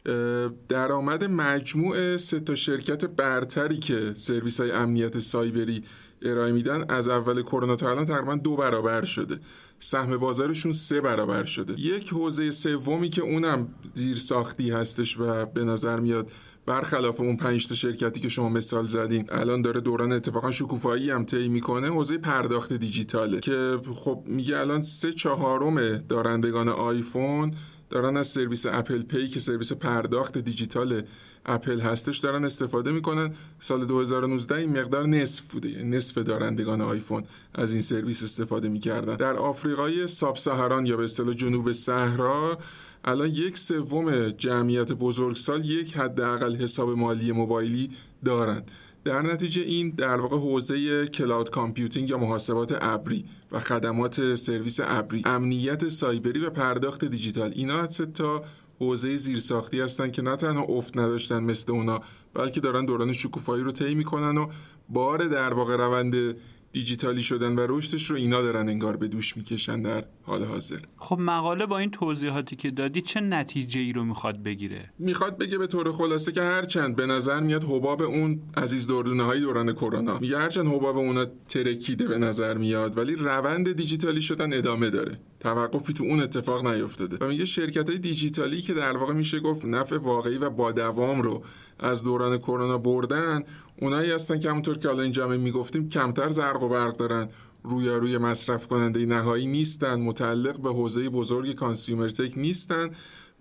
درآمد 0.69 1.24
مجموع 1.24 2.17
سه 2.17 2.39
تا 2.39 2.56
شرکت 2.56 3.06
برتری 3.06 3.78
که 3.78 4.13
سرویس 4.15 4.60
های 4.60 4.72
امنیت 4.72 5.19
سایبری 5.19 5.84
ارائه 6.22 6.52
میدن 6.52 6.86
از 6.89 7.10
اول 7.10 7.41
کرونا 7.41 7.76
تا 7.76 7.89
الان 7.91 8.06
تقریبا 8.06 8.36
دو 8.36 8.56
برابر 8.56 9.06
شده. 9.06 9.39
سهم 9.80 10.17
بازارشون 10.17 10.74
سه 10.74 11.02
برابر 11.02 11.43
شده. 11.43 11.80
یک 11.80 12.10
حوزه 12.10 12.52
سومی 12.52 13.10
که 13.10 13.22
اونم 13.22 13.67
زیر 13.96 14.17
ساختی 14.17 14.72
هستش 14.72 15.19
و 15.19 15.46
به 15.46 15.63
نظر 15.63 16.00
میاد 16.00 16.32
برخلاف 16.65 17.19
اون 17.19 17.38
پنج 17.38 17.67
تا 17.67 17.76
شرکتی 17.76 18.19
که 18.19 18.30
شما 18.30 18.50
مثال 18.50 18.88
زدین 18.88 19.26
الان 19.32 19.62
داره 19.62 19.82
دوران 19.82 20.12
اتفاقا 20.12 20.52
شکوفایی 20.52 21.12
هم 21.12 21.26
طی 21.26 21.48
می‌کنه 21.48 21.88
حوزه 21.88 22.17
پرداخت 22.17 22.74
دیجیتاله 22.74 23.39
که 23.39 23.80
خب 23.96 24.24
میگه 24.26 24.58
الان 24.58 24.82
سه 24.82 25.13
چهارم 25.13 25.98
دارندگان 25.98 26.69
آیفون 26.69 27.56
دارن 27.94 28.18
از 28.18 28.28
سرویس 28.28 28.66
Apple 28.66 29.02
Pay 29.02 29.28
که 29.28 29.40
سرویس 29.40 29.74
پرداخت 29.74 30.38
دیجیتال 30.38 31.02
اپل 31.46 31.80
هستش 31.80 32.18
دارن 32.18 32.46
استفاده 32.46 32.92
می‌کنن. 32.92 33.34
سال 33.60 33.86
2019 33.86 34.56
این 34.56 34.80
مقدار 34.80 35.08
نصف 35.08 35.52
بوده 35.52 35.70
یعنی 35.70 35.98
نصف 35.98 36.18
دارندگان 36.18 36.82
آیفون 36.82 37.24
از 37.54 37.74
این 37.74 37.82
سرویس 37.82 38.24
استفاده 38.24 38.70
می‌کردن. 38.70 39.16
در 39.16 39.34
آفریقای 39.34 40.08
sub-Saharan 40.08 40.86
یا 40.86 40.98
به 40.98 41.04
اصطلاح 41.04 41.34
جنوب 41.34 41.72
صحرا 41.72 42.58
الان 43.06 43.30
یک 43.30 43.58
سوم 43.58 44.30
جمعیت 44.30 44.94
بزرگسال 44.94 45.66
یک 45.66 45.98
حداقل 45.98 46.56
حساب 46.56 46.90
مالی 46.90 47.32
موبایلی 47.32 47.92
دارند 48.26 48.72
در 49.06 49.22
نتیجه 49.22 49.62
این 49.62 49.89
در 49.89 50.22
واقع 50.22 50.38
حوزه 50.38 51.08
cloud 51.08 51.50
computing 51.50 52.10
یا 52.10 52.18
محاسبات 52.18 52.78
ابری 52.82 53.26
و 53.52 53.60
خدمات 53.60 54.36
سرویس 54.36 54.80
ابری 54.84 55.22
امنیت 55.26 55.89
سایبری 55.89 56.39
و 56.39 56.50
پرداخت 56.50 57.06
دیجیتال 57.06 57.52
اینا 57.56 57.88
تا 57.88 58.44
حوزه 58.80 59.18
زیرساختی 59.18 59.80
هستن 59.80 60.12
که 60.12 60.22
نه 60.22 60.36
تنها 60.36 60.63
افت 60.63 60.98
نداشتن 60.98 61.44
مثل 61.44 61.72
اونا 61.72 62.02
بلکه 62.34 62.60
دارن 62.60 62.86
دوران 62.86 63.13
شکوفایی 63.13 63.63
رو 63.63 63.72
طی 63.72 63.96
می‌کنن 63.96 64.38
و 64.38 64.48
بار 64.89 65.28
در 65.28 65.54
واقع 65.54 65.76
روند 65.76 66.36
دیجیتالی 66.74 67.24
شدن 67.24 67.56
و 67.56 67.66
رشدش 67.70 68.10
رو 68.10 68.16
اینا 68.16 68.42
دارن 68.42 68.70
انگار 68.70 68.98
به 68.98 69.08
دوش 69.08 69.38
می‌کشن 69.38 69.82
در 69.82 70.04
حال 70.24 70.44
حاضر. 70.44 70.80
خب 70.98 71.20
مقاله 71.20 71.66
با 71.66 71.78
این 71.78 71.92
توضیحاتی 71.92 72.56
که 72.56 72.72
دادی 72.72 73.02
چه 73.02 73.20
نتیجه 73.20 73.80
ای 73.80 73.94
رو 73.94 74.04
می‌خواد 74.04 74.44
بگیره؟ 74.44 74.90
می‌خواد 75.00 75.38
بگه 75.38 75.58
به 75.58 75.68
طور 75.68 75.92
خلاصه 75.92 76.32
که 76.32 76.42
هرچند 76.42 76.96
به 76.96 77.06
نظر 77.06 77.40
میاد 77.40 77.64
حباب 77.64 78.02
اون 78.02 78.42
عزیز 78.58 78.88
دردونه 78.88 79.24
های 79.24 79.40
دوران 79.40 79.74
کرونا. 79.74 80.20
میگه 80.20 80.38
هرچند 80.38 80.68
حباب 80.68 80.98
اونا 80.98 81.26
ترکیده 81.26 82.08
به 82.08 82.18
نظر 82.18 82.58
میاد 82.58 82.98
ولی 82.98 83.16
روند 83.16 83.72
دیجیتالی 83.72 84.22
شدن 84.22 84.54
ادامه 84.54 84.90
داره. 84.90 85.20
توقفی 85.44 85.94
تو 85.94 86.04
اون 86.04 86.22
اتفاق 86.22 86.68
نیفتاده. 86.68 87.18
و 87.22 87.28
میگه 87.28 87.46
شرکت 87.46 87.90
های 87.90 87.98
دیجیتالی 87.98 88.62
که 88.62 88.74
در 88.74 88.98
واقع 88.98 89.14
میشه 89.14 89.40
گفت 89.40 89.66
نفع 89.66 89.98
واقعی 89.98 90.38
و 90.38 90.50
با 90.50 90.72
دوام 90.72 91.22
رو 91.22 91.44
از 91.80 92.04
دوران 92.04 92.38
کرونا 92.38 92.78
بردن 92.78 93.44
اونایی 93.82 94.12
هستن 94.12 94.40
که 94.40 94.50
همونطور 94.50 94.78
که 94.78 94.88
حالا 94.88 95.02
این 95.02 95.12
جمعه 95.12 95.38
می‌گفتیم 95.38 95.90
کمتر 95.90 96.30
زرق 96.30 96.64
و 96.64 96.70
برق 96.70 96.98
دارن 96.98 97.28
روی 97.64 97.90
روی 97.90 98.18
مصرف 98.18 98.68
کننده 98.68 99.06
نهایی 99.06 99.46
نیستن 99.46 99.96
متعلق 100.00 100.62
به 100.62 100.70
حوزه 100.70 101.10
بزرگ 101.10 101.56
کانسیومر 101.56 102.10
تک 102.10 102.38
نیستن 102.38 102.90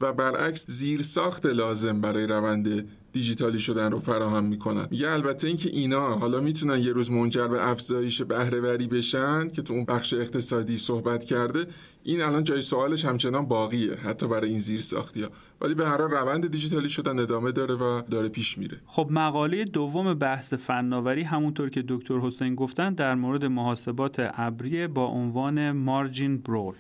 و 0.01 0.13
برعکس 0.13 0.71
زیر 0.71 1.03
ساخت 1.03 1.47
لازم 1.47 2.01
برای 2.01 2.27
روند 2.27 2.89
دیجیتالی 3.13 3.59
شدن 3.59 3.93
رو 3.93 4.01
فراهم 4.01 4.45
می‌کنن. 4.45 4.87
میگه 4.91 5.11
البته 5.11 5.49
اینکه 5.49 5.69
اینا 5.69 6.15
حالا 6.15 6.41
می‌تونن 6.41 6.79
یه 6.79 6.93
روز 6.93 7.11
منجر 7.11 7.49
به 7.49 7.69
افزایش 7.71 8.23
بهرهوری 8.23 8.87
بشن 8.87 9.49
که 9.49 9.63
تو 9.63 9.75
اون 9.75 9.85
بخش 9.85 10.15
اقتصادی 10.15 10.79
صحبت 10.79 11.25
کرده 11.25 11.67
این 12.05 12.23
الان 12.23 12.45
جای 12.45 12.63
سوالش 12.63 13.05
همچنان 13.05 13.47
باقیه 13.47 13.95
حتی 13.95 14.29
برای 14.29 14.51
این 14.51 14.59
زیر 14.59 14.81
ساختی 14.81 15.27
ولی 15.61 15.75
به 15.75 15.87
هر 15.87 15.99
حال 15.99 16.11
روند 16.11 16.51
دیجیتالی 16.51 16.89
شدن 16.89 17.19
ادامه 17.19 17.53
داره 17.53 17.75
و 17.75 18.03
داره 18.11 18.29
پیش 18.29 18.59
میره. 18.59 18.77
خب 18.87 19.09
مقاله 19.11 19.65
دوم 19.65 20.15
بحث 20.15 20.55
فناوری 20.55 21.23
همونطور 21.23 21.71
که 21.71 21.85
دکتر 21.89 22.19
حسین 22.19 22.55
گفتن 22.55 22.95
در 22.95 23.15
مورد 23.15 23.45
محاسبات 23.45 24.31
ابری 24.35 24.87
با 24.87 25.07
عنوان 25.07 25.73
margin 25.73 26.39
brawl 26.39 26.75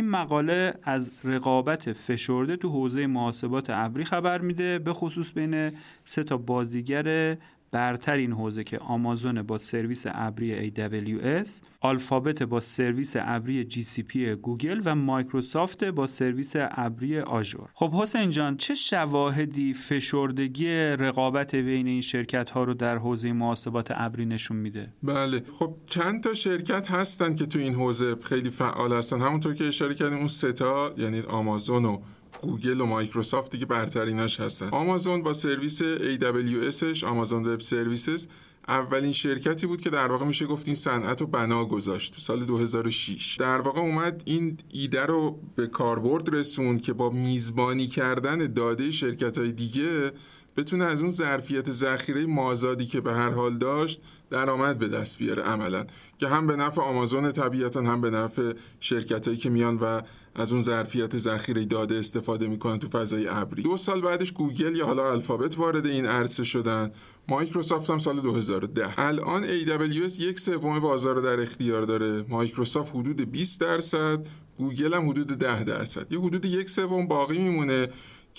این 0.00 0.08
مقاله 0.08 0.74
از 0.82 1.10
رقابت 1.24 1.92
فشرده 1.92 2.56
تو 2.56 2.68
حوزه 2.68 3.06
محاسبات 3.06 3.70
ابری 3.70 4.04
خبر 4.04 4.40
میده 4.40 4.78
به 4.78 4.92
خصوص 4.92 5.32
بین 5.32 5.72
سه 6.04 6.24
تا 6.24 6.36
بازیگر 6.36 7.36
برتر 7.72 8.14
این 8.14 8.32
حوزه 8.32 8.64
که 8.64 8.78
آمازون 8.78 9.42
با 9.42 9.58
سرویس 9.58 10.04
ابری 10.08 10.70
AWS، 10.70 11.48
آلفابت 11.80 12.42
با 12.42 12.60
سرویس 12.60 13.16
ابری 13.18 13.70
GCP 13.70 14.16
گوگل 14.16 14.82
و 14.84 14.94
مایکروسافت 14.94 15.84
با 15.84 16.06
سرویس 16.06 16.52
ابری 16.56 17.20
Azure. 17.20 17.68
خب 17.74 17.92
حسین 17.94 18.30
جان 18.30 18.56
چه 18.56 18.74
شواهدی 18.74 19.74
فشردگی 19.74 20.68
رقابت 20.74 21.54
بین 21.54 21.86
این 21.86 22.00
شرکت 22.00 22.50
ها 22.50 22.64
رو 22.64 22.74
در 22.74 22.98
حوزه 22.98 23.32
محاسبات 23.32 23.88
ابری 23.90 24.26
نشون 24.26 24.56
میده؟ 24.56 24.92
بله 25.02 25.42
خب 25.58 25.74
چند 25.86 26.22
تا 26.22 26.34
شرکت 26.34 26.90
هستن 26.90 27.34
که 27.34 27.46
تو 27.46 27.58
این 27.58 27.74
حوزه 27.74 28.16
خیلی 28.22 28.50
فعال 28.50 28.92
هستن 28.92 29.20
همونطور 29.20 29.54
که 29.54 29.68
اشاره 29.68 29.94
کردیم 29.94 30.18
اون 30.18 30.28
سه 30.28 30.54
یعنی 30.98 31.20
آمازون 31.20 31.84
و 31.84 31.98
گوگل 32.42 32.80
و 32.80 32.86
مایکروسافت 32.86 33.50
دیگه 33.50 33.66
برتریناش 33.66 34.40
هستن 34.40 34.68
آمازون 34.68 35.22
با 35.22 35.32
سرویس 35.32 35.82
AWSش 35.82 37.04
Amazon 37.04 37.46
Web 37.46 37.60
Services 37.60 38.26
اولین 38.68 39.12
شرکتی 39.12 39.66
بود 39.66 39.80
که 39.80 39.90
در 39.90 40.06
واقع 40.06 40.26
میشه 40.26 40.46
گفت 40.46 40.66
این 40.66 40.76
صنعت 40.76 41.20
رو 41.20 41.26
بنا 41.26 41.64
گذاشت 41.64 42.14
تو 42.14 42.20
سال 42.20 42.44
2006 42.44 43.36
در 43.36 43.60
واقع 43.60 43.80
اومد 43.80 44.22
این 44.24 44.58
ایده 44.72 45.06
رو 45.06 45.38
به 45.56 45.66
کاربرد 45.66 46.34
رسوند 46.34 46.78
که 46.78 46.92
با 46.92 47.10
میزبانی 47.10 47.86
کردن 47.86 48.52
داده 48.52 48.90
شرکت 48.90 49.38
های 49.38 49.52
دیگه 49.52 50.12
بتونه 50.56 50.84
از 50.84 51.00
اون 51.00 51.10
ظرفیت 51.10 51.70
ذخیره 51.70 52.26
مازادی 52.26 52.86
که 52.86 53.00
به 53.00 53.12
هر 53.12 53.30
حال 53.30 53.58
داشت 53.58 54.00
درآمد 54.30 54.78
به 54.78 54.88
دست 54.88 55.18
بیاره 55.18 55.42
عملا. 55.42 55.86
که 56.18 56.28
هم 56.28 56.46
به 56.46 56.56
نفع 56.56 56.80
آمازون 56.80 57.32
طبیعتا 57.32 57.82
هم 57.82 58.00
به 58.00 58.10
نفع 58.10 58.52
شرکتایی 58.80 59.36
که 59.36 59.50
میان 59.50 59.78
و 59.78 60.02
از 60.34 60.52
اون 60.52 60.62
ظرفیت 60.62 61.16
ذخیره 61.16 61.64
داده 61.64 61.94
استفاده 61.94 62.46
می‌کنن 62.46 62.78
تو 62.78 62.88
فضای 62.88 63.28
ابری. 63.28 63.62
دو 63.62 63.76
سال 63.76 64.00
بعدش 64.00 64.32
گوگل 64.32 64.76
یا 64.76 64.86
حالا 64.86 65.12
آلفابت 65.12 65.58
وارد 65.58 65.86
این 65.86 66.06
عرصه 66.06 66.44
شدن. 66.44 66.90
مایکروسافت 67.28 67.90
هم 67.90 67.98
سال 67.98 68.20
2010 68.20 69.00
الان 69.00 69.42
AWS 69.42 70.20
یک 70.20 70.40
سوم 70.40 70.80
بازار 70.80 71.14
رو 71.14 71.20
در 71.22 71.40
اختیار 71.40 71.82
داره. 71.82 72.24
مایکروسافت 72.28 72.96
حدود 72.96 73.30
20 73.30 73.60
درصد 73.60 74.26
گوگل 74.58 74.94
هم 74.94 75.08
حدود 75.08 75.26
10 75.26 75.64
درصد. 75.64 76.12
یه 76.12 76.20
حدود 76.20 76.44
یک 76.44 76.70
سوم 76.70 77.06
باقی 77.06 77.38
میمونه. 77.38 77.88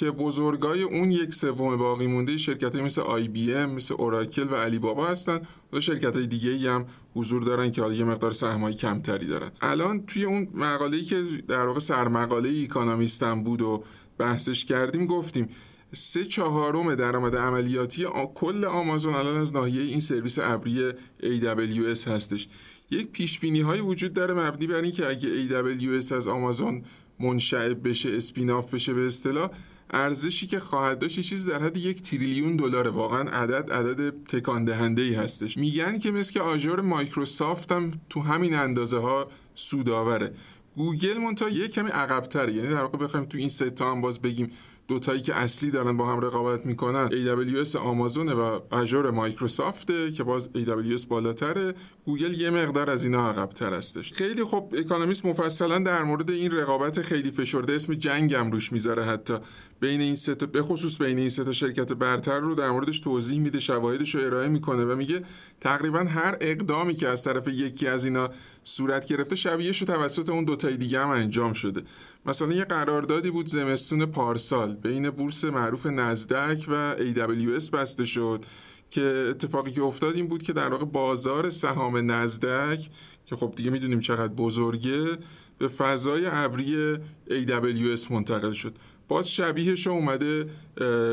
که 0.01 0.11
بزرگای 0.11 0.83
اون 0.83 1.11
یک 1.11 1.33
سوم 1.33 1.77
باقی 1.77 2.07
مونده 2.07 2.37
شرکت 2.37 2.75
های 2.75 2.83
مثل 2.83 3.01
آی 3.01 3.27
بی 3.27 3.53
ام 3.53 3.69
مثل 3.69 3.93
اوراکل 3.93 4.47
و 4.51 4.55
علی 4.55 4.79
بابا 4.79 5.07
هستن. 5.07 5.41
و 5.73 5.79
شرکت 5.79 6.15
های 6.15 6.27
دیگه 6.27 6.49
ای 6.49 6.67
هم 6.67 6.85
حضور 7.15 7.43
دارن 7.43 7.71
که 7.71 7.81
یه 7.81 8.03
مقدار 8.03 8.31
سهمای 8.31 8.73
کمتری 8.73 9.27
دارن. 9.27 9.51
الان 9.61 10.05
توی 10.05 10.23
اون 10.25 10.47
مقاله 10.53 11.01
که 11.01 11.23
در 11.47 11.65
واقع 11.65 11.79
سرمقاله 11.79 12.49
ایکانومیستم 12.49 13.43
بود 13.43 13.61
و 13.61 13.83
بحثش 14.17 14.65
کردیم 14.65 15.05
گفتیم 15.05 15.49
سه 15.93 16.25
چهارم 16.25 16.95
درآمد 16.95 17.35
عملیاتی 17.35 18.05
کل 18.35 18.65
آمازون 18.65 19.13
الان 19.13 19.37
از 19.37 19.53
ناحیه 19.53 19.81
این 19.81 19.99
سرویس 19.99 20.39
ابری 20.39 20.91
AWS 21.23 22.07
هستش. 22.07 22.47
یک 22.91 23.11
پیش 23.11 23.39
بینی 23.39 23.61
های 23.61 23.79
وجود 23.79 24.13
داره 24.13 24.33
مبنی 24.33 24.67
بر 24.67 24.81
اینکه 24.81 25.09
اگه 25.09 25.29
AWS 25.47 26.11
از 26.11 26.27
آمازون 26.27 26.83
منشعب 27.19 27.87
بشه 27.87 28.09
spin-off 28.09 28.73
بشه 28.73 28.93
به 28.93 29.05
اصطلاح 29.07 29.49
ارزشی 29.91 30.47
که 30.47 30.59
خواهد 30.59 30.99
داشت 30.99 31.17
یه 31.17 31.23
چیز 31.23 31.45
در 31.45 31.63
حد 31.63 31.77
یک 31.77 32.01
تریلیون 32.01 32.55
دلار. 32.55 32.87
واقعا 32.87 33.29
عدد 33.29 33.71
عدد 33.71 34.23
تکان 34.23 34.65
دهنده 34.65 35.01
ای 35.01 35.13
هستش. 35.13 35.57
میگن 35.57 35.99
که 35.99 36.11
مثل 36.11 36.33
که 36.33 36.41
Azure 36.41 36.81
مایکروسافت 36.81 37.71
هم 37.71 37.91
تو 38.09 38.21
همین 38.21 38.53
اندازه 38.53 38.97
ها 38.97 39.31
سودآوره. 39.55 40.33
گوگل 40.75 41.17
منتها 41.17 41.49
یه 41.49 41.67
کمی 41.67 41.89
عقب‌تره. 41.89 42.53
یعنی 42.53 42.69
در 42.69 42.81
واقع 42.81 42.97
بخوایم 42.97 43.25
تو 43.25 43.37
این 43.37 43.49
سه 43.49 43.69
تا 43.69 43.91
هم 43.91 44.01
باز 44.01 44.21
بگیم 44.21 44.51
دوتایی 44.87 45.21
که 45.21 45.35
اصلی 45.35 45.71
دارن 45.71 45.97
با 45.97 46.07
هم 46.07 46.19
رقابت 46.19 46.65
می‌کنن 46.65 47.09
AWS 47.09 47.75
آمازون 47.75 48.29
و 48.29 48.59
Azure 48.71 49.11
مایکروسافته 49.11 50.11
که 50.11 50.23
باز 50.23 50.49
AWS 50.55 51.07
بالاتره. 51.07 51.73
گوگل 52.11 52.41
یه 52.41 52.49
مقدار 52.49 52.89
از 52.89 53.05
اینا 53.05 53.29
عقبتر 53.29 53.73
هستش. 53.73 54.13
خیلی 54.13 54.43
خب 54.43 54.73
اکانومیست 54.77 55.25
مفصلا 55.25 55.79
در 55.79 56.03
مورد 56.03 56.31
این 56.31 56.51
رقابت 56.51 57.01
خیلی 57.01 57.31
فشرده 57.31 57.73
اسم 57.73 57.93
جنگ 57.93 58.33
هم 58.33 58.51
روش 58.51 58.71
می‌ذاره 58.71 59.03
حتی. 59.03 59.37
بین 59.79 60.01
این 60.01 60.15
سه 60.15 60.35
به 60.35 60.61
خصوص 60.61 60.97
بین 60.97 61.17
این 61.17 61.29
سه 61.29 61.51
شرکت 61.51 61.93
برتر 61.93 62.39
رو 62.39 62.55
در 62.55 62.69
موردش 62.71 62.99
توضیح 62.99 63.39
میده 63.39 63.59
شواهدش 63.59 64.15
رو 64.15 64.21
ارائه 64.21 64.47
می‌کنه 64.47 64.85
و 64.85 64.95
میگه 64.95 65.21
تقریبا 65.61 65.99
هر 65.99 66.37
اقدامی 66.41 66.95
که 66.95 67.07
از 67.07 67.23
طرف 67.23 67.47
یکی 67.47 67.87
از 67.87 68.05
اینا 68.05 68.29
صورت 68.63 69.05
گرفته 69.05 69.35
شبیهش 69.35 69.79
توسط 69.79 70.29
اون 70.29 70.45
دوتای 70.45 70.77
دیگه 70.77 70.99
هم 70.99 71.09
انجام 71.09 71.53
شده. 71.53 71.81
مثلا 72.25 72.53
یه 72.53 72.65
قراردادی 72.65 73.31
بود 73.31 73.47
زمستون 73.47 74.05
پارسال 74.05 74.75
بین 74.75 75.09
بورس 75.09 75.45
معروف 75.45 75.85
نزدک 75.85 76.65
و 76.67 76.95
AWS 76.97 77.69
بسته 77.69 78.05
شد. 78.05 78.45
که 78.91 79.27
اتفاقی 79.29 79.71
که 79.71 79.81
افتاد 79.81 80.15
این 80.15 80.27
بود 80.27 80.43
که 80.43 80.53
در 80.53 80.69
واقع 80.69 80.85
بازار 80.85 81.49
سهام 81.49 82.11
نزدک 82.11 82.89
که 83.25 83.35
خب 83.35 83.53
دیگه 83.55 83.69
می‌دونیم 83.69 83.99
چقدر 83.99 84.33
بزرگه 84.33 85.17
به 85.57 85.67
فضای 85.67 86.25
ابری 86.25 86.95
AWS 87.29 88.11
منتقل 88.11 88.51
شد. 88.51 88.73
باز 89.07 89.31
شبیهش 89.31 89.87
اومده 89.87 90.49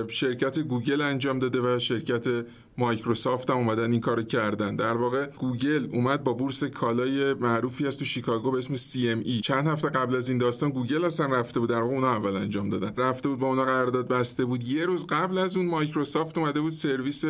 شرکت 0.09 0.59
گوگل 0.59 1.01
انجام 1.01 1.39
داده 1.39 1.61
و 1.61 1.79
شرکت 1.79 2.47
مایکروسافت 2.79 3.51
هم 3.51 3.57
اومدن 3.57 3.93
این 3.93 4.01
کارو 4.01 4.23
کردن. 4.23 4.77
در 4.77 4.93
واقع 4.93 5.27
گوگل 5.27 5.89
اومد 5.93 6.25
با 6.25 6.33
بورس 6.33 6.65
کالای 6.65 7.35
معروفی 7.35 7.87
از 7.87 7.99
تو 7.99 8.05
شیکاگو 8.05 8.51
به 8.51 8.59
اسم 8.59 8.75
CME 8.75 9.41
چند 9.41 9.67
هفته 9.67 9.89
قبل 9.89 10.17
از 10.17 10.29
این 10.29 10.39
داستان 10.39 10.71
گوگل 10.71 11.05
اصلا 11.05 11.27
رفته 11.27 11.61
بود 11.61 11.69
در 11.69 11.81
واقع 11.83 11.95
اونا 11.95 12.11
اول 12.11 12.37
انجام 12.37 12.71
دادن. 12.71 12.93
رفته 12.97 13.29
بود 13.29 13.39
با 13.39 13.47
اونا 13.47 13.65
قرارداد 13.65 14.09
بسته 14.09 14.45
بود. 14.45 14.65
یه 14.65 14.87
روز 14.87 15.07
قبل 15.07 15.39
از 15.39 15.57
اون 15.57 15.67
مایکروسافت 15.67 16.39
اومده 16.39 16.61
بود 16.61 16.73
سرویس 16.73 17.25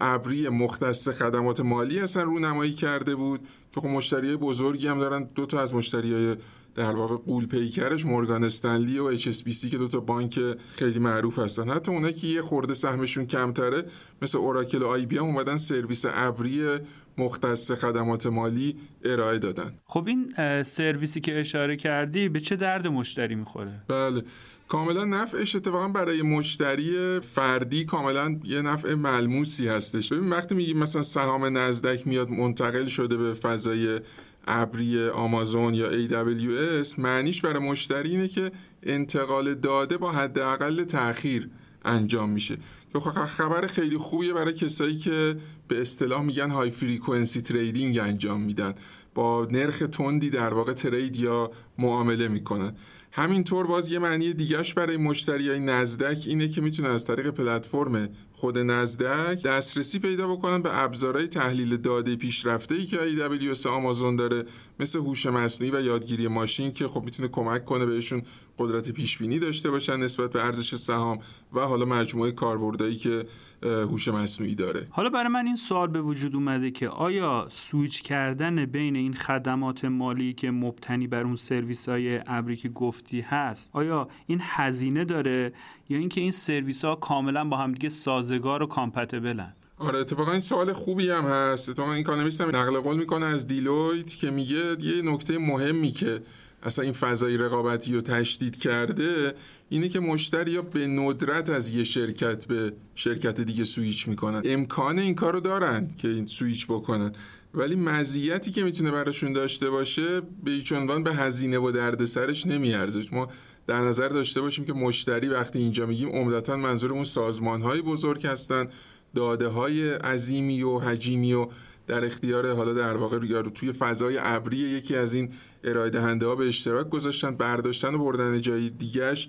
ابری 0.00 0.48
مختص 0.48 1.08
خدمات 1.08 1.60
مالی 1.60 2.00
اصلا 2.00 2.22
رونمایی 2.22 2.72
کرده 2.72 3.14
بود. 3.14 3.40
که 3.74 3.80
خب 3.80 3.88
مشتری 3.88 4.36
بزرگی 4.36 4.88
هم 4.88 4.98
دارن 4.98 5.28
دو 5.34 5.46
تا 5.46 5.60
از 5.60 5.74
مشتریای 5.74 6.36
در 6.76 6.92
واقع 6.92 7.16
غول 7.16 7.46
پیکرش 7.46 8.06
مورگان 8.06 8.44
استنلی 8.44 8.98
و 8.98 9.04
HSBC 9.04 9.66
که 9.66 9.78
دو 9.78 9.88
تا 9.88 10.00
بانک 10.00 10.40
خیلی 10.76 10.98
معروف 10.98 11.38
هستن. 11.38 11.70
حتی 11.70 11.92
اونایی 11.92 12.14
که 12.14 12.26
یه 12.26 12.42
خورده 12.42 12.74
سهمشون 12.74 13.26
کمتره 13.26 13.84
مثل 14.22 14.38
اوراکل 14.38 14.82
و 14.82 14.86
IBM 14.86 15.18
هم 15.18 15.24
اومدن 15.24 15.56
سرویس 15.56 16.04
ابری 16.08 16.78
مختص 17.18 17.72
خدمات 17.72 18.26
مالی 18.26 18.76
ارائه 19.04 19.38
دادن. 19.38 19.74
خب 19.86 20.06
این 20.06 20.34
سرویسی 20.62 21.20
که 21.20 21.40
اشاره 21.40 21.76
کردی 21.76 22.28
به 22.28 22.40
چه 22.40 22.56
درد 22.56 22.86
مشتری 22.86 23.34
می‌خوره؟ 23.34 23.80
بله. 23.88 24.22
کاملا 24.68 25.04
نفعش 25.04 25.56
اتفاقا 25.56 25.88
برای 25.88 26.22
مشتری 26.22 27.20
فردی 27.20 27.84
کاملا 27.84 28.40
یه 28.44 28.62
نفع 28.62 28.94
ملموسی 28.94 29.68
هستش. 29.68 30.12
ببین 30.12 30.30
وقتی 30.30 30.54
میگیم 30.54 30.78
مثلا 30.78 31.02
سهام 31.02 31.58
نزدک 31.58 32.06
میاد 32.06 32.30
منتقل 32.30 32.86
شده 32.86 33.16
به 33.16 33.34
فضای 33.34 34.00
ابری 34.46 35.08
آمازون 35.08 35.74
یا 35.74 35.90
AWS 35.90 36.98
معنیش 36.98 37.40
برای 37.40 37.58
مشتری 37.58 38.10
اینه 38.10 38.28
که 38.28 38.50
انتقال 38.82 39.54
داده 39.54 39.96
با 39.96 40.12
حداقل 40.12 40.84
تاخیر 40.84 41.50
انجام 41.84 42.30
میشه. 42.30 42.56
که 42.92 43.00
خب 43.00 43.26
خبر 43.26 43.66
خیلی 43.66 43.98
خوبیه 43.98 44.32
برای 44.32 44.52
کسایی 44.52 44.96
که 44.96 45.36
به 45.68 45.80
اصطلاح 45.80 46.22
میگن 46.22 46.50
های 46.50 46.70
فریکونسی 46.70 47.40
تریدینگ 47.40 47.98
انجام 47.98 48.42
میدن. 48.42 48.74
با 49.14 49.48
نرخ 49.50 49.82
تندی 49.92 50.30
در 50.30 50.54
واقع 50.54 50.72
ترید 50.72 51.16
یا 51.16 51.50
معامله 51.78 52.28
می‌کنن. 52.28 52.72
همینطور 53.12 53.66
باز 53.66 53.90
یه 53.90 53.98
معنی 53.98 54.32
دیگهش 54.32 54.74
برای 54.74 54.96
مشتری 54.96 55.48
های 55.48 55.60
نزدک 55.60 56.22
اینه 56.26 56.48
که 56.48 56.60
می‌تونه 56.60 56.88
از 56.88 57.04
طریق 57.04 57.30
پلتفرم 57.30 58.08
خود 58.36 58.58
نزدک 58.58 59.42
دسترسی 59.42 59.98
پیدا 59.98 60.28
بکنن 60.28 60.62
به 60.62 60.82
ابزارهای 60.82 61.26
تحلیل 61.26 61.76
داده 61.76 62.16
پیشرفته 62.16 62.74
ای 62.74 62.86
که 62.86 62.96
AWS 62.96 63.66
آمازون 63.66 64.16
داره 64.16 64.44
مثل 64.80 64.98
هوش 64.98 65.26
مصنوعی 65.26 65.72
و 65.72 65.80
یادگیری 65.80 66.28
ماشین 66.28 66.72
که 66.72 66.88
خب 66.88 67.02
می‌تونه 67.04 67.28
کمک 67.28 67.64
کنه 67.64 67.86
بهشون 67.86 68.22
قدرت 68.58 68.90
پیش 68.90 69.18
بینی 69.18 69.38
داشته 69.38 69.70
باشن 69.70 69.96
نسبت 69.96 70.32
به 70.32 70.44
ارزش 70.44 70.74
سهام 70.74 71.18
و 71.52 71.60
حالا 71.60 71.84
مجموعه 71.84 72.32
کاربردایی 72.32 72.96
که 72.96 73.26
هوش 73.62 74.08
مصنوعی 74.08 74.54
داره. 74.54 74.86
حالا 74.90 75.10
برای 75.10 75.28
من 75.28 75.46
این 75.46 75.56
سوال 75.56 75.88
به 75.88 76.00
وجود 76.00 76.34
اومده 76.34 76.70
که 76.70 76.88
آیا 76.88 77.48
سویچ 77.50 78.02
کردن 78.02 78.64
بین 78.64 78.96
این 78.96 79.14
خدمات 79.14 79.84
مالی 79.84 80.32
که 80.32 80.50
مبتنی 80.50 81.06
بر 81.06 81.22
اون 81.22 81.36
سرویس 81.36 81.88
های 81.88 82.20
ابری 82.26 82.56
که 82.56 82.68
گفتی 82.68 83.20
هست 83.20 83.70
آیا 83.72 84.08
این 84.26 84.38
هزینه 84.42 85.04
داره 85.04 85.52
یا 85.88 85.98
اینکه 85.98 86.20
این 86.20 86.32
سرویس 86.32 86.84
ها 86.84 86.94
کاملا 86.94 87.44
با 87.44 87.56
همدیگه 87.56 87.90
سازگار 87.90 88.62
و 88.62 88.66
compatible 88.66 89.44
ن 89.44 89.52
آره 89.78 89.98
اتفاقا 89.98 90.30
این 90.32 90.40
سوال 90.40 90.72
خوبی 90.72 91.10
هم 91.10 91.24
هست. 91.24 91.68
اتفاقا 91.68 91.92
اکانومیست 91.92 92.40
هم 92.40 92.48
نقل 92.48 92.80
قول 92.80 92.96
می‌کنه 92.96 93.26
از 93.26 93.46
دیلویت 93.46 94.16
که 94.16 94.30
میگه 94.30 94.76
یه 94.80 95.02
نکته 95.04 95.38
مهمی 95.38 95.90
که 95.90 96.20
اصلا 96.62 96.84
این 96.84 96.92
فضای 96.92 97.36
رقابتی 97.36 97.94
رو 97.94 98.00
تشدید 98.00 98.56
کرده 98.56 99.34
اینه 99.68 99.88
که 99.88 100.00
مشتری 100.00 100.50
یا 100.50 100.62
به 100.62 100.86
ندرت 100.86 101.50
از 101.50 101.70
یه 101.70 101.84
شرکت 101.84 102.46
به 102.46 102.72
شرکت 102.94 103.40
دیگه 103.40 103.64
سویچ 103.64 104.08
می‌کنن. 104.08 104.42
امکان 104.44 104.98
این 104.98 105.14
کارو 105.14 105.40
دارن 105.40 105.90
که 105.98 106.08
این 106.08 106.26
سویچ 106.26 106.66
بکنن. 106.66 107.12
ولی 107.54 107.76
مزیتی 107.76 108.50
که 108.50 108.64
می‌تونه 108.64 108.90
براشون 108.90 109.32
داشته 109.32 109.70
باشه 109.70 110.20
به 110.20 110.50
هیچ 110.50 110.72
عنوان 110.72 111.02
به 111.02 111.14
هزینه 111.14 111.58
و 111.58 111.70
دردسرش 111.70 112.46
نمیارزه. 112.46 113.04
ما 113.12 113.28
در 113.66 113.80
نظر 113.80 114.08
داشته 114.08 114.40
باشیم 114.40 114.64
که 114.64 114.72
مشتری 114.72 115.28
وقتی 115.28 115.58
اینجا 115.58 115.86
میگیم 115.86 116.08
عمدتا 116.08 116.56
منظورمون 116.56 117.04
سازمان 117.04 117.62
های 117.62 117.82
بزرگ 117.82 118.26
هستن 118.26 118.68
داده 119.14 119.48
های 119.48 119.90
عظیمی 119.90 120.62
و 120.62 120.78
حجیمی 120.78 121.32
و 121.32 121.46
در 121.86 122.04
اختیار 122.04 122.54
حالا 122.54 122.72
در 122.72 122.96
واقع 122.96 123.18
یا 123.26 123.42
توی 123.42 123.72
فضای 123.72 124.18
ابری 124.20 124.56
یکی 124.56 124.96
از 124.96 125.14
این 125.14 125.30
ارائه 125.64 125.90
دهنده 125.90 126.26
ها 126.26 126.34
به 126.34 126.48
اشتراک 126.48 126.88
گذاشتن 126.88 127.36
برداشتن 127.36 127.94
و 127.94 127.98
بردن 127.98 128.40
جای 128.40 128.70
دیگهش 128.70 129.28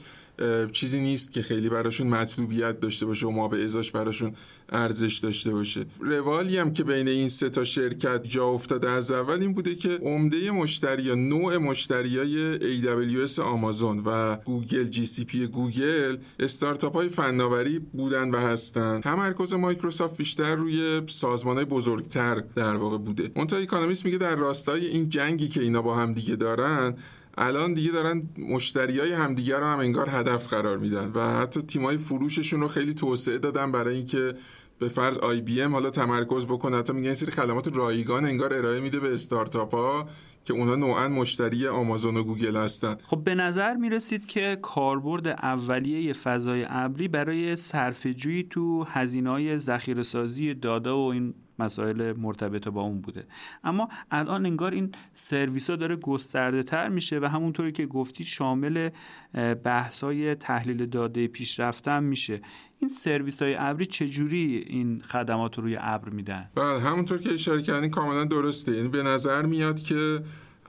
چیزی 0.71 0.99
نیست 0.99 1.31
که 1.31 1.41
خیلی 1.41 1.69
براشون 1.69 2.07
مطلوبیت 2.07 2.79
داشته 2.79 3.05
باشه 3.05 3.27
و 3.27 3.31
ما 3.31 3.47
به 3.47 3.65
ازاش 3.65 3.91
براشون 3.91 4.33
ارزش 4.69 5.17
داشته 5.17 5.51
باشه. 5.51 5.85
روالی 5.99 6.57
هم 6.57 6.73
که 6.73 6.83
بین 6.83 7.07
این 7.07 7.29
سه 7.29 7.49
تا 7.49 7.63
شرکت 7.63 8.23
جا 8.23 8.45
افتاده 8.45 8.89
از 8.89 9.11
اول 9.11 9.41
این 9.41 9.53
بوده 9.53 9.75
که 9.75 9.89
عمده 9.89 10.51
مشتری 10.51 11.03
یا 11.03 11.15
نوع 11.15 11.57
مشتریای 11.57 12.59
AWS 12.59 13.39
آمازون 13.39 14.03
و 14.05 14.35
GCP 14.35 15.47
گوگل 15.47 16.17
استارتاپ 16.39 16.93
های 16.93 17.09
فناوری 17.09 17.79
بودن 17.79 18.31
و 18.31 18.37
هستن. 18.37 19.01
تمرکز 19.01 19.53
مایکروسافت 19.53 20.17
بیشتر 20.17 20.55
روی 20.55 21.01
سازمان 21.07 21.55
های 21.55 21.65
بزرگتر 21.65 22.43
در 22.55 22.75
واقع 22.75 22.97
بوده. 22.97 23.31
منتها 23.35 23.59
اکانومیست 23.59 24.05
میگه 24.05 24.17
در 24.17 24.35
راستای 24.35 24.85
این 24.85 25.09
جنگی 25.09 25.47
که 25.47 25.61
اینا 25.61 25.81
با 25.81 25.95
هم 25.95 26.13
دیگه 26.13 26.35
دارن 26.35 26.95
الان 27.37 27.73
دیگه 27.73 27.91
دارن 27.91 28.29
مشتری 28.37 28.99
های 28.99 29.13
همدیگه 29.13 29.57
رو 29.59 29.65
هم 29.65 29.79
انگار 29.79 30.09
هدف 30.09 30.47
قرار 30.47 30.77
میدن 30.77 31.11
و 31.15 31.39
حتی 31.39 31.61
تیمای 31.61 31.97
فروششون 31.97 32.61
رو 32.61 32.67
خیلی 32.67 32.93
توسعه 32.93 33.37
دادن 33.37 33.71
برای 33.71 33.95
اینکه 33.95 34.33
به 34.79 34.89
فرض 34.89 35.17
IBM 35.17 35.73
حالا 35.73 35.89
تمرکز 35.89 36.45
بکنه 36.45 36.77
حتی 36.77 36.93
میگن 36.93 37.13
سری 37.13 37.31
خدمات 37.31 37.75
رایگان 37.75 38.25
انگار 38.25 38.53
ارائه 38.53 38.79
میده 38.79 38.99
به 38.99 39.13
استارتاپ 39.13 39.75
ها 39.75 40.09
که 40.45 40.53
اونا 40.53 40.75
نوعا 40.75 41.07
مشتری 41.07 41.67
آمازون 41.67 42.17
و 42.17 42.23
گوگل 42.23 42.57
هستن. 42.57 42.97
خب 43.05 43.23
به 43.23 43.35
نظر 43.35 43.73
می‌رسید 43.73 44.25
که 44.25 44.57
کاربرد 44.61 45.27
اولیه 45.27 46.13
فضای 46.13 46.65
ابری 46.69 47.07
برای 47.07 47.55
صرفه‌جویی 47.55 48.47
تو 48.49 48.83
هزینه‌های 48.83 49.57
ذخیره 49.57 50.03
داده 50.53 50.89
و 50.89 51.09
این 51.13 51.33
مسائل 51.59 52.13
مرتبط 52.17 52.67
با 52.67 52.81
اون 52.81 53.01
بوده. 53.01 53.27
اما 53.63 53.89
الان 54.11 54.45
انگار 54.45 54.71
این 54.71 54.91
سرویس 55.13 55.69
ها 55.69 55.75
داره 55.75 55.95
گسترده 55.95 56.63
تر 56.63 56.89
میشه 56.89 57.19
و 57.19 57.25
همونطوری 57.25 57.71
که 57.71 57.85
گفتی 57.85 58.23
شامل 58.23 58.89
بحث 59.63 60.03
های 60.03 60.35
تحلیل 60.35 60.85
داده 60.85 61.27
پیشرفتن 61.27 62.03
میشه. 62.03 62.41
این 62.79 62.89
سرویس 62.89 63.41
های 63.41 63.55
ابری 63.59 63.85
چجوری 63.85 64.65
این 64.67 65.01
خدمات 65.01 65.57
رو 65.57 65.63
روی 65.63 65.77
ابر 65.79 66.09
میدن؟ 66.09 66.49
بله 66.55 66.79
همونطور 66.79 67.17
که 67.17 67.33
اشاره 67.33 67.61
کردین 67.61 67.91
کاملا 67.91 68.25
درسته. 68.25 68.71
یعنی 68.71 68.89
به 68.89 69.03
نظر 69.03 69.41
میاد 69.41 69.79
که 69.79 70.19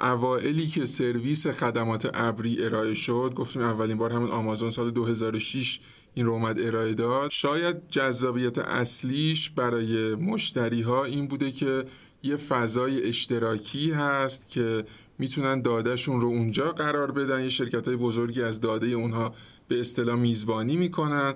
اوائلی 0.01 0.66
که 0.66 0.86
سرویس 0.86 1.47
خدمات 1.47 2.11
ابری 2.14 2.64
ارائه 2.64 2.95
شد 2.95 3.32
گفتیم 3.36 3.62
اولین 3.62 3.99
بار 3.99 4.12
همون 4.12 4.30
آمازون 4.30 4.70
سال 4.70 4.91
2006 4.91 5.80
این 6.19 6.27
رو 6.27 6.33
اومد 6.33 6.61
ارائه 6.61 6.95
داد. 6.95 7.31
شاید 7.31 7.77
جذابیت 7.91 8.59
اصلیش 8.59 9.51
برای 9.51 10.14
مشتری 10.14 10.83
ها 10.83 11.05
این 11.05 11.27
بوده 11.27 11.51
که 11.53 11.85
یه 12.23 12.37
فضای 12.37 13.09
اشتراکی 13.09 13.91
هست 13.91 14.49
که 14.49 14.85
می‌تونن 15.19 15.62
دادهشون 15.62 16.21
رو 16.21 16.29
اونجا 16.29 16.73
قرار 16.73 17.12
بدن. 17.12 17.43
یه 17.43 17.49
شرکت 17.49 17.89
های 17.89 17.97
بزرگی 17.97 18.43
از 18.43 18.61
داده 18.61 18.87
اونها 18.87 19.35
به 19.69 19.81
اصطلاح 19.81 20.16
میزبانی 20.16 20.77
می‌کنن 20.77 21.35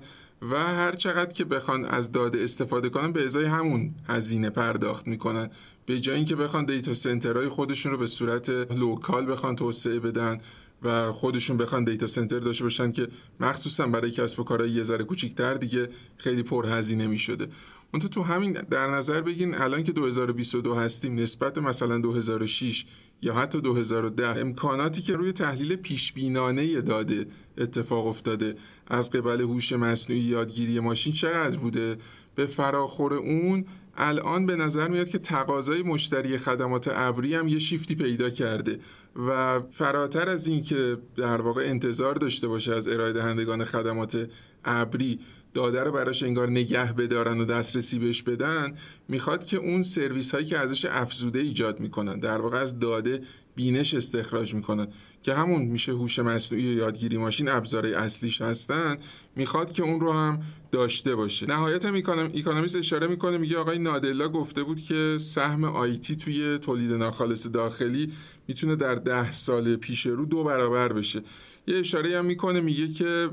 و 0.50 0.58
هر 0.58 0.92
چقدر 0.92 1.32
که 1.32 1.44
بخوان 1.44 1.84
از 1.84 2.12
داده 2.12 2.40
استفاده 2.40 2.88
کنن 2.88 3.12
به 3.12 3.24
ازای 3.24 3.44
همون 3.44 3.94
هزینه 4.08 4.50
پرداخت 4.50 5.06
می‌کنن. 5.06 5.50
به 5.86 6.00
جای 6.00 6.16
اینکه 6.16 6.36
بخوان 6.36 6.64
data 6.64 6.94
center 6.94 7.35
های 7.35 7.48
خودشون 7.48 7.92
رو 7.92 7.98
به 7.98 8.06
صورت 8.06 8.48
local 8.72 9.32
بخوان 9.32 9.56
توسعه 9.56 9.98
بدن 10.00 10.38
و 10.84 11.12
خودشون 11.12 11.56
بخوان 11.56 11.84
data 11.84 12.06
center 12.06 12.38
داشته 12.38 12.64
باشن 12.64 12.92
که 12.92 13.08
مخصوصا 13.40 13.86
برای 13.86 14.10
کسب 14.10 14.40
و 14.40 14.44
کارهای 14.44 14.70
یه 14.70 14.82
ذره 14.82 15.04
کوچیک‌تر 15.04 15.54
دیگه 15.54 15.88
خیلی 16.16 16.42
پرهزینه 16.42 17.06
می‌شده. 17.06 17.48
اون 17.94 18.08
تو 18.08 18.22
همین 18.22 18.52
در 18.52 18.86
نظر 18.86 19.20
بگین 19.20 19.54
الان 19.54 19.84
که 19.84 19.92
2022 19.92 20.74
هستیم 20.74 21.18
نسبت 21.18 21.58
مثلا 21.58 21.98
2006 21.98 22.84
یا 23.22 23.34
حتی 23.34 23.60
2010 23.60 24.40
امکاناتی 24.40 25.02
که 25.02 25.16
روی 25.16 25.32
تحلیل 25.32 25.76
پیشبینانه 25.76 26.80
داده 26.80 27.26
اتفاق 27.58 28.06
افتاده. 28.06 28.56
از 28.86 29.10
قبل 29.10 29.40
هوش 29.40 29.72
مصنوعی 29.72 30.22
یادگیری 30.22 30.80
ماشین 30.80 31.12
چقدر 31.12 31.56
بوده؟ 31.56 31.96
به 32.34 32.46
فراخور 32.46 33.14
اون 33.14 33.64
الان 33.96 34.46
به 34.46 34.56
نظر 34.56 34.88
میاد 34.88 35.08
که 35.08 35.18
تقاضای 35.18 35.82
مشتری 35.82 36.38
خدمات 36.38 36.90
ابری 36.92 37.34
هم 37.34 37.48
یه 37.48 37.58
شیفتی 37.58 37.94
پیدا 37.94 38.30
کرده. 38.30 38.80
و 39.16 39.60
فراتر 39.70 40.28
از 40.28 40.46
این 40.46 40.62
که 40.62 40.98
در 41.16 41.40
واقع 41.40 41.62
انتظار 41.62 42.14
داشته 42.14 42.48
باشه 42.48 42.74
از 42.74 42.88
ارائه 42.88 43.12
دهندگان 43.12 43.64
خدمات 43.64 44.28
ابری 44.64 45.20
داده 45.54 45.82
رو 45.82 45.92
براش 45.92 46.22
انگار 46.22 46.50
نگه 46.50 46.92
بدارن 46.92 47.40
و 47.40 47.44
دسترسی 47.44 47.98
بهش 47.98 48.22
بدن 48.22 48.74
می‌خواد 49.08 49.44
که 49.44 49.56
اون 49.56 49.82
سرویس 49.82 50.34
هایی 50.34 50.46
که 50.46 50.58
ازش 50.58 50.84
افزوده 50.84 51.38
ایجاد 51.38 51.80
می‌کنن 51.80 52.18
در 52.18 52.40
واقع 52.40 52.58
از 52.58 52.78
داده 52.78 53.20
بینش 53.54 53.94
استخراج 53.94 54.54
می‌کنن. 54.54 54.86
که 55.22 55.34
همون 55.34 55.62
میشه 55.62 55.92
هوش 55.92 56.18
مصنوعی 56.18 56.74
و 56.74 56.76
یادگیری 56.76 57.16
ماشین 57.16 57.48
ابزارهای 57.48 57.94
اصلیش 57.94 58.40
هستن 58.40 58.96
می‌خواد 59.36 59.72
که 59.72 59.82
اون 59.82 60.00
رو 60.00 60.12
هم 60.12 60.42
داشته 60.72 61.14
باشه. 61.14 61.46
نهایت 61.46 61.84
هم 61.84 61.94
اکانومیست 62.32 62.76
اشاره 62.76 63.06
می‌کنه 63.06 63.38
میگه 63.38 63.58
آقای 63.58 63.78
نادلا 63.78 64.28
گفته 64.28 64.62
بود 64.62 64.80
که 64.80 65.16
سهم 65.20 65.64
IT 65.64 66.16
توی 66.16 66.58
تولید 66.58 66.92
ناخالص 66.92 67.46
داخلی 67.46 68.12
می‌تونه 68.48 68.76
در 68.76 68.94
ده 68.94 69.32
سال 69.32 69.76
پیش 69.76 70.06
رو 70.06 70.24
دو 70.24 70.44
برابر 70.44 70.92
بشه. 70.92 71.20
یه 71.66 71.78
اشاره 71.78 72.18
هم 72.18 72.24
می‌کنه 72.24 72.60
میگه 72.60 72.92
که 72.92 73.28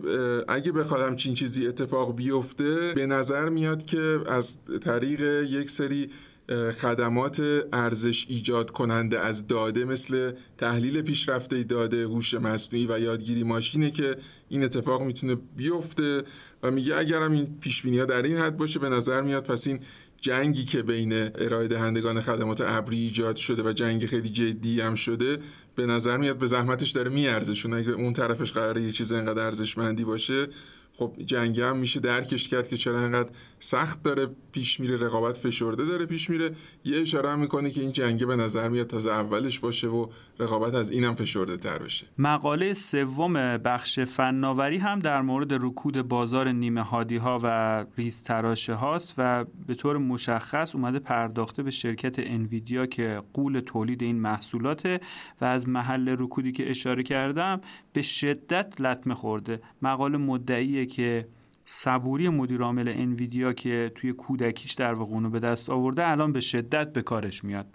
اگه 0.48 0.72
بخواد 0.72 1.02
همچین 1.02 1.34
چیزی 1.34 1.68
اتفاق 1.68 2.16
بیفته 2.16 2.94
به 2.96 3.06
نظر 3.06 3.50
میاد 3.50 3.86
که 3.86 4.20
از 4.28 4.58
طریق 4.82 5.22
یک 5.44 5.70
سری 5.70 6.10
خدمات 6.82 7.64
ارزش 7.74 8.26
ایجاد 8.30 8.72
کننده 8.72 9.20
از 9.20 9.48
داده 9.48 9.86
مثل 9.86 10.32
تحلیل 10.58 11.02
پیشرفته 11.02 11.64
داده 11.64 12.04
هوش 12.04 12.34
مصنوعی 12.34 12.88
و 12.90 13.00
یادگیری 13.00 13.44
ماشینه 13.44 13.92
که 13.92 14.16
این 14.50 14.64
اتفاق 14.64 15.04
می‌تونه 15.04 15.38
بیفته 15.56 16.24
و 16.64 16.72
میگه 16.72 16.96
اگرم 16.96 17.32
این 17.32 17.58
پیش 17.62 17.86
ها 17.86 18.06
در 18.06 18.22
این 18.22 18.38
حد 18.38 18.58
باشه 18.58 18.80
به 18.80 18.90
نظر 18.90 19.22
میاد 19.22 19.46
پس 19.46 19.68
این 19.68 19.80
جنگی 20.22 20.66
که 20.66 20.82
بین 20.82 21.14
ارائه 21.14 21.68
دهندگان 21.68 22.22
خدمات 22.22 22.62
ابری 22.62 23.00
ایجاد 23.00 23.36
شده 23.36 23.64
و 23.64 23.74
جنگ 23.74 24.06
خیلی 24.06 24.30
جدی 24.30 24.82
هم 24.82 24.96
شده 24.96 25.38
به 25.76 25.86
نظر 25.86 26.18
میاد 26.18 26.38
به 26.38 26.48
زحمتش 26.48 26.92
داره 26.92 27.10
میارزه. 27.10 27.54
چون 27.54 27.74
اگه 27.74 27.90
اون 27.90 28.14
طرفش 28.14 28.52
قراره 28.52 28.82
یه 28.82 28.92
چیز 28.92 29.12
انقدر 29.12 29.46
ارزشمندی 29.46 30.04
باشه 30.04 30.48
خب 31.00 31.14
جنگ 31.26 31.62
هم 31.62 31.78
میشه 31.78 32.00
درکش 32.00 32.48
کرد 32.48 32.68
که 32.68 32.78
چرا 32.78 33.00
انقدر 33.00 33.30
سخت 33.60 34.04
داره 34.04 34.30
پیش 34.52 34.80
میره 34.80 34.98
رقابت 34.98 35.38
فشرده 35.38 35.86
داره 35.86 36.06
پیش 36.06 36.30
میره. 36.30 36.52
یه 36.86 37.02
اشاره 37.02 37.30
هم 37.30 37.40
می‌کنه 37.40 37.70
که 37.70 37.82
این 37.82 37.92
جنگه 37.92 38.26
به 38.26 38.36
نظر 38.36 38.70
میاد 38.70 38.88
تازه 38.88 39.12
اولش 39.12 39.60
باشه 39.60 39.88
و 39.88 40.08
رقابت 40.40 40.76
از 40.76 40.92
اینم 40.92 41.16
فشرده 41.16 41.58
تر 41.58 41.78
بشه. 41.78 42.06
مقاله 42.18 42.74
سوم 42.74 43.58
بخش 43.58 44.00
فناوری 44.00 44.78
هم 44.78 45.00
در 45.00 45.22
مورد 45.22 45.54
رکود 45.54 46.02
بازار 46.02 46.52
نیمه 46.52 46.82
هادی 46.82 47.18
ها 47.18 47.40
و 47.44 47.86
ریز 47.98 48.24
تراشه 48.24 48.74
هاست 48.74 49.14
و 49.18 49.46
به 49.68 49.76
طور 49.76 49.98
مشخص 49.98 50.76
اومده 50.76 51.00
پرداخته 51.00 51.64
به 51.64 51.72
شرکت 51.72 52.16
انویدیا 52.20 52.86
که 52.86 53.22
قول 53.34 53.60
تولید 53.60 54.04
این 54.04 54.20
محصولات 54.20 55.02
و 55.42 55.46
از 55.46 55.68
محل 55.68 56.16
رکودی 56.20 56.52
که 56.52 56.72
اشاره 56.72 57.04
کردم 57.04 57.62
به 57.94 58.02
شدت 58.02 58.82
لطمه 58.82 59.14
خورده. 59.14 59.62
مقاله 59.82 60.18
مدعیه 60.18 60.86
که 60.90 61.28
صبوری 61.66 62.30
مدیر 62.30 62.62
عامل 62.62 62.94
انویدیا 62.96 63.54
که 63.54 63.92
توی 63.96 64.14
کودکیش 64.14 64.74
در 64.74 64.94
واقع 64.94 65.12
اونو 65.12 65.30
به 65.30 65.40
دست 65.40 65.70
آورده 65.70 66.08
الان 66.08 66.32
به 66.32 66.42
شدت 66.42 66.94
به 66.94 67.02
کارش 67.02 67.44
میاد. 67.44 67.66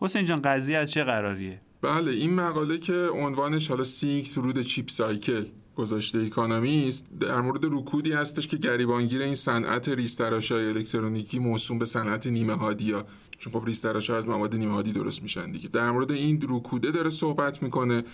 حسین 0.00 0.24
جان 0.24 0.42
قضیه 0.42 0.76
از 0.76 0.90
چه 0.90 1.04
قراریه 1.04 1.60
بله 1.82 2.10
این 2.10 2.34
مقاله 2.34 2.78
که 2.78 3.08
عنوانش 3.12 3.68
حالا 3.68 3.84
sink 3.84 4.30
through 4.34 4.54
the 4.54 4.62
chip 4.62 4.88
cycle 4.88 5.44
گذاشته 5.76 6.18
اکانومیست 6.18 7.06
در 7.20 7.40
مورد 7.40 7.64
رکودی 7.64 8.12
هستش 8.12 8.48
که 8.48 8.56
گریبانگیر 8.56 9.22
این 9.22 9.34
صنعت 9.34 9.88
ریزتراشه‌های 9.88 10.68
الکترونیکی 10.68 11.38
موسوم 11.38 11.78
به 11.78 11.84
صنعت 11.84 12.26
نیمه 12.26 12.54
هادیا 12.54 13.06
چون 13.38 13.52
خب 13.52 13.64
ریستراشا 13.64 14.16
از 14.16 14.28
مواد 14.28 14.56
نیمه 14.56 14.72
هادی 14.72 14.92
درست 14.92 15.22
میشن 15.22 15.52
دیگه. 15.52 15.68
در 15.68 15.90
مورد 15.90 16.12
این 16.12 16.46
رکوده 16.48 16.90
داره 16.90 17.10
صحبت 17.10 17.62
می‌کنه 17.62 18.04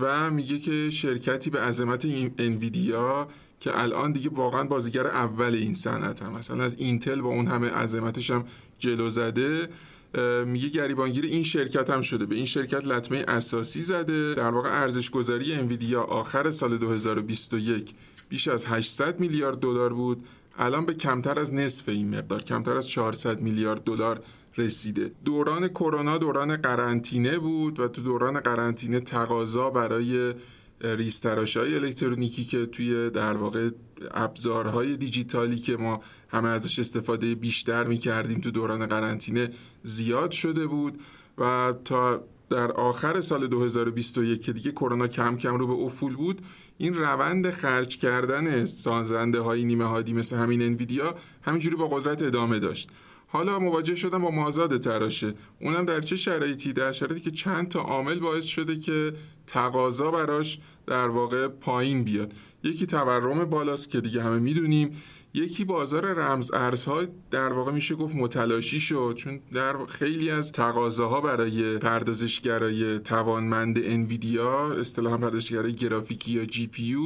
و 0.00 0.30
میگه 0.30 0.58
که 0.58 0.90
شرکتی 0.90 1.50
به 1.50 1.60
عظمت 1.60 2.06
انویدیا 2.38 3.28
که 3.62 3.80
الان 3.80 4.12
دیگه 4.12 4.30
واقعا 4.30 4.64
بازیگر 4.64 5.06
اول 5.06 5.54
این 5.54 5.74
صنعت 5.74 6.22
هم 6.22 6.32
مثلا 6.32 6.64
از 6.64 6.74
اینتل 6.78 7.20
با 7.20 7.28
اون 7.28 7.46
همه 7.46 7.68
عظمتش 7.68 8.30
هم 8.30 8.44
جلو 8.78 9.08
زده. 9.08 9.68
میگه 10.46 10.68
گریبانگیر 10.68 11.24
این 11.24 11.42
شرکت 11.42 11.90
هم 11.90 12.00
شده. 12.00 12.26
به 12.26 12.34
این 12.34 12.44
شرکت 12.44 12.86
لطمه 12.86 13.24
اساسی 13.28 13.80
زده. 13.80 14.34
در 14.34 14.50
واقع 14.50 14.82
ارزش 14.82 15.10
گذاری 15.10 15.54
انویدیا 15.54 16.02
آخر 16.02 16.50
سال 16.50 16.76
2021 16.78 17.94
بیش 18.28 18.48
از 18.48 18.66
800 18.66 19.20
میلیارد 19.20 19.58
دلار 19.58 19.92
بود. 19.92 20.24
الان 20.58 20.86
به 20.86 20.94
کمتر 20.94 21.38
از 21.38 21.54
نصف 21.54 21.88
این 21.88 22.18
مقدار 22.18 22.42
کمتر 22.42 22.76
از 22.76 22.88
400 22.88 23.40
میلیارد 23.40 23.84
دلار 23.84 24.22
رسیده. 24.58 25.10
دوران 25.24 25.68
کرونا 25.68 26.18
دوران 26.18 26.56
قرنطینه 26.56 27.38
بود 27.38 27.80
و 27.80 27.88
تو 27.88 28.02
دوران 28.02 28.40
قرنطینه 28.40 29.00
تقاضا 29.00 29.70
برای 29.70 30.34
ریستراشای 30.82 31.74
الکترونیکی 31.74 32.44
که 32.44 32.66
توی 32.66 33.10
در 33.10 33.32
واقع 33.32 33.70
ابزارهای 34.10 34.96
دیجیتالی 34.96 35.58
که 35.58 35.76
ما 35.76 36.00
همه 36.28 36.48
ازش 36.48 36.78
استفاده 36.78 37.34
بیشتر 37.34 37.84
می 37.84 37.98
کردیم 37.98 38.40
تو 38.40 38.50
دوران 38.50 38.86
قرنطینه 38.86 39.50
زیاد 39.82 40.30
شده 40.30 40.66
بود 40.66 41.00
و 41.38 41.74
تا 41.84 42.24
در 42.50 42.72
آخر 42.72 43.20
سال 43.20 43.46
2021 43.46 44.42
که 44.42 44.52
دیگه 44.52 44.72
کرونا 44.72 45.08
کم 45.08 45.36
کم 45.36 45.54
رو 45.54 45.66
به 45.66 45.72
افول 45.72 46.16
بود 46.16 46.42
این 46.78 46.94
روند 46.94 47.50
خرج 47.50 47.98
کردن 47.98 48.64
سازنده 48.64 49.40
های 49.40 49.64
نیمه 49.64 49.84
هادی 49.84 50.12
مثل 50.12 50.36
همین 50.36 50.62
انویدیا 50.62 51.14
همینجوری 51.42 51.76
با 51.76 51.88
قدرت 51.88 52.22
ادامه 52.22 52.58
داشت. 52.58 52.90
حالا 53.32 53.58
مواجه 53.58 53.94
شدن 53.94 54.18
با 54.18 54.30
مازاد 54.30 54.78
تراشه. 54.78 55.34
اونم 55.60 55.84
در 55.84 56.00
چه 56.00 56.16
شرایطی؟ 56.16 56.72
در 56.72 56.92
شرایطی 56.92 57.20
که 57.20 57.30
چند 57.30 57.68
تا 57.68 57.80
عامل 57.80 58.18
باعث 58.18 58.44
شده 58.44 58.78
که 58.78 59.12
تقاضا 59.46 60.10
براش 60.10 60.58
در 60.86 61.08
واقع 61.08 61.48
پایین 61.48 62.04
بیاد. 62.04 62.32
یکی 62.64 62.86
تورم 62.86 63.44
بالاست 63.44 63.90
که 63.90 64.00
دیگه 64.00 64.22
همه 64.22 64.38
می‌دونیم. 64.38 65.02
یکی 65.34 65.64
بازار 65.64 66.12
رمز 66.12 66.50
ارزها 66.54 67.02
در 67.30 67.52
واقع 67.52 67.72
میشه 67.72 67.94
گفت 67.94 68.16
متلاشی 68.16 68.80
شد 68.80 69.14
چون 69.16 69.40
در 69.52 69.86
خیلی 69.86 70.30
از 70.30 70.52
تقاضاها 70.52 71.20
برای 71.20 71.78
پردازشگرای 71.78 72.98
توانمند 72.98 73.78
انویدیا 73.82 74.72
اصطلاحا 74.72 75.16
پردازشگرای 75.16 75.72
گرافیکی 75.72 76.32
یا 76.32 76.44
جی 76.44 76.66
پی 76.66 76.96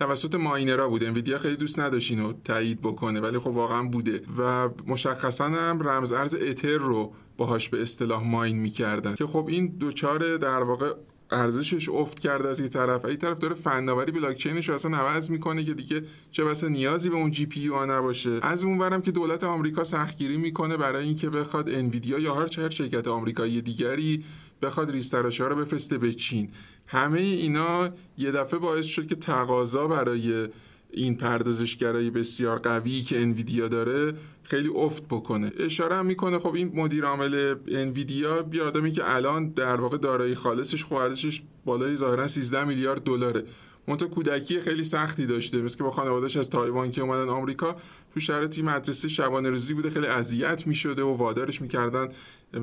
توسط 0.00 0.34
miner 0.34 0.79
ا 0.79 0.88
بود. 0.88 1.04
انویدیا 1.04 1.38
خیلی 1.38 1.56
دوست 1.56 1.78
نداشت 1.78 2.10
اینو 2.10 2.32
تایید 2.44 2.80
بکنه 2.80 3.20
ولی 3.20 3.38
خب 3.38 3.46
واقعا 3.46 3.82
بوده. 3.82 4.22
و 4.38 4.68
مشخصا 4.86 5.44
هم 5.44 5.88
رمز 5.88 6.12
ارز 6.12 6.34
اتر 6.34 6.78
رو 6.78 7.12
باهاش 7.36 7.68
به 7.68 7.82
اصطلاح 7.82 8.26
mine 8.26 8.56
می‌کردن. 8.56 9.14
که 9.14 9.26
خب 9.26 9.46
این 9.48 9.66
دچار 9.66 10.36
در 10.36 10.62
واقع 10.62 10.92
ارزشش 11.30 11.88
افت 11.88 12.18
کرده 12.18 12.48
از 12.48 12.60
این 12.60 12.68
طرف. 12.68 13.04
این 13.04 13.16
طرف 13.16 13.38
داره 13.38 13.54
فناوری 13.54 14.12
بلاک 14.12 14.36
چینش 14.36 14.68
رو 14.68 14.74
اصلا 14.74 14.96
عوض 14.96 15.30
می‌کنه 15.30 15.64
که 15.64 15.74
دیگه 15.74 16.02
چه 16.30 16.44
بسا 16.44 16.68
نیازی 16.68 17.10
به 17.10 17.16
اون 17.16 17.30
GPU 17.30 17.86
نباشه. 17.86 18.38
از 18.42 18.64
اونورم 18.64 19.02
که 19.02 19.10
دولت 19.10 19.44
آمریکا 19.44 19.84
سختگیری 19.84 20.36
می‌کنه 20.36 20.76
برای 20.76 21.04
اینکه 21.04 21.30
بخواد 21.30 21.68
انویدیا 21.68 22.18
یا 22.18 22.34
هر 22.34 22.46
چه 22.46 22.70
شرکت 22.70 23.08
آمریکایی 23.08 23.62
دیگری 23.62 24.24
بخواد 24.62 24.90
ریزتراشه‌ها 24.90 25.48
رو 25.48 25.56
بفرسته 25.56 25.98
به 25.98 26.12
چین. 26.12 26.50
همه 26.90 27.20
اینا 27.20 27.90
یه 28.18 28.30
دفعه 28.30 28.58
باعث 28.58 28.86
شد 28.86 29.06
که 29.06 29.14
تقاضا 29.14 29.86
برای 29.86 30.48
این 30.90 31.16
پردازشگرای 31.16 32.10
بسیار 32.10 32.58
قوی 32.58 33.00
که 33.00 33.22
انویدیا 33.22 33.68
داره 33.68 34.14
خیلی 34.42 34.68
افت 34.68 35.04
بکنه. 35.04 35.52
اشاره 35.58 35.96
هم 35.96 36.06
می‌کنه 36.06 36.38
خب 36.38 36.54
این 36.54 36.72
مدیر 36.74 37.04
عامل 37.04 37.54
انویدیا 37.68 38.42
بیا 38.42 38.66
آدمی 38.66 38.92
که 38.92 39.14
الان 39.14 39.48
در 39.48 39.80
واقع 39.80 39.96
دارایی 39.96 40.34
خالصش 40.34 40.84
خب 40.84 40.94
ارزشش 40.94 41.42
بالای 41.64 41.96
ظاهرا 41.96 42.26
13 42.26 42.64
میلیارد 42.64 43.02
دلاره. 43.02 43.44
منتها 43.90 44.08
کودکی 44.08 44.60
خیلی 44.60 44.84
سختی 44.84 45.26
داشته 45.26 45.62
مثل 45.62 45.78
که 45.78 45.84
با 45.84 45.90
خانوادهش 45.90 46.36
از 46.36 46.50
تایوان 46.50 46.90
که 46.90 47.00
اومدن 47.00 47.28
آمریکا 47.28 47.76
تو 48.14 48.20
شرایطی 48.20 48.62
مدرسه 48.62 49.08
شبانه 49.08 49.50
روزی 49.50 49.74
بوده 49.74 49.90
خیلی 49.90 50.06
اذیت 50.06 50.66
می‌شده 50.66 51.02
و 51.02 51.16
وادارش 51.16 51.62
می‌کردن 51.62 52.08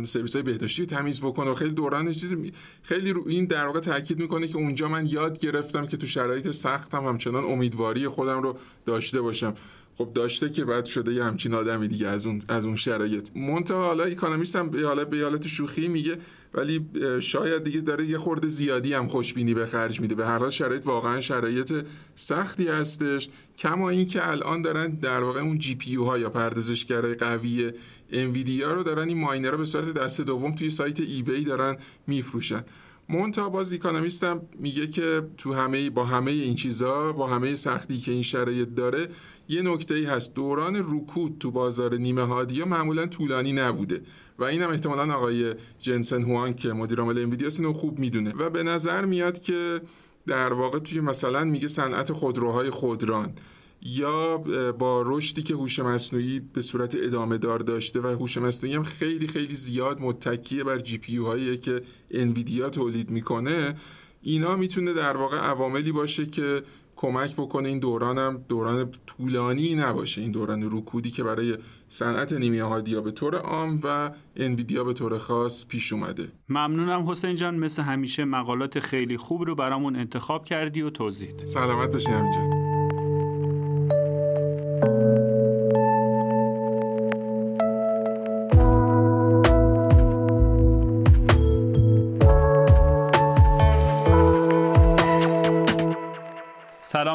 سرویس 0.04 0.34
های 0.34 0.44
بهداشتی 0.44 0.86
تمیز 0.86 1.22
بکنه 1.22 1.52
و 1.52 1.56
خیلی 1.56 1.72
دوران 1.72 2.12
چیزی 2.12 2.52
خیلی 2.84 3.14
رو 3.14 3.24
این 3.28 3.46
در 3.46 3.66
واقع 3.66 3.80
تاکید 3.80 4.20
می‌کنه 4.20 4.48
که 4.48 4.58
اونجا 4.58 4.88
من 4.88 5.08
یاد 5.08 5.40
گرفتم 5.40 5.86
که 5.86 5.98
تو 5.98 6.08
شرایط 6.08 6.52
سختم 6.52 6.98
هم 6.98 7.06
همچنان 7.06 7.44
امیدواری 7.44 8.08
خودم 8.08 8.44
رو 8.44 8.58
داشته 8.86 9.22
باشم. 9.22 9.54
خب 9.96 10.14
داشته 10.14 10.50
که 10.50 10.66
بعد 10.66 10.86
شده 10.86 11.14
یه 11.14 11.24
همچین 11.24 11.54
آدمی 11.54 11.88
دیگه 11.88 12.08
از 12.08 12.28
اون 12.28 12.42
از 12.48 12.66
اون 12.66 12.76
شرایط. 12.76 13.30
منتها 13.36 13.86
حالا 13.86 14.04
اکونومیست 14.04 14.56
هم 14.56 14.70
به 14.70 15.06
به 15.06 15.22
حالت 15.24 15.48
شوخی 15.48 15.88
میگه 15.88 16.18
ولی 16.54 16.86
شاید 17.22 17.64
دیگه 17.64 17.82
داره 17.82 18.06
یه 18.06 18.18
خورده 18.18 18.48
زیادی 18.48 18.94
هم 18.94 19.08
خوشبینی 19.08 19.54
به 19.54 19.66
خرج 19.66 20.02
میده. 20.02 20.16
به 20.16 20.26
هر 20.26 20.38
حال 20.38 20.50
شرایط 20.50 20.88
واقعا 20.88 21.22
شرایط 21.22 21.74
سختی 22.16 22.68
هستش. 22.68 23.30
کما 23.58 23.90
اینکه 23.90 24.30
الان 24.30 24.62
دارن 24.62 24.88
در 24.88 25.24
واقع 25.24 25.40
اون 25.40 25.60
جی 25.60 25.76
پی 25.76 25.96
ها 25.96 26.18
یا 26.18 26.30
پردازشگرای 26.30 27.16
قوی 27.16 27.72
انویدیا 28.12 28.74
رو 28.74 28.84
دارن 28.84 29.08
این 29.08 29.18
ماینر 29.18 29.56
به 29.56 29.66
صورت 29.66 29.94
دست 29.94 30.22
دوم 30.22 30.56
توی 30.56 30.70
سایت 30.70 31.00
ای 31.00 31.24
بی 31.24 31.44
دارن 31.44 31.78
میفروشن. 32.08 32.64
مونتا 33.10 33.50
باز 33.50 33.74
اکونومیست 33.74 34.24
هم 34.24 34.42
میگه 34.60 34.88
که 34.88 35.22
تو 35.38 35.54
همه 35.54 35.90
با 35.90 36.06
همه 36.06 36.32
این 36.32 36.56
چیزا 36.56 37.12
با 37.12 37.28
همه 37.28 37.56
سختی 37.56 37.98
که 37.98 38.12
این 38.12 38.22
شرایط 38.22 38.70
داره 38.70 39.08
یه 39.50 39.62
نکته 39.62 39.96
ای 39.96 40.06
هست. 40.06 40.34
دوران 40.34 40.76
رکود 40.76 41.38
تو 41.40 41.52
بازار 41.52 41.96
نیمه 41.96 42.22
هادیا 42.22 42.66
معمولا 42.66 43.08
طولانی 43.08 43.54
نبوده. 43.54 44.02
و 44.40 44.44
این 44.44 44.62
هم 44.62 44.70
احتمالا 44.70 45.14
آقای 45.14 45.54
جنسن 45.80 46.24
هوان 46.24 46.54
که 46.54 46.74
مدیر 46.74 47.00
عامل 47.00 47.18
انویدیا 47.18 47.50
اینو 47.58 47.74
خوب 47.74 48.00
می‌دونه. 48.00 48.34
و 48.34 48.50
به 48.50 48.64
نظر 48.64 49.06
میاد 49.06 49.42
که 49.42 49.82
در 50.28 50.54
واقع 50.54 50.80
توی 50.80 51.00
مثلا 51.00 51.44
میگه 51.44 51.68
صنعت 51.68 52.14
خودروهای 52.14 52.70
خودران 52.70 53.34
یا 53.82 54.38
با 54.72 55.04
رشدی 55.06 55.44
که 55.44 55.54
هوش 55.54 55.80
مصنوعی 55.80 56.40
به 56.40 56.62
صورت 56.62 56.96
ادامه 57.00 57.38
دار 57.38 57.60
داشته 57.60 58.02
و 58.02 58.08
هوش 58.08 58.38
مصنوعی 58.38 58.76
هم 58.76 58.84
خیلی 58.84 59.28
خیلی 59.28 59.56
زیاد 59.56 60.02
متکیه 60.02 60.64
بر 60.64 60.80
جی 60.80 60.98
پی 60.98 61.18
هایی 61.18 61.58
که 61.58 61.82
انویدیا 62.12 62.70
تولید 62.70 63.10
می‌کنه 63.10 63.76
اینا 64.22 64.56
می‌تونه 64.56 64.94
در 64.94 65.18
واقع 65.18 65.38
عواملی 65.38 65.92
باشه 65.92 66.26
که 66.26 66.64
کمک 66.96 67.34
بکنه 67.36 67.70
این 67.70 67.80
دوران 67.80 68.18
هم 68.18 68.46
دوران 68.50 68.92
طولانی 69.08 69.76
نباشه 69.76 70.22
این 70.22 70.32
دوران 70.32 70.70
رکودی 70.72 71.12
که 71.12 71.24
برای 71.24 71.58
صنعت 71.90 72.34
نیمی 72.34 72.60
هادیا 72.60 73.02
به 73.02 73.12
طور 73.12 73.36
عام 73.36 73.80
و 73.84 74.12
انویدیا 74.36 74.84
به 74.84 74.94
طور 74.94 75.18
خاص 75.18 75.66
پیش 75.66 75.94
اومده. 75.94 76.28
ممنونم 76.50 77.10
حسین 77.10 77.36
جان 77.36 77.56
مثل 77.56 77.82
همیشه 77.82 78.26
مقالات 78.26 78.80
خیلی 78.80 79.18
خوب 79.18 79.42
رو 79.42 79.56
برامون 79.56 79.96
انتخاب 79.96 80.46
کردی 80.46 80.82
و 80.82 80.90
توضیح 80.90 81.46
سلامت 81.46 81.92
باشی 81.92 82.12
همینجا. 82.12 82.67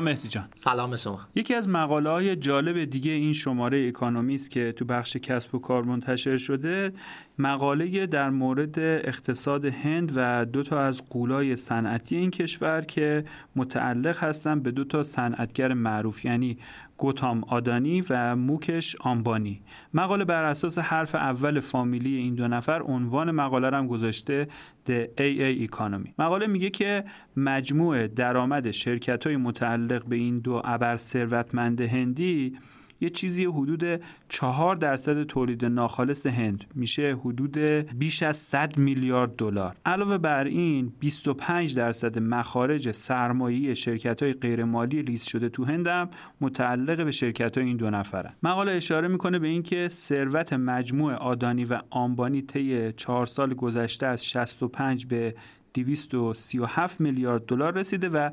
سلام 0.03 0.15
مهدی 0.15 0.29
جان. 0.29 0.49
سلام 0.55 0.97
شما. 0.97 1.21
یکی 1.35 1.55
از 1.55 1.69
مقاله 1.69 2.11
های 2.11 2.37
جالب 2.37 2.85
دیگه 2.85 3.13
این 3.13 3.33
شماره 3.33 3.89
اکانومیست 3.89 4.51
که 4.51 4.73
تو 4.73 4.85
بخش 4.85 5.17
کسب 5.17 5.55
و 5.55 5.59
کار 5.59 5.85
منتشر 5.85 6.37
شده. 6.37 6.93
مقاله 7.39 8.07
در 8.07 8.31
مورد 8.31 8.79
اقتصاد 8.79 9.65
هند 9.65 10.13
و 10.15 10.45
دو 10.45 10.63
تا 10.63 10.81
از 10.81 11.03
قولای 11.11 11.57
صنعتی 11.57 12.17
این 12.17 12.31
کشور 12.31 12.81
که 12.81 13.25
متعلق 13.57 14.25
هستن 14.25 14.61
به 14.61 14.71
دو 14.71 14.85
تا 14.85 15.05
صنعتگر 15.05 15.73
معروف 15.73 16.25
یعنی 16.25 16.59
گوتام 17.03 17.45
آدانی 17.45 18.03
و 18.11 18.37
موکش 18.37 18.97
آنبانی 19.01 19.63
مقاله 19.95 20.25
بر 20.25 20.45
اساس 20.45 20.79
حرف 20.79 21.15
اول 21.15 21.61
فامیلی 21.61 22.17
این 22.17 22.35
دو 22.35 22.49
نفر 22.49 22.83
عنوان 22.83 23.31
مقاله 23.31 23.77
هم 23.77 23.87
گذاشته 23.87 24.49
The 24.87 25.07
AA 25.19 25.69
Economy. 25.69 26.11
مقاله 26.19 26.47
میگه 26.47 26.71
که 26.71 27.05
مجموع 27.37 28.07
درآمد 28.07 28.71
شرکت 28.71 29.27
های 29.27 29.37
متعلق 29.37 30.05
به 30.07 30.17
این 30.17 30.39
دو 30.39 30.63
ابر 30.65 30.97
ثروتمند 30.97 31.81
هندی 31.81 32.59
یه 33.03 33.11
چیزی 33.11 33.45
حدود 33.45 34.01
4 34.29 34.77
درصد 34.77 35.23
تولید 35.23 35.65
ناخالص 35.65 36.27
هند. 36.27 36.65
میشه 36.75 37.17
حدود 37.25 37.59
بیش 37.99 38.23
از 38.23 38.37
100 38.37 38.77
میلیارد 38.77 39.37
دلار. 39.37 39.77
علاوه 39.87 40.19
بر 40.19 40.45
این 40.45 40.93
25 41.01 41.77
درصد 41.77 42.19
مخارج 42.19 42.93
سرمایه 42.93 43.75
شرکت 43.75 44.23
های 44.23 44.33
غیرمالی 44.33 45.03
لیست 45.03 45.29
شده 45.29 45.49
تو 45.49 45.65
هند 45.65 45.87
هم 45.87 46.11
متعلق 46.41 47.05
به 47.05 47.13
شرکت 47.13 47.59
های 47.59 47.67
این 47.67 47.77
دو 47.77 47.91
نفرن 47.91 48.33
مقاله 48.43 48.73
اشاره 48.73 49.09
می‌کنه 49.09 49.39
به 49.39 49.49
اینکه 49.49 49.89
ثروت 49.89 50.53
مجموع 50.53 51.15
آدانی 51.15 51.65
و 51.65 51.81
آنبانی 51.91 52.43
طی 52.43 52.93
4 52.93 53.27
سال 53.27 53.55
گذشته 53.55 54.07
از 54.07 54.27
65 54.27 55.07
به 55.07 55.35
237 55.75 57.01
میلیارد 57.01 57.47
دلار 57.47 57.75
رسیده 57.75 58.09
و 58.09 58.31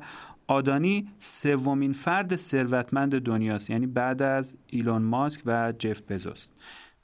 آدانی 0.50 1.08
سومین 1.18 1.92
فرد 1.92 2.36
ثروتمند 2.36 3.18
دنیاست 3.18 3.70
یعنی 3.70 3.86
بعد 3.86 4.22
از 4.22 4.56
ایلون 4.66 5.02
ماسک 5.02 5.42
و 5.46 5.72
جف 5.78 6.02
بزوس. 6.02 6.46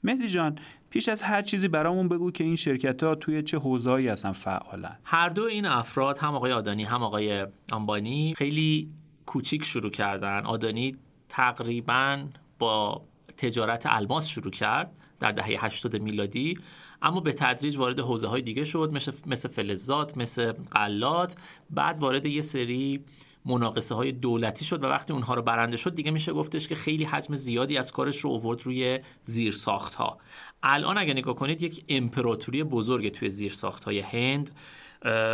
مهدی 0.03 0.27
جان 0.27 0.59
پیش 0.89 1.09
از 1.09 1.21
هر 1.21 1.41
چیزی 1.41 1.67
برامون 1.67 2.09
بگو 2.09 2.31
که 2.31 2.43
این 2.43 2.55
شرکت 2.55 3.03
ها 3.03 3.15
توی 3.15 3.43
چه 3.43 3.57
حوزه‌ای 3.57 4.07
هستن 4.07 4.31
فعالن 4.31 4.97
هر 5.03 5.29
دو 5.29 5.43
این 5.43 5.65
افراد 5.65 6.17
هم 6.17 6.35
آقای 6.35 6.51
آدانی 6.51 6.83
هم 6.83 7.03
آقای 7.03 7.47
آنبانی 7.71 8.33
خیلی 8.37 8.89
کوچیک 9.25 9.63
شروع 9.63 9.91
کردن. 9.91 10.45
آدانی 10.45 10.95
تقریبا 11.29 12.25
با 12.59 13.01
تجارت 13.37 13.83
الماس 13.85 14.27
شروع 14.27 14.51
کرد 14.51 14.91
در 15.19 15.31
دهه 15.31 15.65
80 15.65 16.01
میلادی 16.01 16.59
اما 17.01 17.19
به 17.19 17.33
تدریج 17.33 17.77
وارد 17.77 17.99
حوزه 17.99 18.27
های 18.27 18.41
دیگه 18.41 18.63
شد 18.63 18.91
مثل 19.25 19.47
فلزات 19.49 20.17
مثل 20.17 20.51
قلات 20.51 21.35
بعد 21.69 21.99
وارد 21.99 22.25
یه 22.25 22.41
سری 22.41 23.03
مناقصه 23.47 23.95
های 23.95 24.11
دولتی 24.11 24.65
شد 24.65 24.83
و 24.83 24.87
وقتی 24.87 25.13
اونها 25.13 25.33
رو 25.33 25.41
برنده 25.41 25.77
شد 25.77 25.95
دیگه 25.95 26.11
میشه 26.11 26.33
گفتش 26.33 26.67
که 26.67 26.75
خیلی 26.75 27.03
حجم 27.03 27.35
زیادی 27.35 27.77
از 27.77 27.91
کارش 27.91 28.19
رو 28.19 28.29
اوورد 28.29 28.63
روی 28.63 28.99
زیر 29.23 29.53
ساخت 29.53 29.95
ها 29.95 30.17
الان 30.63 30.97
اگه 30.97 31.13
نگاه 31.13 31.35
کنید 31.35 31.61
یک 31.61 31.85
امپراتوری 31.89 32.63
بزرگ 32.63 33.11
توی 33.11 33.29
زیر 33.29 33.53
ساخت 33.53 33.83
های 33.83 33.99
هند 33.99 34.51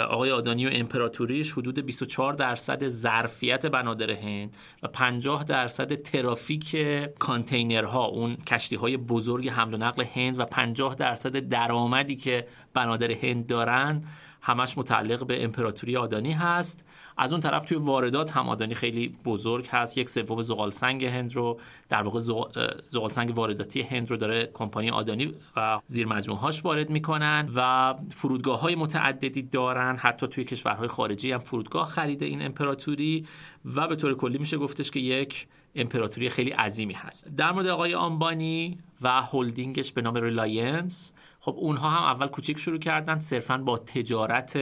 آقای 0.09 0.31
آدانی 0.31 0.67
و 0.67 0.69
امپراتوریش 0.73 1.51
حدود 1.51 1.79
24 1.79 2.33
درصد 2.33 2.87
ظرفیت 2.87 3.65
بنادر 3.65 4.11
هند 4.11 4.55
و 4.83 4.87
50 4.87 5.43
درصد 5.43 5.95
ترافیک 5.95 6.77
کانتینرها 7.19 8.05
اون 8.05 8.35
کشتی 8.35 8.75
های 8.75 8.97
بزرگ 8.97 9.49
حمل 9.49 9.73
و 9.73 9.77
نقل 9.77 10.03
هند 10.03 10.39
و 10.39 10.45
50 10.45 10.95
درصد 10.95 11.39
درآمدی 11.39 12.15
که 12.15 12.47
بنادر 12.73 13.11
هند 13.11 13.47
دارن 13.47 14.03
همش 14.45 14.77
متعلق 14.77 15.25
به 15.25 15.43
امپراتوری 15.43 15.97
آدانی 15.97 16.31
هست. 16.31 16.85
از 17.17 17.31
اون 17.31 17.41
طرف 17.41 17.65
توی 17.65 17.77
واردات 17.77 18.31
هم 18.31 18.49
آدانی 18.49 18.75
خیلی 18.75 19.17
بزرگ 19.25 19.67
هست. 19.67 19.97
یک 19.97 20.09
سوم 20.09 20.41
زغال 20.41 20.71
سنگ 20.71 21.05
هند 21.05 21.35
رو 21.35 21.59
در 21.89 22.01
واقع 22.01 22.19
زغال 22.89 23.09
سنگ 23.09 23.37
وارداتی 23.37 23.81
هند 23.81 24.09
رو 24.09 24.17
داره 24.17 24.51
کمپانی 24.53 24.89
آدانی 24.89 25.33
و 25.55 25.79
زیر 25.87 26.07
هاش 26.07 26.65
وارد 26.65 26.89
می‌کنن 26.89 27.49
و 27.55 27.93
فرودگاه 28.09 28.59
های 28.59 28.75
متعددی 28.75 29.41
دارن. 29.41 29.95
حتی 29.95 30.27
توی 30.27 30.43
کشورهای 30.43 30.87
خارجی 30.87 31.31
هم 31.31 31.39
فرودگاه 31.39 31.87
خریده 31.87 32.25
این 32.25 32.41
امپراتوری 32.41 33.27
و 33.75 33.87
به 33.87 33.95
طور 33.95 34.17
کلی 34.17 34.37
میشه 34.37 34.57
گفتش 34.57 34.91
که 34.91 34.99
یک 34.99 35.47
امپراتوری 35.75 36.29
خیلی 36.29 36.49
عظیمی 36.49 36.93
هست. 36.93 37.27
در 37.27 37.51
مورد 37.51 37.67
آقای 37.67 37.93
آمبانی 37.93 38.77
و 39.01 39.21
هلدینگش 39.21 39.91
به 39.91 40.01
نام 40.01 40.15
ریلاینس 40.15 41.13
خب 41.45 41.55
اونها 41.57 41.89
هم 41.89 42.03
اول 42.03 42.27
کوچیک 42.27 42.57
شروع 42.57 42.77
کردن 42.77 43.19
صرفا 43.19 43.57
با 43.57 43.77
تجارت 43.77 44.59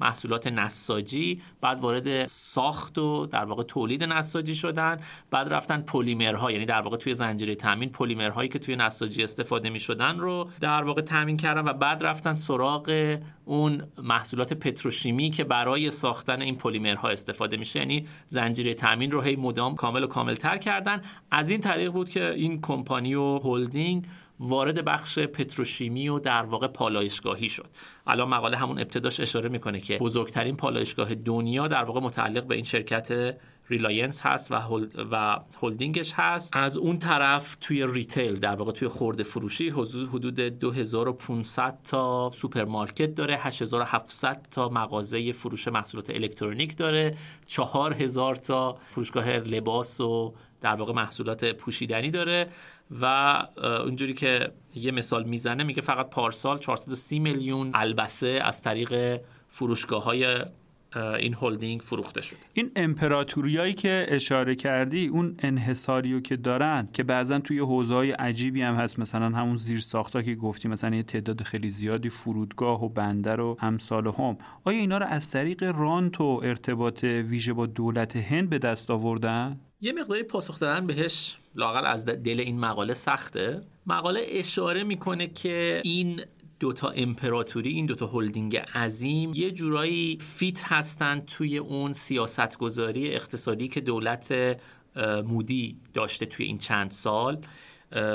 محصولات 0.00 0.46
نساجی 0.46 1.42
بعد 1.60 1.80
وارد 1.80 2.26
ساخت 2.26 2.98
و 2.98 3.26
در 3.26 3.44
واقع 3.44 3.62
تولید 3.62 4.04
نساجی 4.04 4.54
شدن 4.54 4.96
بعد 5.30 5.52
رفتن 5.52 5.80
پلیمرها 5.80 6.50
یعنی 6.52 6.66
در 6.66 6.80
واقع 6.80 6.96
توی 6.96 7.14
زنجیره 7.14 7.54
تامین 7.54 7.88
پلیمرهایی 7.88 8.48
که 8.48 8.58
توی 8.58 8.76
نساجی 8.76 9.22
استفاده 9.22 9.70
می 9.70 9.80
شدن 9.80 10.18
رو 10.18 10.50
در 10.60 10.82
واقع 10.82 11.02
تامین 11.02 11.36
کردن 11.36 11.68
و 11.68 11.72
بعد 11.72 12.02
رفتن 12.02 12.34
سراغ 12.34 13.18
اون 13.44 13.82
محصولات 14.02 14.52
پتروشیمی 14.52 15.30
که 15.30 15.44
برای 15.44 15.90
ساختن 15.90 16.42
این 16.42 16.56
پلیمرها 16.56 17.08
استفاده 17.08 17.56
میشه. 17.56 17.78
یعنی 17.78 18.06
زنجیره 18.28 18.74
تامین 18.74 19.10
رو 19.10 19.20
هی 19.20 19.36
مدام 19.36 19.74
کامل 19.74 20.04
و 20.04 20.06
کاملتر 20.06 20.58
کردن. 20.58 21.02
از 21.30 21.50
این 21.50 21.60
طریق 21.60 21.92
بود 21.92 22.08
که 22.08 22.32
این 22.32 22.60
کمپانی 22.60 23.14
و 23.14 23.38
هلدینگ 23.38 24.06
وارد 24.40 24.84
بخش 24.84 25.18
پتروشیمی 25.18 26.08
و 26.08 26.18
در 26.18 26.42
واقع 26.42 26.66
پالایشگاهی 26.66 27.48
شد. 27.48 27.68
الان 28.06 28.28
مقاله 28.28 28.56
همون 28.56 28.78
ابتداش 28.78 29.20
اشاره 29.20 29.48
می‌کنه 29.48 29.80
که 29.80 29.98
بزرگترین 29.98 30.56
پالایشگاه 30.56 31.14
دنیا 31.14 31.68
در 31.68 31.84
واقع 31.84 32.00
متعلق 32.00 32.44
به 32.44 32.54
این 32.54 32.64
شرکت 32.64 33.36
ریلاینس 33.70 34.20
هست 34.20 34.52
و, 34.52 34.54
و 35.10 35.36
هلدینگش 35.62 36.12
هست. 36.12 36.56
از 36.56 36.76
اون 36.76 36.98
طرف 36.98 37.56
توی 37.60 37.86
retail 37.86 38.34
در 38.34 38.54
واقع 38.54 38.72
توی 38.72 38.88
خرده 38.88 39.22
فروشی 39.22 39.68
حدود 39.68 40.40
2500 40.40 41.78
تا 41.84 42.30
سوپرمارکت 42.34 43.14
داره 43.14 43.36
8700 43.36 44.46
تا 44.50 44.68
مغازه 44.68 45.32
فروش 45.32 45.68
محصولات 45.68 46.10
الکترونیک 46.10 46.76
داره 46.76 47.16
4000 47.46 48.34
تا 48.34 48.78
فروشگاه 48.90 49.28
لباس 49.28 50.00
و 50.00 50.34
در 50.60 50.74
واقع 50.74 50.92
محصولات 50.92 51.44
پوشیدنی 51.44 52.10
داره. 52.10 52.48
و 53.00 53.04
اونجوری 53.84 54.14
که 54.14 54.52
یه 54.74 54.92
مثال 54.92 55.24
می‌زنه 55.24 55.64
میگه 55.64 55.82
فقط 55.82 56.10
پارسال 56.10 56.58
430 56.58 57.18
میلیون 57.18 57.70
البسه 57.74 58.40
از 58.44 58.62
طریق 58.62 59.20
فروشگاه 59.48 60.04
های 60.04 60.44
این 60.96 61.34
هلدینگ 61.34 61.80
فروخته 61.80 62.22
شد 62.22 62.36
این 62.54 62.70
امپراتوریایی 62.76 63.74
که 63.74 64.06
اشاره 64.08 64.54
کردی 64.54 65.06
اون 65.06 65.36
انحصاریو 65.38 66.20
که 66.20 66.36
دارن 66.36 66.88
که 66.92 67.02
بعضا 67.02 67.38
توی 67.38 67.58
حوزه 67.58 67.94
های 67.94 68.10
عجیبی 68.10 68.62
هم 68.62 68.74
هست. 68.74 68.98
مثلا 68.98 69.26
همون 69.26 69.56
زیر 69.56 69.80
ساختا 69.80 70.22
که 70.22 70.34
گفتی 70.34 70.68
مثلا 70.68 70.96
یه 70.96 71.02
تعداد 71.02 71.42
خیلی 71.42 71.70
زیادی 71.70 72.08
فرودگاه 72.08 72.84
و 72.84 72.88
بندر 72.88 73.40
و 73.40 73.56
همسال 73.60 74.06
هم 74.06 74.38
آیا 74.64 74.78
اینا 74.78 74.98
رو 74.98 75.06
از 75.06 75.30
طریق 75.30 75.62
رانت 75.62 76.20
و 76.20 76.40
ارتباط 76.44 77.04
ویژه 77.04 77.52
با 77.52 77.66
دولت 77.66 78.16
هند 78.16 78.50
به 78.50 78.58
دست 78.58 78.90
آوردن؟ 78.90 79.60
یه 79.80 79.92
مقداری 79.92 80.22
پاسخ 80.22 80.58
دادن 80.60 80.86
بهش. 80.86 81.39
لاقل 81.54 81.86
از 81.86 82.04
دل 82.04 82.40
این 82.40 82.60
مقاله 82.60 82.94
سخته. 82.94 83.62
مقاله 83.86 84.20
اشاره 84.28 84.84
می‌کنه 84.84 85.26
که 85.26 85.80
این 85.84 86.22
دوتا 86.60 86.90
امپراتوری 86.90 87.70
این 87.70 87.86
دوتا 87.86 88.06
هلدینگ 88.06 88.56
عظیم 88.56 89.32
یه 89.34 89.50
جورایی 89.50 90.18
فیت 90.20 90.72
هستن 90.72 91.20
توی 91.20 91.58
اون 91.58 91.92
سیاستگذاری 91.92 93.14
اقتصادی 93.14 93.68
که 93.68 93.80
دولت 93.80 94.58
مودی 95.26 95.76
داشته 95.94 96.26
توی 96.26 96.46
این 96.46 96.58
چند 96.58 96.90
سال. 96.90 97.38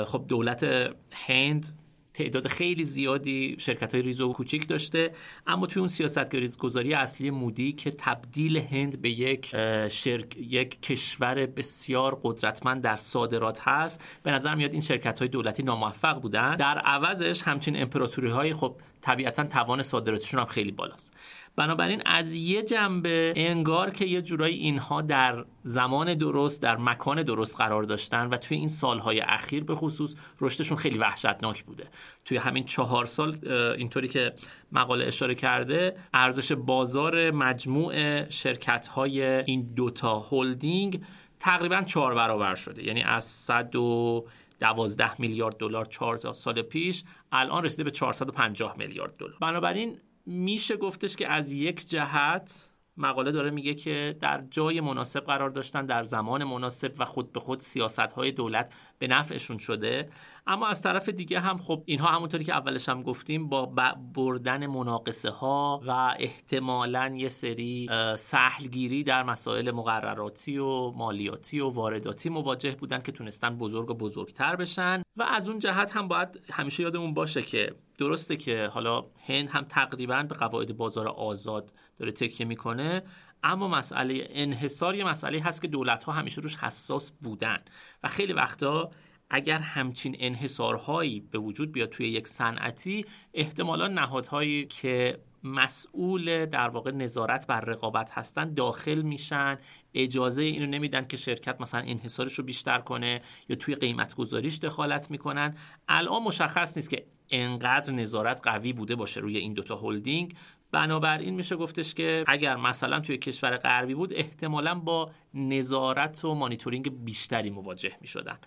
خب 0.06 0.24
دولت 0.28 0.66
هند 1.12 1.78
تعداد 2.16 2.48
خیلی 2.48 2.84
زیادی 2.84 3.56
شرکت 3.58 3.94
های 3.94 4.02
ریز 4.02 4.20
و 4.20 4.32
کوچیک 4.32 4.68
داشته 4.68 5.10
اما 5.46 5.66
توی 5.66 5.80
اون 5.80 5.88
سیاست 5.88 6.58
گذاری 6.58 6.94
اصلی 6.94 7.30
مودی 7.30 7.72
که 7.72 7.90
تبدیل 7.90 8.56
هند 8.56 9.02
به 9.02 9.10
یک 9.10 9.46
شرک، 9.88 10.36
یک 10.36 10.82
کشور 10.82 11.46
بسیار 11.46 12.20
قدرتمند 12.22 12.82
در 12.82 12.96
صادرات 12.96 13.60
هست 13.60 14.20
به 14.22 14.30
نظر 14.30 14.54
میاد 14.54 14.72
این 14.72 14.80
شرکت 14.80 15.18
های 15.18 15.28
دولتی 15.28 15.62
ناموفق 15.62 16.20
بودن. 16.20 16.56
در 16.56 16.78
عوضش 16.78 17.42
همچین 17.42 17.82
امپراتوری 17.82 18.28
های 18.28 18.54
خب 18.54 18.76
طبیعتا 19.00 19.44
توان 19.44 19.82
صادراتشون 19.82 20.40
هم 20.40 20.46
خیلی 20.46 20.72
بالاست. 20.72 21.12
بنابراین 21.56 22.02
از 22.06 22.34
یه 22.34 22.62
جنبه 22.62 23.32
انگار 23.36 23.90
که 23.90 24.04
یه 24.04 24.22
جورایی 24.22 24.56
اینها 24.56 25.02
در 25.02 25.44
زمان 25.62 26.14
درست 26.14 26.62
در 26.62 26.76
مکان 26.76 27.22
درست 27.22 27.56
قرار 27.56 27.82
داشتن 27.82 28.26
و 28.26 28.36
توی 28.36 28.56
این 28.56 28.68
سالهای 28.68 29.20
اخیر 29.20 29.64
به 29.64 29.74
خصوص 29.74 30.14
رشدشون 30.40 30.76
خیلی 30.76 30.98
وحشتناک 30.98 31.64
بوده. 31.64 31.88
توی 32.24 32.36
همین 32.36 32.64
چهار 32.64 33.06
سال 33.06 33.38
اینطوری 33.78 34.08
که 34.08 34.32
مقاله 34.72 35.06
اشاره 35.06 35.34
کرده 35.34 35.96
ارزش 36.14 36.52
بازار 36.52 37.30
مجموع 37.30 38.28
شرکت 38.28 38.86
های 38.88 39.22
این 39.22 39.74
دوتا 39.74 40.26
هلدینگ 40.30 41.02
تقریبا 41.38 41.82
چهار 41.82 42.14
برابر 42.14 42.54
شده. 42.54 42.84
یعنی 42.84 43.02
از 43.02 43.24
100 43.24 43.76
و 43.76 44.24
دوازده 44.60 45.20
میلیارد 45.20 45.56
دلار 45.56 45.84
چهار 45.84 46.16
سال 46.16 46.62
پیش 46.62 47.04
الان 47.32 47.64
رسیده 47.64 47.84
به 47.84 47.90
450 47.90 48.74
میلیارد 48.78 49.16
دلار. 49.16 49.36
بنابراین 49.40 49.98
میشه 50.26 50.76
گفتش 50.76 51.16
که 51.16 51.28
از 51.28 51.52
یک 51.52 51.88
جهت 51.88 52.70
مقاله 52.96 53.32
داره 53.32 53.50
میگه 53.50 53.74
که 53.74 54.16
در 54.20 54.44
جای 54.50 54.80
مناسب 54.80 55.20
قرار 55.20 55.50
داشتن 55.50 55.86
در 55.86 56.04
زمان 56.04 56.44
مناسب 56.44 56.92
و 56.98 57.04
خود 57.04 57.32
به 57.32 57.40
خود 57.40 57.60
سیاست 57.60 57.98
های 57.98 58.32
دولت 58.32 58.72
به 58.98 59.06
نفعشون 59.06 59.58
شده. 59.58 60.08
اما 60.46 60.66
از 60.66 60.82
طرف 60.82 61.08
دیگه 61.08 61.40
هم 61.40 61.58
خب 61.58 61.82
اینها 61.86 62.08
همونطوری 62.08 62.44
که 62.44 62.52
اولش 62.52 62.88
هم 62.88 63.02
گفتیم 63.02 63.48
با 63.48 63.66
بردن 64.14 64.66
مناقصه 64.66 65.30
ها 65.30 65.80
و 65.86 65.90
احتمالا 66.18 67.14
یه 67.16 67.28
سری 67.28 67.88
سهلگیری 68.16 69.04
در 69.04 69.22
مسائل 69.22 69.70
مقرراتی 69.70 70.58
و 70.58 70.90
مالیاتی 70.90 71.60
و 71.60 71.68
وارداتی 71.68 72.28
مواجه 72.28 72.70
بودن 72.70 73.00
که 73.00 73.12
تونستن 73.12 73.56
بزرگ 73.56 73.90
و 73.90 73.94
بزرگتر 73.94 74.56
بشن. 74.56 75.02
و 75.16 75.22
از 75.22 75.48
اون 75.48 75.58
جهت 75.58 75.96
هم 75.96 76.08
باید 76.08 76.40
همیشه 76.50 76.82
یادمون 76.82 77.14
باشه 77.14 77.42
که 77.42 77.74
درسته 77.98 78.36
که 78.36 78.66
حالا 78.72 79.04
هند 79.26 79.48
هم 79.48 79.62
تقریبا 79.62 80.22
به 80.22 80.34
قواعد 80.34 80.76
بازار 80.76 81.08
آزاد 81.08 81.72
داره 81.96 82.12
تکیه 82.12 82.46
می‌کنه. 82.46 83.02
اما 83.42 83.68
مسئله 83.68 84.28
انحصار 84.30 84.94
یه 84.94 85.04
مسئله 85.04 85.40
هست 85.40 85.62
که 85.62 85.68
دولت 85.68 86.04
ها 86.04 86.12
همیشه 86.12 86.40
روش 86.40 86.56
حساس 86.56 87.12
بودن. 87.12 87.58
و 88.02 88.08
خیلی 88.08 88.32
وقتا 88.32 88.90
اگر 89.30 89.58
همچین 89.58 90.16
انحصارهایی 90.18 91.20
به 91.20 91.38
وجود 91.38 91.72
بیاد 91.72 91.88
توی 91.88 92.08
یک 92.08 92.28
صنعتی 92.28 93.04
احتمالا 93.34 93.88
نهادهایی 93.88 94.66
که 94.66 95.18
مسئول 95.44 96.46
در 96.46 96.68
واقع 96.68 96.90
نظارت 96.90 97.46
بر 97.46 97.60
رقابت 97.60 98.10
هستن 98.10 98.54
داخل 98.54 99.02
میشن. 99.02 99.58
اجازه 99.94 100.42
اینو 100.42 100.66
نمیدن 100.66 101.06
که 101.06 101.16
شرکت 101.16 101.60
مثلا 101.60 101.80
انحصارش 101.80 102.34
رو 102.34 102.44
بیشتر 102.44 102.78
کنه 102.78 103.22
یا 103.48 103.56
توی 103.56 103.74
قیمت 103.74 104.14
گذاریش 104.14 104.58
دخالت 104.58 105.10
می‌کنن. 105.10 105.54
الان 105.88 106.22
مشخص 106.22 106.76
نیست 106.76 106.90
که 106.90 107.06
انقدر 107.30 107.92
نظارت 107.92 108.40
قوی 108.42 108.72
بوده 108.72 108.94
باشه 108.94 109.20
روی 109.20 109.36
این 109.36 109.52
دوتا 109.52 109.76
هلدینگ 109.76 110.34
بنابراین 110.72 111.34
میشه 111.34 111.56
گفتش 111.56 111.94
که 111.94 112.24
اگر 112.26 112.56
مثلا 112.56 113.00
توی 113.00 113.18
کشور 113.18 113.56
غربی 113.56 113.94
بود 113.94 114.12
احتمالا 114.12 114.74
با 114.74 115.10
نظارت 115.34 116.24
و 116.24 116.34
مانیتورینگ 116.34 117.04
بیشتری 117.04 117.50
مواجه 117.50 117.92
می‌شدن. 118.00 118.38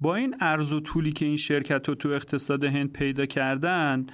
با 0.00 0.14
این 0.14 0.36
ارز 0.40 0.72
و 0.72 0.80
طولی 0.80 1.12
که 1.12 1.24
این 1.24 1.36
شرکت 1.36 1.88
رو 1.88 1.94
تو 1.94 2.08
اقتصاد 2.08 2.64
هند 2.64 2.92
پیدا 2.92 3.26
کردن 3.26 4.06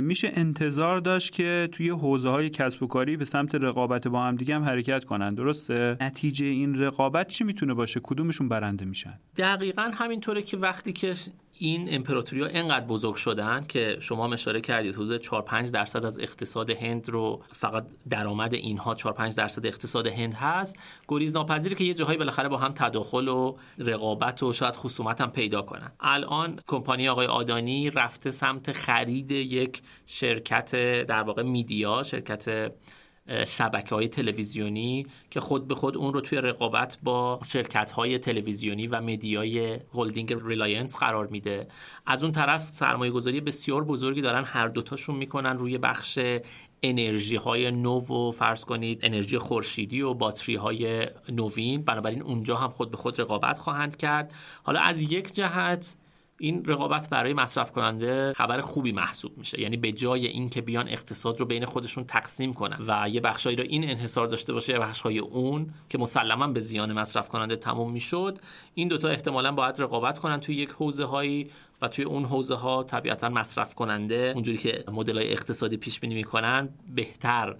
میشه 0.00 0.32
انتظار 0.34 1.00
داشت 1.00 1.32
که 1.32 1.68
توی 1.72 1.90
حوزه 1.90 2.28
های 2.28 2.50
کسب 2.50 2.82
و 2.82 2.86
کاری 2.86 3.16
به 3.16 3.24
سمت 3.24 3.54
رقابت 3.54 4.08
با 4.08 4.22
هم 4.22 4.36
دیگه 4.36 4.54
هم 4.54 4.64
حرکت 4.64 5.04
کنن. 5.04 5.34
درسته؟ 5.34 5.96
نتیجه 6.00 6.46
این 6.46 6.74
رقابت 6.78 7.28
چی 7.28 7.44
می‌تونه 7.44 7.74
باشه؟ 7.74 8.00
کدومشون 8.02 8.48
برنده 8.48 8.84
میشن؟ 8.84 9.20
دقیقا 9.36 9.90
همینطوره 9.94 10.42
که 10.42 10.56
وقتی 10.56 10.92
که 10.92 11.14
این 11.62 11.94
امپراتوری 11.94 12.42
ها 12.42 12.48
انقدر 12.48 12.86
بزرگ 12.86 13.14
شدن 13.14 13.64
که 13.68 13.96
شما 14.00 14.32
اشاره 14.32 14.60
کردید 14.60 14.94
حدود 14.94 15.20
4 15.20 15.42
5 15.42 15.70
درصد 15.70 16.04
از 16.04 16.18
اقتصاد 16.18 16.70
هند 16.70 17.08
رو 17.08 17.42
فقط 17.52 17.86
درآمد 18.10 18.54
اینها 18.54 18.94
4 18.94 19.12
5 19.12 19.34
درصد 19.34 19.66
اقتصاد 19.66 20.06
هند 20.06 20.34
هست. 20.34 20.78
گریز 21.08 21.32
ناپذیره 21.32 21.74
که 21.74 21.84
یه 21.84 21.94
جاهایی 21.94 22.18
بالاخره 22.18 22.48
با 22.48 22.56
هم 22.56 22.72
تداخل 22.72 23.28
و 23.28 23.56
رقابت 23.78 24.42
و 24.42 24.52
شاید 24.52 24.76
خصومت 24.76 25.20
هم 25.20 25.30
پیدا 25.30 25.62
کنن. 25.62 25.92
الان 26.00 26.60
کمپانی 26.66 27.08
آقای 27.08 27.26
آدانی 27.26 27.90
رفته 27.90 28.30
سمت 28.30 28.72
خرید 28.72 29.30
یک 29.30 29.82
شرکت 30.06 30.70
در 31.06 31.22
واقع 31.22 31.42
media 31.42 32.02
شرکت 32.02 32.72
شبکه 33.46 33.94
های 33.94 34.08
تلویزیونی 34.08 35.06
که 35.30 35.40
خود 35.40 35.68
به 35.68 35.74
خود 35.74 35.96
اون 35.96 36.12
رو 36.12 36.20
توی 36.20 36.38
رقابت 36.38 36.98
با 37.02 37.40
شرکت 37.46 37.90
های 37.90 38.18
تلویزیونی 38.18 38.86
و 38.86 39.00
media 39.00 39.67
ی 39.67 39.80
هلدینگ 39.94 40.36
ریلاینس 40.44 40.96
قرار 40.96 41.26
میده. 41.26 41.68
از 42.06 42.22
اون 42.22 42.32
طرف 42.32 42.72
سرمایه 42.72 43.12
گذاری 43.12 43.40
بسیار 43.40 43.84
بزرگی 43.84 44.20
دارن. 44.20 44.44
هر 44.44 44.68
دوتاشون 44.68 45.16
می‌کنن 45.16 45.58
روی 45.58 45.78
بخش 45.78 46.18
انرژی 46.82 47.36
های 47.36 47.70
نو 47.70 47.98
و 47.98 48.30
فرض 48.30 48.64
کنید 48.64 49.00
انرژی 49.02 49.38
خورشیدی 49.38 50.00
و 50.00 50.14
باتری 50.14 50.54
های 50.54 51.06
نوین. 51.28 51.82
بنابراین 51.82 52.22
اونجا 52.22 52.56
هم 52.56 52.70
خود 52.70 52.90
به 52.90 52.96
خود 52.96 53.20
رقابت 53.20 53.58
خواهند 53.58 53.96
کرد. 53.96 54.32
حالا 54.62 54.80
از 54.80 55.02
یک 55.02 55.34
جهت 55.34 55.96
این 56.42 56.64
رقابت 56.64 57.08
برای 57.10 57.34
مصرف 57.34 57.72
کننده 57.72 58.32
خبر 58.32 58.60
خوبی 58.60 58.92
محسوب 58.92 59.38
میشه. 59.38 59.60
یعنی 59.60 59.76
به 59.76 59.92
جای 59.92 60.26
اینکه 60.26 60.60
بیان 60.60 60.88
اقتصاد 60.88 61.40
رو 61.40 61.46
بین 61.46 61.64
خودشون 61.64 62.04
تقسیم 62.04 62.54
کنن 62.54 62.78
و 62.86 63.08
یه 63.08 63.20
بخشایی 63.20 63.56
رو 63.56 63.64
این 63.68 63.90
انحصار 63.90 64.26
داشته 64.26 64.52
باشه 64.52 64.72
یه 64.72 64.78
بخشای 64.78 65.18
اون 65.18 65.74
که 65.88 65.98
مسلما 65.98 66.46
به 66.46 66.60
زیان 66.60 66.92
مصرف 66.92 67.28
کننده 67.28 67.56
تموم 67.56 67.92
می‌شد 67.92 68.38
این 68.74 68.88
دوتا 68.88 69.08
احتمالا 69.08 69.52
باید 69.52 69.80
رقابت 69.80 70.18
کنن 70.18 70.40
توی 70.40 70.54
یک 70.54 70.70
حوزه 70.70 71.04
هایی 71.04 71.50
و 71.82 71.88
توی 71.88 72.04
اون 72.04 72.24
حوزه 72.24 72.54
ها 72.54 72.82
طبیعتا 72.82 73.28
مصرف 73.28 73.74
کننده 73.74 74.32
اونجوری 74.34 74.58
که 74.58 74.84
مدل 74.92 75.18
های 75.18 75.32
اقتصادی 75.32 75.76
پیش 75.76 76.00
بینی 76.00 76.14
می‌کنن 76.14 76.68
بهتر 76.94 77.56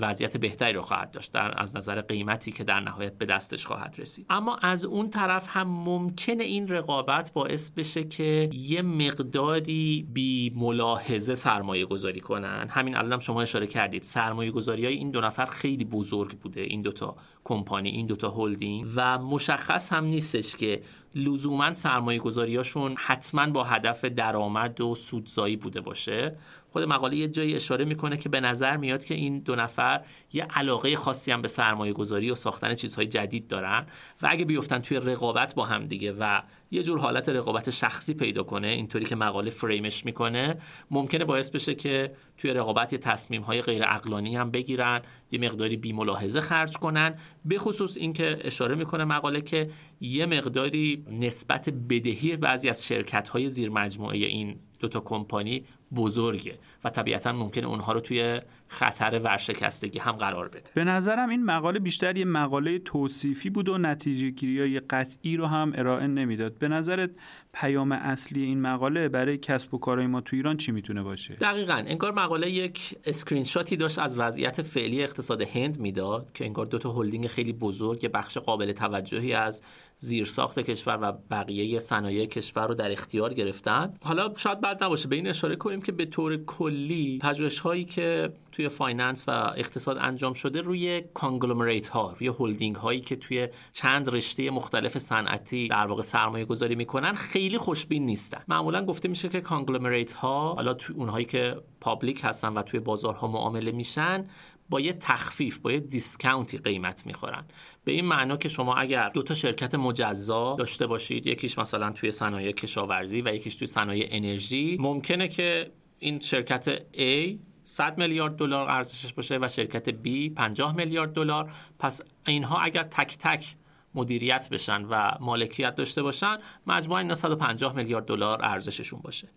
وضعیت 0.00 0.36
بهتری 0.36 0.72
رو 0.72 0.82
خواهد 0.82 1.10
داشت 1.10 1.32
در 1.32 1.60
از 1.60 1.76
نظر 1.76 2.00
قیمتی 2.00 2.52
که 2.52 2.64
در 2.64 2.80
نهایت 2.80 3.18
به 3.18 3.26
دستش 3.26 3.66
خواهد 3.66 3.96
رسید. 3.98 4.26
اما 4.30 4.56
از 4.56 4.84
اون 4.84 5.10
طرف 5.10 5.48
هم 5.50 5.68
ممکنه 5.68 6.44
این 6.44 6.68
رقابت 6.68 7.32
باعث 7.32 7.70
بشه 7.70 8.04
که 8.04 8.50
یه 8.52 8.82
مقداری 8.82 10.06
بی 10.12 10.52
ملاحظه 10.56 11.34
سرمایه 11.34 11.84
گذاری 11.84 12.20
کنن. 12.20 12.68
همین 12.70 12.96
الان 12.96 13.20
شما 13.20 13.42
اشاره 13.42 13.66
کردید 13.66 14.02
سرمایه 14.02 14.50
گذاری 14.50 14.84
های 14.84 14.94
این 14.94 15.10
دو 15.10 15.20
نفر 15.20 15.46
خیلی 15.46 15.84
بزرگ 15.84 16.38
بوده 16.38 16.60
این 16.60 16.82
دوتا 16.82 17.16
کمپانی 17.44 17.88
این 17.88 18.06
دوتا 18.06 18.30
هلدینگ. 18.30 18.86
و 18.96 19.18
مشخص 19.18 19.92
هم 19.92 20.04
نیستش 20.04 20.56
که 20.56 20.82
لزوما 21.14 21.72
سرمایه 21.72 22.18
گذاریاشون 22.18 22.94
حتما 22.98 23.50
با 23.50 23.64
هدف 23.64 24.04
درآمد 24.04 24.80
و 24.80 24.94
سودزایی 24.94 25.56
بوده 25.56 25.80
باشه. 25.80 26.36
خود 26.72 26.82
مقاله 26.82 27.16
یه 27.16 27.28
جایی 27.28 27.54
اشاره 27.54 27.84
می‌کنه 27.84 28.16
که 28.16 28.28
به 28.28 28.40
نظر 28.40 28.76
میاد 28.76 29.04
که 29.04 29.14
این 29.14 29.38
دو 29.38 29.56
نفر 29.56 30.00
یه 30.32 30.44
علاقه 30.44 30.96
خاصی 30.96 31.32
هم 31.32 31.42
به 31.42 31.48
سرمایه 31.48 31.92
گذاری 31.92 32.30
و 32.30 32.34
ساختن 32.34 32.74
چیزهای 32.74 33.06
جدید 33.06 33.46
دارن 33.46 33.86
و 34.22 34.28
اگه 34.30 34.44
بیفتن 34.44 34.78
توی 34.78 34.96
رقابت 34.96 35.54
با 35.54 35.64
هم 35.64 35.86
دیگه 35.86 36.12
و 36.12 36.42
یه 36.72 36.82
جور 36.82 36.98
حالت 36.98 37.28
رقابت 37.28 37.70
شخصی 37.70 38.14
پیدا 38.14 38.42
کنه 38.42 38.68
اینطوری 38.68 39.04
که 39.04 39.16
مقاله 39.16 39.50
فریمش 39.50 40.04
می‌کنه. 40.04 40.56
ممکنه 40.90 41.24
باعث 41.24 41.50
بشه 41.50 41.74
که 41.74 42.12
توی 42.38 42.50
رقابت 42.50 42.92
یه 42.92 42.98
تصمیم 42.98 43.42
های 43.42 43.62
غیر 43.62 43.82
اقلانی 43.86 44.36
هم 44.36 44.50
بگیرن 44.50 45.02
یه 45.30 45.38
مقداری 45.38 45.76
بی 45.76 45.92
ملاحظه 45.92 46.40
خرج 46.40 46.76
کنن. 46.76 47.14
به 47.44 47.58
خصوص 47.58 47.96
اینکه 47.96 48.38
اشاره 48.40 48.74
می‌کنه 48.74 49.04
مقاله 49.04 49.40
که 49.40 49.70
یه 50.00 50.26
مقداری 50.26 51.04
نسبت 51.10 51.68
بدهی 51.68 52.36
بعضی 52.36 52.68
از 52.68 52.86
شرکت 52.86 53.28
های 53.28 53.48
زیر 53.48 53.70
مجموعه 53.70 54.16
این 54.16 54.56
دوتا 54.80 55.00
کمپانی 55.00 55.64
بزرگه. 55.94 56.58
و 56.84 56.90
طبیعتا 56.90 57.32
ممکنه 57.32 57.66
اونها 57.66 57.92
رو 57.92 58.00
توی 58.00 58.40
خطر 58.68 59.18
ورشکستگی 59.18 59.98
هم 59.98 60.12
قرار 60.12 60.48
بده. 60.48 60.70
به 60.74 60.84
نظرم 60.84 61.28
این 61.28 61.44
مقاله 61.44 61.78
بیشتر 61.78 62.16
یه 62.16 62.24
مقاله 62.24 62.78
توصیفی 62.78 63.50
بود 63.50 63.68
و 63.68 63.78
نتیجه 63.78 64.30
گیری 64.30 64.80
قطعی 64.80 65.36
رو 65.36 65.46
هم 65.46 65.72
ارائه 65.74 66.06
نمی‌داد. 66.06 66.58
به 66.58 66.68
نظرت 66.68 67.10
پیام 67.52 67.92
اصلی 67.92 68.42
این 68.42 68.60
مقاله 68.60 69.08
برای 69.08 69.38
کسب 69.38 69.74
و 69.74 69.78
کارهای 69.78 70.06
ما 70.06 70.20
تو 70.20 70.36
ایران 70.36 70.56
چی 70.56 70.72
می‌تونه 70.72 71.02
باشه؟ 71.02 71.34
دقیقا. 71.34 71.84
انگار 71.86 72.12
مقاله 72.12 72.50
یک 72.50 72.98
اسکرین 73.04 73.44
شاتی 73.44 73.76
داشت 73.76 73.98
از 73.98 74.18
وضعیت 74.18 74.62
فعلی 74.62 75.02
اقتصاد 75.02 75.42
هند 75.42 75.78
می‌داد 75.78 76.32
که 76.32 76.44
انگار 76.44 76.66
دو 76.66 76.78
تا 76.78 76.92
هلدینگ 76.92 77.26
خیلی 77.26 77.52
بزرگ 77.52 78.10
بخش 78.10 78.38
قابل 78.38 78.72
توجهی 78.72 79.32
از 79.32 79.62
زیرساخت 80.04 80.58
کشور 80.58 80.98
و 81.02 81.12
بقیه 81.30 81.78
صنایع 81.78 82.26
کشور 82.26 82.66
رو 82.66 82.74
در 82.74 82.92
اختیار 82.92 83.34
گرفتن. 83.34 83.94
حالا 84.04 84.32
شاید 84.36 84.60
بد 84.60 84.84
نباشه 84.84 85.08
به 85.08 85.16
این 85.16 85.28
اشاره 85.28 85.56
کنیم 85.56 85.82
که 85.82 85.92
به 85.92 86.04
طور 86.04 86.36
کلی 86.36 87.18
پژوهش 87.22 87.58
هایی 87.58 87.84
که 87.84 88.32
توی 88.52 88.68
finance 88.68 89.24
و 89.28 89.30
اقتصاد 89.56 89.98
انجام 90.00 90.32
شده 90.32 90.60
روی 90.60 91.02
conglomerate 91.14 91.88
ها 91.88 92.14
روی 92.18 92.30
هلدینگ 92.38 92.76
هایی 92.76 93.00
که 93.00 93.16
توی 93.16 93.48
چند 93.72 94.08
رشته 94.08 94.50
مختلف 94.50 94.98
صنعتی 94.98 95.68
در 95.68 95.86
واقع 95.86 96.02
سرمایه 96.02 96.44
گذاری 96.44 96.74
می‌کنن 96.74 97.14
خیلی 97.14 97.58
خوشبین 97.58 98.06
نیستن. 98.06 98.42
معمولا 98.48 98.84
گفته 98.84 99.08
میشه 99.08 99.28
که 99.28 99.40
conglomerate 99.40 100.12
ها 100.12 100.54
حالا 100.54 100.74
توی 100.74 100.96
اونهایی 100.96 101.24
که 101.24 101.56
public 101.80 102.20
هستن 102.24 102.52
و 102.52 102.62
توی 102.62 102.80
بازارها 102.80 103.26
معامله 103.26 103.72
میشن 103.72 104.26
با 104.70 104.80
یه 104.80 104.92
تخفیف 104.92 105.58
با 105.58 105.72
یه 105.72 105.80
discount 105.80 106.49
ی 106.49 106.58
قیمت 106.58 107.06
می‌خورن. 107.06 107.44
به 107.84 107.92
این 107.92 108.04
معنا 108.04 108.36
که 108.36 108.48
شما 108.48 108.74
اگر 108.74 109.08
دو 109.08 109.22
تا 109.22 109.34
شرکت 109.34 109.74
مجزا 109.74 110.56
داشته 110.58 110.86
باشید 110.86 111.26
یکیش 111.26 111.58
مثلا 111.58 111.90
توی 111.90 112.12
صنایع 112.12 112.52
کشاورزی 112.52 113.22
و 113.22 113.34
یکیش 113.34 113.56
توی 113.56 113.66
صنایع 113.66 114.08
انرژی 114.10 114.76
ممکنه 114.80 115.28
که 115.28 115.72
این 115.98 116.20
شرکت 116.20 116.78
A 116.78 117.38
100 117.64 117.98
میلیارد 117.98 118.36
دلار 118.36 118.70
ارزشش 118.70 119.12
باشه 119.12 119.38
و 119.42 119.48
شرکت 119.48 119.90
B 119.90 120.34
50 120.36 120.76
میلیارد 120.76 121.12
دلار. 121.12 121.52
پس 121.78 122.00
اینها 122.26 122.58
اگر 122.58 122.82
تک 122.82 123.18
تک 123.18 123.56
مدیریت 123.94 124.48
بشن 124.50 124.84
و 124.84 125.10
مالکیت 125.20 125.74
داشته 125.74 126.02
باشن 126.02 126.36
مجموعا 126.66 127.00
اینا 127.00 127.14
150 127.14 127.76
میلیارد 127.76 128.04
دلار 128.04 128.44
ارزششون 128.44 129.00
باشه. 129.00 129.28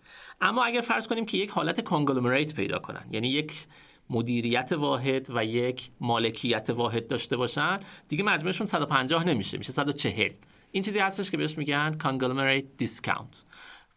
اما 0.41 0.63
اگر 0.63 0.82
فرض 0.82 1.07
کنیم 1.07 1.26
که 1.26 1.38
یک 1.38 1.49
حالت 1.49 1.82
conglomerate 1.81 2.55
پیدا 2.55 2.80
کنن 2.80 3.05
یعنی 3.11 3.28
یک 3.28 3.53
مدیریت 4.09 4.71
واحد 4.71 5.27
و 5.29 5.45
یک 5.45 5.89
مالکیت 5.99 6.69
واحد 6.69 7.07
داشته 7.07 7.37
باشن. 7.37 7.79
دیگه 8.07 8.23
مجموعشون 8.23 8.67
150 8.67 9.27
نمیشه 9.27 9.57
میشه 9.57 9.71
140 9.71 10.31
این 10.71 10.83
چیزی 10.83 10.99
هستش 10.99 11.31
که 11.31 11.37
بهش 11.37 11.57
میگن 11.57 11.97
conglomerate 12.03 12.83
discount. 12.83 13.35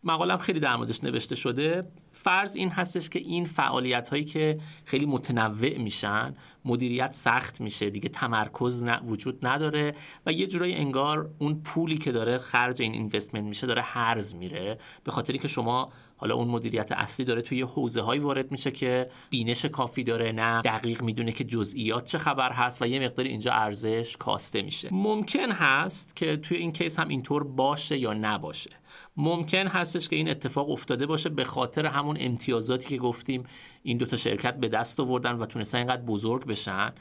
مقالم 0.04 0.38
خیلی 0.38 0.60
در 0.60 0.76
موردش 0.76 1.04
نوشته 1.04 1.34
شده. 1.34 1.88
فرض 2.12 2.56
این 2.56 2.68
هستش 2.68 3.08
که 3.08 3.18
این 3.18 3.44
فعالیت 3.44 4.08
هایی 4.08 4.24
که 4.24 4.58
خیلی 4.84 5.06
متنوع 5.06 5.78
میشن 5.78 6.34
مدیریت 6.68 7.12
سخت 7.12 7.60
میشه 7.60 7.90
دیگه 7.90 8.08
تمرکز 8.08 8.84
وجود 9.06 9.46
نداره 9.46 9.94
و 10.26 10.32
یه 10.32 10.46
جورایی 10.46 10.74
انگار 10.74 11.30
اون 11.38 11.62
پولی 11.62 11.98
که 11.98 12.12
داره 12.12 12.38
خرج 12.38 12.82
این 12.82 12.92
اینوستمنت 12.92 13.44
میشه 13.44 13.66
داره 13.66 13.82
هرز 13.82 14.34
میره. 14.34 14.78
به 15.04 15.10
خاطری 15.10 15.38
که 15.38 15.48
شما 15.48 15.92
حالا 16.16 16.34
اون 16.34 16.48
مدیریت 16.48 16.92
اصلی 16.92 17.24
داره 17.24 17.42
توی 17.42 17.62
حوزه 17.62 18.00
هایی 18.00 18.20
وارد 18.20 18.50
میشه 18.50 18.70
که 18.70 19.10
بینش 19.30 19.64
کافی 19.64 20.04
داره 20.04 20.32
نه 20.32 20.62
دقیق 20.62 21.02
می‌دونه 21.02 21.32
که 21.32 21.44
جزئیات 21.44 22.04
چه 22.04 22.18
خبر 22.18 22.52
هست 22.52 22.82
و 22.82 22.86
یه 22.86 23.00
مقدار 23.00 23.26
اینجا 23.26 23.52
ارزش 23.52 24.16
کاسته 24.16 24.62
میشه. 24.62 24.88
ممکن 24.92 25.52
هست 25.52 26.16
که 26.16 26.36
توی 26.36 26.56
این 26.56 26.72
کیس 26.72 26.98
هم 26.98 27.08
اینطور 27.08 27.44
باشه 27.44 27.98
یا 27.98 28.14
نباشه. 28.14 28.70
ممکن 29.16 29.66
هستش 29.66 30.08
که 30.08 30.16
این 30.16 30.28
اتفاق 30.28 30.70
افتاده 30.70 31.06
باشه 31.06 31.28
به 31.28 31.44
خاطر 31.44 31.86
همون 31.86 32.16
امتیازاتی 32.20 32.88
که 32.88 32.96
گفتیم. 32.96 33.44
این 33.88 33.98
دوتا 33.98 34.16
شرکت 34.16 34.54
به 34.54 34.68
دست 34.68 35.00
آوردن 35.00 35.32
و 35.32 35.46
تونستن 35.46 35.78
اینقدر 35.78 36.02
بزرگ 36.02 36.46
بشن 36.46 36.92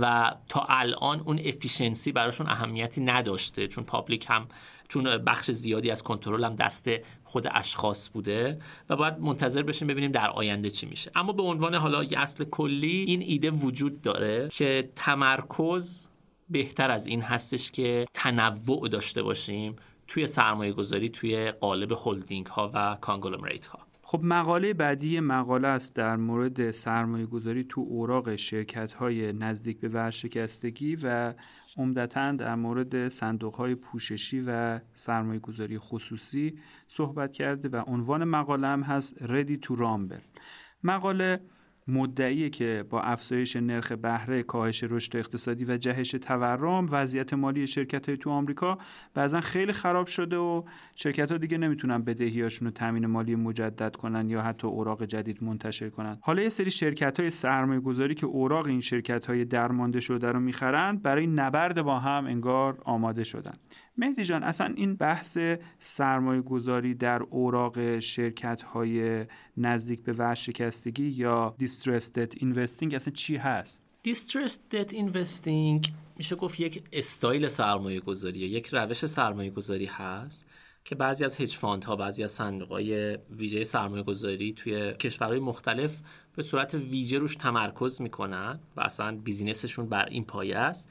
و 0.00 0.34
تا 0.48 0.66
الان 0.68 1.20
اون 1.20 1.38
efficiency 1.44 2.12
براشون 2.12 2.48
اهمیتی 2.48 3.00
نداشته 3.00 3.68
چون 3.68 3.84
public 3.84 4.26
هم 4.28 4.48
چون 4.88 5.18
بخش 5.18 5.50
زیادی 5.50 5.90
از 5.90 6.02
کنترل 6.02 6.44
هم 6.44 6.54
دست 6.54 6.90
خود 7.24 7.48
اشخاص 7.50 8.10
بوده 8.10 8.58
و 8.88 8.96
باید 8.96 9.18
منتظر 9.18 9.62
بشیم 9.62 9.88
ببینیم 9.88 10.10
در 10.10 10.28
آینده 10.30 10.70
چی 10.70 10.86
میشه. 10.86 11.10
اما 11.14 11.32
به 11.32 11.42
عنوان 11.42 11.74
حالا 11.74 12.04
یه 12.04 12.18
اصل 12.18 12.44
کلی 12.44 13.04
این 13.08 13.22
ایده 13.22 13.50
وجود 13.50 14.02
داره 14.02 14.48
که 14.48 14.90
تمرکز 14.96 16.08
بهتر 16.50 16.90
از 16.90 17.06
این 17.06 17.20
هستش 17.20 17.70
که 17.70 18.06
تنوع 18.14 18.88
داشته 18.88 19.22
باشیم 19.22 19.76
توی 20.06 20.26
سرمایه 20.26 20.72
گذاری 20.72 21.08
توی 21.08 21.50
قالب 21.50 21.92
هلدینگ 22.04 22.46
ها 22.46 22.70
و 22.74 22.96
conglomerate 23.00 23.66
ها. 23.66 23.87
خب 24.10 24.20
مقاله 24.22 24.74
بعدی 24.74 25.20
مقاله 25.20 25.68
است 25.68 25.94
در 25.94 26.16
مورد 26.16 26.70
سرمایه 26.70 27.26
گذاری 27.26 27.64
تو 27.64 27.80
اوراق 27.80 28.36
شرکت 28.36 28.92
های 28.92 29.32
نزدیک 29.32 29.80
به 29.80 29.88
ورشکستگی 29.88 30.96
و 30.96 31.34
عمدتا 31.76 32.32
در 32.32 32.54
مورد 32.54 33.08
صندوق 33.08 33.54
های 33.54 33.74
پوششی 33.74 34.40
و 34.46 34.80
سرمایه 34.94 35.40
گذاری 35.40 35.78
خصوصی 35.78 36.58
صحبت 36.86 37.32
کرده 37.32 37.68
و 37.68 37.82
عنوان 37.86 38.24
مقاله 38.24 38.66
هم 38.66 38.82
هست 38.82 39.14
Ready 39.18 39.66
to 39.66 39.70
Rumble. 39.78 40.40
مقاله 40.84 41.40
مدعیه 41.88 42.50
که 42.50 42.84
با 42.90 43.00
افزایش 43.00 43.56
نرخ 43.56 43.92
بهره 43.92 44.42
کاهش 44.42 44.84
رشد 44.84 45.16
اقتصادی 45.16 45.64
و 45.64 45.76
جهش 45.76 46.10
تورم 46.10 46.88
وضعیت 46.90 47.34
مالی 47.34 47.66
شرکت 47.66 48.08
های 48.08 48.18
تو 48.18 48.30
آمریکا 48.30 48.78
بعضا 49.14 49.40
خیلی 49.40 49.72
خراب 49.72 50.06
شده 50.06 50.36
و 50.36 50.62
شرکت 50.94 51.32
ها 51.32 51.38
دیگه 51.38 51.58
نمی‌تونن 51.58 52.02
بدهیاشون 52.02 52.68
رو 52.68 52.72
تامین 52.72 53.06
مالی 53.06 53.34
مجدد 53.34 53.96
کنن 53.96 54.30
یا 54.30 54.42
حتی 54.42 54.66
اوراق 54.66 55.04
جدید 55.04 55.44
منتشر 55.44 55.88
کنن. 55.88 56.18
حالا 56.20 56.42
یه 56.42 56.48
سری 56.48 56.70
شرکت 56.70 57.20
های 57.20 57.30
سرمایه 57.30 57.80
گذاری 57.80 58.14
که 58.14 58.26
اوراق 58.26 58.66
این 58.66 58.80
شرکت 58.80 59.26
های 59.26 59.44
درمانده 59.44 60.00
شده 60.00 60.32
رو 60.32 60.40
می‌خرن 60.40 60.96
برای 60.96 61.26
نبرد 61.26 61.82
با 61.82 61.98
هم 61.98 62.26
انگار 62.26 62.78
آماده 62.84 63.24
شدن. 63.24 63.54
مهدی 63.98 64.24
جان 64.24 64.42
اصلا 64.42 64.74
این 64.76 64.94
بحث 64.94 65.38
سرمایه 65.78 66.40
گذاری 66.40 66.94
در 66.94 67.22
اوراق 67.22 67.98
شرکت 67.98 68.62
های 68.62 69.26
نزدیک 69.56 70.02
به 70.02 70.12
ورشکستگی 70.12 71.08
یا 71.08 71.54
distressed 71.60 72.12
debt 72.18 72.38
investing 72.38 72.94
اصلا 72.94 73.12
چی 73.14 73.36
هست؟ 73.36 73.86
distressed 74.08 74.74
debt 74.74 74.92
investing 74.92 75.90
میشه 76.16 76.36
گفت 76.36 76.60
یک 76.60 76.82
استایل 76.92 77.48
سرمایه 77.48 78.00
گذاری 78.00 78.38
یک 78.38 78.68
روش 78.72 79.06
سرمایه 79.06 79.50
گذاری 79.50 79.86
هست 79.86 80.46
که 80.84 80.94
بعضی 80.94 81.24
از 81.24 81.40
هج 81.40 81.58
ها 81.64 81.96
بعضی 81.96 82.24
از 82.24 82.32
صندوق‌های 82.32 83.18
ویژه 83.30 83.64
سرمایه 83.64 84.02
گذاری 84.02 84.52
توی 84.52 84.92
کشورهای 84.92 85.40
مختلف 85.40 86.00
به 86.36 86.42
صورت 86.42 86.74
ویژه 86.74 87.18
روش 87.18 87.36
تمرکز 87.36 88.00
می‌کنن 88.00 88.60
و 88.76 88.80
اصلا 88.80 89.16
بیزینسشون 89.16 89.88
بر 89.88 90.06
این 90.06 90.24
پایه 90.24 90.56
است 90.58 90.90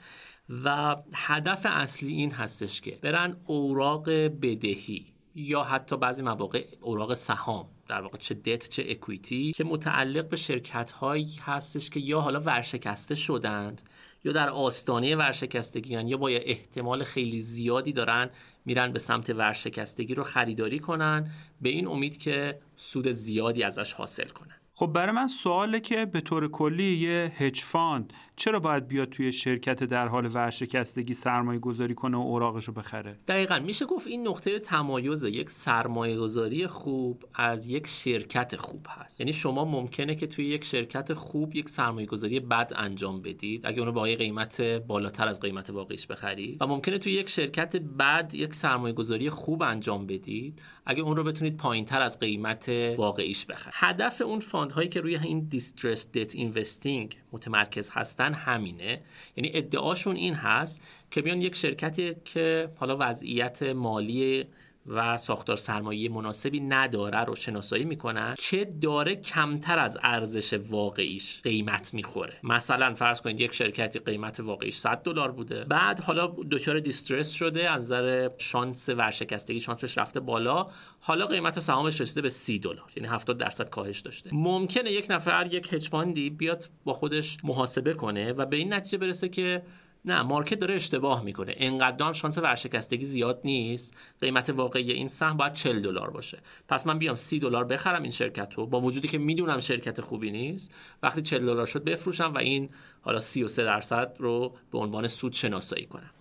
و 0.49 0.95
هدف 1.13 1.65
اصلی 1.69 2.13
این 2.13 2.31
هستش 2.31 2.81
که 2.81 2.99
برن 3.01 3.37
اوراق 3.45 4.09
بدهی 4.09 5.05
یا 5.35 5.63
حتی 5.63 5.97
بعضی 5.97 6.21
مواقع 6.21 6.65
اوراق 6.81 7.13
سهام 7.13 7.67
در 7.87 8.01
واقع 8.01 8.17
چه 8.17 8.33
دت 8.33 8.69
چه 8.69 8.85
اکویتی 8.89 9.51
که 9.51 9.63
متعلق 9.63 10.29
به 10.29 10.35
شرکت 10.35 10.91
هایی 10.91 11.39
هستش 11.41 11.89
که 11.89 11.99
یا 11.99 12.21
حالا 12.21 12.39
ورشکسته 12.39 13.15
شدند 13.15 13.81
یا 14.23 14.31
در 14.31 14.49
آستانه 14.49 15.15
ورشکستگی‌ان 15.15 16.07
یا 16.07 16.17
با 16.17 16.27
احتمال 16.27 17.03
خیلی 17.03 17.41
زیادی 17.41 17.93
دارن 17.93 18.29
میرن 18.65 18.91
به 18.91 18.99
سمت 18.99 19.29
ورشکستگی 19.29 20.15
رو 20.15 20.23
خریداری 20.23 20.79
کنن 20.79 21.31
به 21.61 21.69
این 21.69 21.87
امید 21.87 22.17
که 22.17 22.59
سود 22.75 23.11
زیادی 23.11 23.63
ازش 23.63 23.93
حاصل 23.93 24.27
کنن. 24.27 24.56
خب 24.79 24.87
برای 24.87 25.11
من 25.11 25.27
سواله 25.27 25.79
که 25.79 26.05
به 26.05 26.21
طور 26.21 26.47
کلی 26.47 26.97
یه 26.97 27.31
hedge 27.37 27.61
fund 27.61 28.13
چرا 28.39 28.59
باید 28.59 28.87
بیاد 28.87 29.09
توی 29.09 29.31
شرکت 29.31 29.83
در 29.83 30.07
حال 30.07 30.29
ورشکستگی 30.33 31.13
سرمایه 31.13 31.59
گذاری 31.59 31.95
کنه 31.95 32.17
و 32.17 32.19
اوراقش 32.19 32.65
رو 32.65 32.73
بخره؟ 32.73 33.19
دقیقا. 33.27 33.59
میشه 33.59 33.85
گفت 33.85 34.07
این 34.07 34.27
نقطه 34.27 34.59
تمایز 34.59 35.23
یک 35.23 35.49
سرمایه 35.49 36.17
گذاری 36.17 36.67
خوب 36.67 37.25
از 37.35 37.67
یک 37.67 37.87
شرکت 37.87 38.55
خوب 38.55 38.85
هست. 38.89 39.21
یعنی 39.21 39.33
شما 39.33 39.65
ممکنه 39.65 40.15
که 40.15 40.27
توی 40.27 40.45
یک 40.45 40.63
شرکت 40.63 41.13
خوب 41.13 41.55
یک 41.55 41.69
سرمایه 41.69 42.07
گذاری 42.07 42.39
بد 42.39 42.71
انجام 42.75 43.21
بدید. 43.21 43.67
اگه 43.67 43.79
اونو 43.79 43.91
با 43.91 44.07
یه 44.07 44.15
قیمت 44.15 44.61
بالاتر 44.61 45.27
از 45.27 45.39
قیمت 45.39 45.69
واقعیش 45.69 46.07
بخرید. 46.07 46.61
و 46.61 46.67
ممکنه 46.67 46.97
توی 46.97 47.13
یک 47.13 47.29
شرکت 47.29 47.75
بد 47.75 48.31
یک 48.33 48.55
سرمایه 48.55 48.93
گذاری 48.93 49.29
خوب 49.29 49.61
انجام 49.61 50.07
بدید. 50.07 50.61
اگه 50.85 51.01
اون 51.01 51.15
رو 51.17 51.23
بتونید 51.23 51.57
پایین 51.57 51.85
تر 51.85 52.01
از 52.01 52.19
قیمت 52.19 52.69
واقعیش 52.97 53.45
بخرید. 53.45 53.73
هدف 53.77 54.21
اون 54.21 54.39
fund 54.39 54.66
هایی 54.71 54.89
که 54.89 55.01
روی 55.01 55.15
این 55.15 55.39
distressed 55.39 56.11
debt 56.11 56.35
investing 56.35 57.17
متمرکز 57.31 57.89
هستن 57.89 58.33
همینه. 58.33 59.01
یعنی 59.35 59.51
ادعاشون 59.53 60.15
این 60.15 60.33
هست 60.33 60.81
که 61.11 61.21
بیان 61.21 61.41
یک 61.41 61.55
شرکتی 61.55 62.15
که 62.25 62.69
حالا 62.77 62.97
وضعیت 62.99 63.63
مالی 63.63 64.45
و 64.87 65.17
ساختار 65.17 65.57
سرمایه 65.57 66.09
مناسبی 66.09 66.59
نداره 66.59 67.19
رو 67.19 67.35
شناسایی 67.35 67.85
می‌کنن 67.85 68.35
که 68.37 68.65
داره 68.81 69.15
کمتر 69.15 69.79
از 69.79 69.97
ارزش 70.03 70.53
واقعیش 70.53 71.41
قیمت 71.41 71.93
می‌خوره. 71.93 72.33
مثلا 72.43 72.93
فرض 72.93 73.21
کنید 73.21 73.39
یک 73.39 73.53
شرکتی 73.53 73.99
قیمت 73.99 74.39
واقعیش 74.39 74.77
100 74.77 75.01
دلار 75.03 75.31
بوده. 75.31 75.63
بعد 75.63 75.99
حالا 75.99 76.35
دچار 76.51 76.79
distress 76.79 77.29
شده 77.29 77.69
از 77.69 77.83
نظر 77.83 78.29
شانس 78.37 78.89
ورشکستگی 78.89 79.59
شانسش 79.59 79.97
رفته 79.97 80.19
بالا. 80.19 80.67
حالا 80.99 81.25
قیمت 81.25 81.59
سهامش 81.59 82.01
رسیده 82.01 82.21
به 82.21 82.29
30 82.29 82.59
دلار 82.59 82.91
یعنی 82.95 83.09
70 83.09 83.37
درصد 83.37 83.69
کاهش 83.69 83.99
داشته. 83.99 84.29
ممکنه 84.33 84.91
یک 84.91 85.07
نفر 85.09 85.47
یک 85.51 85.73
هج 85.73 85.89
بیاد 86.29 86.63
با 86.83 86.93
خودش 86.93 87.37
محاسبه 87.43 87.93
کنه 87.93 88.33
و 88.33 88.45
به 88.45 88.57
این 88.57 88.73
نتیجه 88.73 88.97
برسه 88.97 89.29
که 89.29 89.63
نه 90.07 90.21
مارکت 90.21 90.59
داره 90.59 90.75
اشتباه 90.75 91.23
می‌کنه. 91.23 91.55
انقدر 91.57 92.13
شانس 92.13 92.37
ورشکستگی 92.37 93.05
زیاد 93.05 93.41
نیست. 93.43 93.93
قیمت 94.21 94.49
واقعی 94.49 94.91
این 94.91 95.07
سهم 95.07 95.37
باید 95.37 95.53
40 95.53 95.81
دلار 95.81 96.09
باشه. 96.09 96.39
پس 96.67 96.87
من 96.87 96.99
بیام 96.99 97.15
30 97.15 97.39
دلار 97.39 97.65
بخرم 97.65 98.01
این 98.01 98.11
شرکت 98.11 98.53
رو 98.53 98.65
با 98.65 98.81
وجودی 98.81 99.07
که 99.07 99.17
می‌دونم 99.17 99.59
شرکت 99.59 100.01
خوبی 100.01 100.31
نیست 100.31 100.73
وقتی 101.03 101.21
40 101.21 101.45
دلار 101.45 101.65
شد 101.65 101.83
بفروشم 101.83 102.31
و 102.35 102.37
این 102.37 102.69
حالا 103.01 103.19
33 103.19 103.63
درصد 103.63 104.15
رو 104.19 104.55
به 104.71 104.77
عنوان 104.77 105.07
سود 105.07 105.33
شناسایی 105.33 105.85
کنم. 105.85 106.11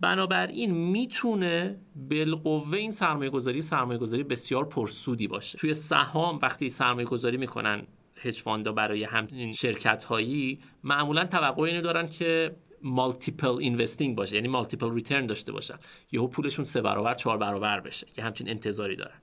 بنابراین 0.00 0.70
می‌تونه 0.70 1.80
بالقوه 1.94 2.78
این 2.78 2.90
سرمایه 2.90 3.30
گذاری 3.30 3.62
سرمایه 3.62 3.98
گذاری 3.98 4.22
بسیار 4.22 4.64
پرسودی 4.64 5.28
باشه. 5.28 5.58
توی 5.58 5.74
سهام 5.74 6.38
وقتی 6.42 6.70
سرمایه 6.70 7.06
گذاری 7.06 7.36
می‌کنن 7.36 7.86
هج 8.16 8.42
برای 8.76 9.04
همین 9.04 9.52
شرکت 9.52 10.04
هایی 10.04 10.60
معمولا 10.84 11.24
توقع 11.24 11.62
اینو 11.62 11.80
دارن 11.80 12.08
که 12.08 12.56
multiple 12.82 13.58
investing 13.58 14.16
باشه 14.16 14.34
یعنی 14.34 14.48
multiple 14.48 14.94
return 14.94 15.26
داشته 15.26 15.52
باشن 15.52 15.78
یهو 16.12 16.26
پولشون 16.26 16.64
سه 16.64 16.80
برابر 16.80 17.14
چهار 17.14 17.38
برابر 17.38 17.80
بشه 17.80 18.06
که 18.14 18.22
همچین 18.22 18.48
انتظاری 18.48 18.96
دارن. 18.96 19.20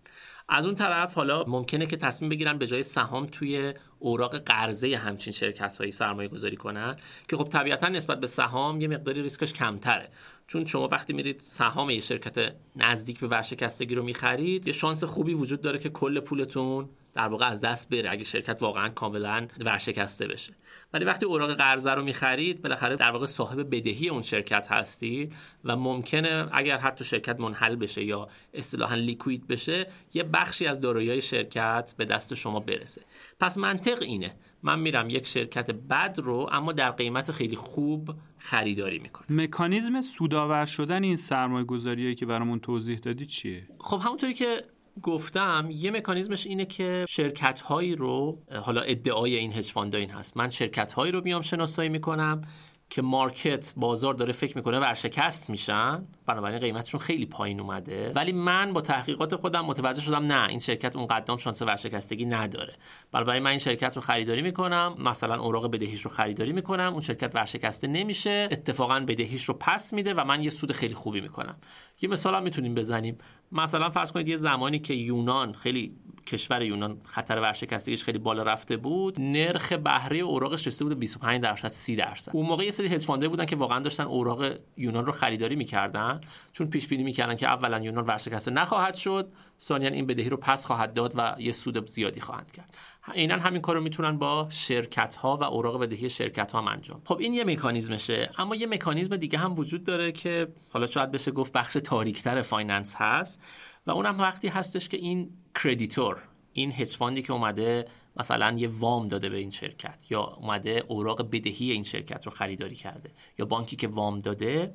از 0.49 0.66
اون 0.66 0.76
طرف 0.76 1.14
حالا 1.14 1.43
ممکنه 1.47 1.86
که 1.86 1.97
تصمیم 1.97 2.30
بگیرن 2.30 2.58
به 2.58 2.68
جای 2.68 2.84
سهام 2.84 3.26
توی 3.26 3.74
اوراق 3.99 4.38
قرضه 4.38 4.97
همچین 4.97 5.34
شرکت 5.34 5.78
هایی 5.78 5.91
سرمایه 5.91 6.30
گذاری 6.30 6.55
کنن 6.55 6.95
که 7.28 7.38
خب 7.38 7.43
طبیعتا 7.43 7.88
نسبت 7.88 8.20
به 8.20 8.28
سهام 8.28 8.82
یه 8.82 8.88
مقداری 8.88 9.22
ریسکش 9.22 9.53
کمتره. 9.53 10.10
چون 10.47 10.66
شما 10.66 10.88
وقتی 10.88 11.14
میرید 11.14 11.41
سهام 11.45 11.89
یه 11.89 11.99
شرکت 11.99 12.55
نزدیک 12.76 13.20
به 13.20 13.28
ورشکستگی 13.28 13.95
رو 13.95 14.03
می‌خرید 14.03 14.68
یه 14.68 14.74
شانس 14.74 15.03
خوبی 15.03 15.34
وجود 15.34 15.62
داره 15.62 15.80
که 15.80 15.89
کل 15.89 16.20
پولتون 16.20 16.89
در 17.18 17.28
واقع 17.28 17.49
از 17.49 17.61
دست 17.61 17.89
بره 17.89 18.11
اگه 18.11 18.24
شرکت 18.24 18.57
واقعا 18.61 18.89
کاملا 18.89 19.47
ورشکسته 19.59 20.28
بشه. 20.28 20.53
ولی 20.93 21.05
وقتی 21.05 21.26
اوراق 21.26 21.53
قرضه 21.53 21.91
رو 21.91 22.03
می‌خرید 22.03 22.61
بالاخره 22.61 22.95
در 22.95 23.11
واقع 23.11 23.26
صاحب 23.26 23.76
بدهی 23.76 24.09
اون 24.09 24.22
شرکت 24.22 24.68
هستید 24.72 25.36
و 25.63 25.76
ممکنه 25.76 26.49
اگر 26.51 26.78
حتی 26.78 27.03
شرکت 27.03 27.39
منحل 27.39 27.76
بشه 27.76 28.03
یا 28.03 28.30
اصطلاحا 28.53 28.95
لیکوید 28.95 29.47
بشه 29.47 29.88
یه 30.13 30.24
بخشی 30.24 30.68
از 30.68 30.82
دارایی 30.82 31.22
شرکت 31.22 31.93
به 31.97 32.05
دست 32.05 32.34
شما 32.34 32.59
برسه. 32.59 33.01
پس 33.39 33.57
منطق 33.57 34.01
اینه. 34.01 34.36
من 34.63 34.80
میرم 34.80 35.09
یک 35.09 35.28
شرکت 35.28 35.72
بد 35.72 36.15
رو 36.24 36.49
اما 36.51 36.74
در 36.74 36.91
قیمت 36.91 37.32
خیلی 37.32 37.55
خوب 37.55 38.15
خریداری 38.38 38.99
می‌کنم. 38.99 39.41
مکانیزم 39.41 40.01
سودآور 40.01 40.65
شدن 40.65 41.03
این 41.03 41.15
سرمایه 41.15 41.65
گذاریایی 41.65 42.15
که 42.15 42.26
برامون 42.26 42.59
توضیح 42.59 42.99
دادی 42.99 43.26
چیه؟ 43.26 43.68
خب 43.80 44.01
همونطوری 44.03 44.34
که 44.34 44.63
گفتم 45.04 45.68
یه 45.72 45.91
مکانیزمش 45.91 46.48
اینه 46.48 46.66
که 46.66 47.06
شرکت 47.10 47.62
هایی 47.62 47.95
رو 47.95 48.43
حالا 48.62 48.82
ادعای 48.82 49.36
این 49.36 49.54
هج 49.54 49.78
این 49.78 50.10
هست. 50.10 50.38
من 50.38 50.50
شرکت 50.50 50.91
هایی 50.91 51.12
رو 51.12 51.22
میام 51.24 51.41
شناسایی 51.41 51.89
می‌کنم 51.89 52.41
که 52.89 53.02
مارکت 53.02 53.74
بازار 53.78 54.14
داره 54.14 54.34
فکر 54.34 54.58
می‌کنه 54.58 54.80
ورشکست 54.80 55.50
میشن. 55.50 56.08
بنابراین 56.28 56.59
قیمتشون 56.59 57.01
خیلی 57.01 57.25
پایین 57.25 57.59
اومده. 57.59 58.11
ولی 58.15 58.32
من 58.32 58.73
با 58.73 58.82
تحقیقات 58.82 59.36
خودم 59.36 59.65
متوجه 59.65 60.01
شدم 60.01 60.23
نه 60.23 60.49
این 60.49 60.59
شرکت 60.59 60.95
اون 60.95 61.07
قدم 61.07 61.38
شانس 61.38 61.61
ورشکستگی 61.61 62.25
نداره. 62.25 62.73
بنابراین 63.11 63.43
من 63.43 63.49
این 63.49 63.59
شرکت 63.59 63.95
رو 63.95 64.01
خریداری 64.01 64.41
می‌کنم 64.41 64.95
مثلا 64.99 65.41
اوراق 65.41 65.71
بدهیش 65.71 66.01
رو 66.01 66.11
خریداری 66.11 66.53
می‌کنم 66.53 66.89
اون 66.91 67.01
شرکت 67.01 67.36
ورشکسته 67.36 67.88
نمیشه 67.88 68.47
اتفاقا 68.51 68.99
بدهیش 68.99 69.43
رو 69.43 69.53
پس 69.53 69.93
میده 69.93 70.13
و 70.13 70.23
من 70.23 70.43
یه 70.43 70.49
سود 70.49 70.71
خیلی 70.71 70.93
خوبی 70.93 71.21
می‌کنم. 71.21 71.55
یه 72.01 72.09
مثال 72.09 72.36
هم 72.36 72.43
می‌تونیم 72.43 72.75
بزنیم. 72.75 73.17
مثلا 73.51 73.89
فرض 73.89 74.11
کنید 74.11 74.28
یه 74.30 74.36
زمانی 74.36 74.80
که 74.80 74.93
یونان 74.93 75.53
خیلی 75.53 75.95
کشور 76.28 76.61
یونان 76.61 77.01
خطر 77.05 77.39
ورشکستگیش 77.39 78.03
خیلی 78.03 78.17
بالا 78.17 78.43
رفته 78.43 78.78
بود 78.78 79.21
نرخ 79.21 79.73
بهره 79.73 80.17
اوراقش 80.17 80.67
رسیده 80.67 80.86
بود 80.86 80.99
25 80.99 81.41
درصد 81.41 81.67
30 81.67 81.95
درصد. 81.95 82.32
اون 82.36 82.45
موقع 82.45 82.65
یه 82.65 82.71
سری 82.71 82.88
هج 82.88 83.05
بودن 83.05 83.45
که 83.45 83.55
واقعا 83.55 83.80
داشتن 83.80 84.03
اوراق 84.03 84.45
یونان 84.78 85.05
رو 85.05 85.11
خریداری 85.11 85.55
می‌کردن. 85.55 86.16
چون 86.51 86.68
پیش 86.68 86.88
بینی 86.88 87.03
می‌کردن 87.03 87.36
که 87.36 87.47
اولا 87.47 87.80
یونان 87.80 88.05
ورشکسته 88.05 88.51
نخواهد 88.51 88.95
شد 88.95 89.32
ثانیا 89.59 89.89
این 89.89 90.05
بدهی 90.05 90.30
رو 90.30 90.38
پس 90.38 90.65
خواهد 90.65 90.93
داد 90.93 91.13
و 91.15 91.36
یه 91.39 91.51
سود 91.51 91.88
زیادی 91.89 92.20
خواهند 92.20 92.51
کرد. 92.51 92.78
عینا 93.13 93.36
همین 93.36 93.61
کار 93.61 93.76
رو 93.76 93.82
می‌تونن 93.82 94.18
با 94.18 94.47
شرکت 94.49 95.15
ها 95.15 95.38
و 95.38 95.43
اوراق 95.43 95.82
بدهی 95.82 96.09
شرکت 96.09 96.51
ها 96.51 96.61
هم 96.61 96.68
انجام. 96.68 97.01
خب 97.05 97.18
این 97.20 97.34
یه 97.34 97.43
مکانیزمشه 97.43 98.30
اما 98.38 98.55
یه 98.55 98.68
مکانیزم 98.68 99.18
دیگه 99.18 99.38
هم 99.38 99.59
وجود 99.59 99.84
داره 99.84 100.11
که 100.11 100.47
حالا 100.70 100.88
شاید 100.88 101.11
بشه 101.11 101.32
گفت 101.32 101.51
بخش 101.51 101.74
تاریکتر 101.74 102.41
finance 102.41 102.95
هست 102.95 103.41
و 103.88 103.91
اونم 103.91 104.20
وقتی 104.20 104.47
هستش 104.47 104.89
که 104.89 104.97
این 104.97 105.30
creditor 105.64 106.18
این 106.53 106.72
هج 106.72 106.97
که 106.97 107.34
اومده 107.34 107.88
مثلا 108.15 108.55
یه 108.57 108.68
وام 108.72 109.07
داده 109.07 109.30
به 109.30 109.38
این 109.38 109.49
شرکت 109.49 110.11
یا 110.11 110.22
اومده 110.22 110.84
اوراق 110.88 111.30
بدهی 111.32 111.72
این 111.72 111.84
شرکت 111.84 112.26
رو 112.26 112.32
خریداری 112.32 112.76
کرده 112.76 113.11
یا 113.39 113.45
بانکی 113.45 113.76
که 113.76 113.88
وام 113.88 114.20
داده 114.20 114.74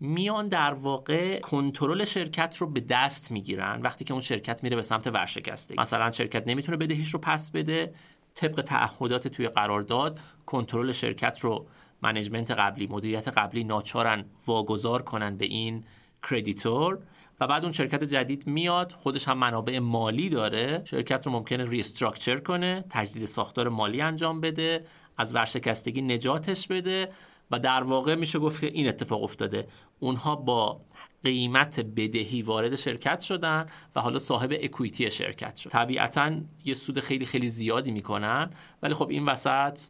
میان 0.00 0.48
در 0.48 0.74
واقع 0.74 1.40
کنترل 1.40 2.04
شرکت 2.04 2.56
رو 2.56 2.66
به 2.66 2.80
دست 2.80 3.30
می‌گیرن 3.30 3.80
وقتی 3.82 4.04
که 4.04 4.12
اون 4.12 4.20
شرکت 4.20 4.62
میره 4.62 4.76
به 4.76 4.82
سمت 4.82 5.06
ورشکستگی. 5.06 5.80
مثلا 5.80 6.12
شرکت 6.12 6.48
نمی‌تونه 6.48 6.76
بدهیش 6.76 7.14
رو 7.14 7.20
پس 7.20 7.50
بده. 7.50 7.94
طبق 8.34 8.62
تعهدات 8.62 9.28
توی 9.28 9.48
قرارداد 9.48 10.18
کنترل 10.46 10.92
شرکت 10.92 11.40
رو 11.40 11.66
management 12.02 12.50
قبلی 12.50 12.86
مدیریت 12.86 13.28
قبلی 13.28 13.64
ناچارن 13.64 14.24
واگذار 14.46 15.02
کنن 15.02 15.36
به 15.36 15.44
این 15.44 15.84
creditor 16.30 16.98
و 17.40 17.46
بعد 17.46 17.62
اون 17.62 17.72
شرکت 17.72 18.04
جدید 18.04 18.46
میاد 18.46 18.92
خودش 18.92 19.28
هم 19.28 19.38
منابع 19.38 19.78
مالی 19.78 20.28
داره. 20.28 20.82
شرکت 20.84 21.26
رو 21.26 21.32
ممکنه 21.32 21.70
restructure 21.70 22.38
کنه 22.38 22.84
تجدید 22.90 23.24
ساختار 23.24 23.68
مالی 23.68 24.00
انجام 24.00 24.40
بده 24.40 24.86
از 25.16 25.34
ورشکستگی 25.34 26.02
نجاتش 26.02 26.66
بده 26.66 27.12
و 27.50 27.58
در 27.58 27.82
واقع 27.82 28.14
میشه 28.14 28.38
گفت 28.38 28.64
این 28.64 28.88
اتفاق 28.88 29.22
افتاده. 29.22 29.66
اونها 30.00 30.36
با 30.36 30.80
قیمت 31.24 31.80
بدهی 31.80 32.42
وارد 32.42 32.76
شرکت 32.76 33.20
شدن 33.20 33.66
و 33.96 34.00
حالا 34.00 34.18
صاحب 34.18 34.52
اکویتی 34.62 35.10
شرکت 35.10 35.56
شد. 35.56 35.70
طبیعتا 35.70 36.32
یه 36.64 36.74
سود 36.74 37.00
خیلی 37.00 37.26
خیلی 37.26 37.48
زیادی 37.48 37.90
می‌کنن 37.90 38.50
ولی 38.82 38.94
خب 38.94 39.08
این 39.08 39.26
وسط 39.26 39.80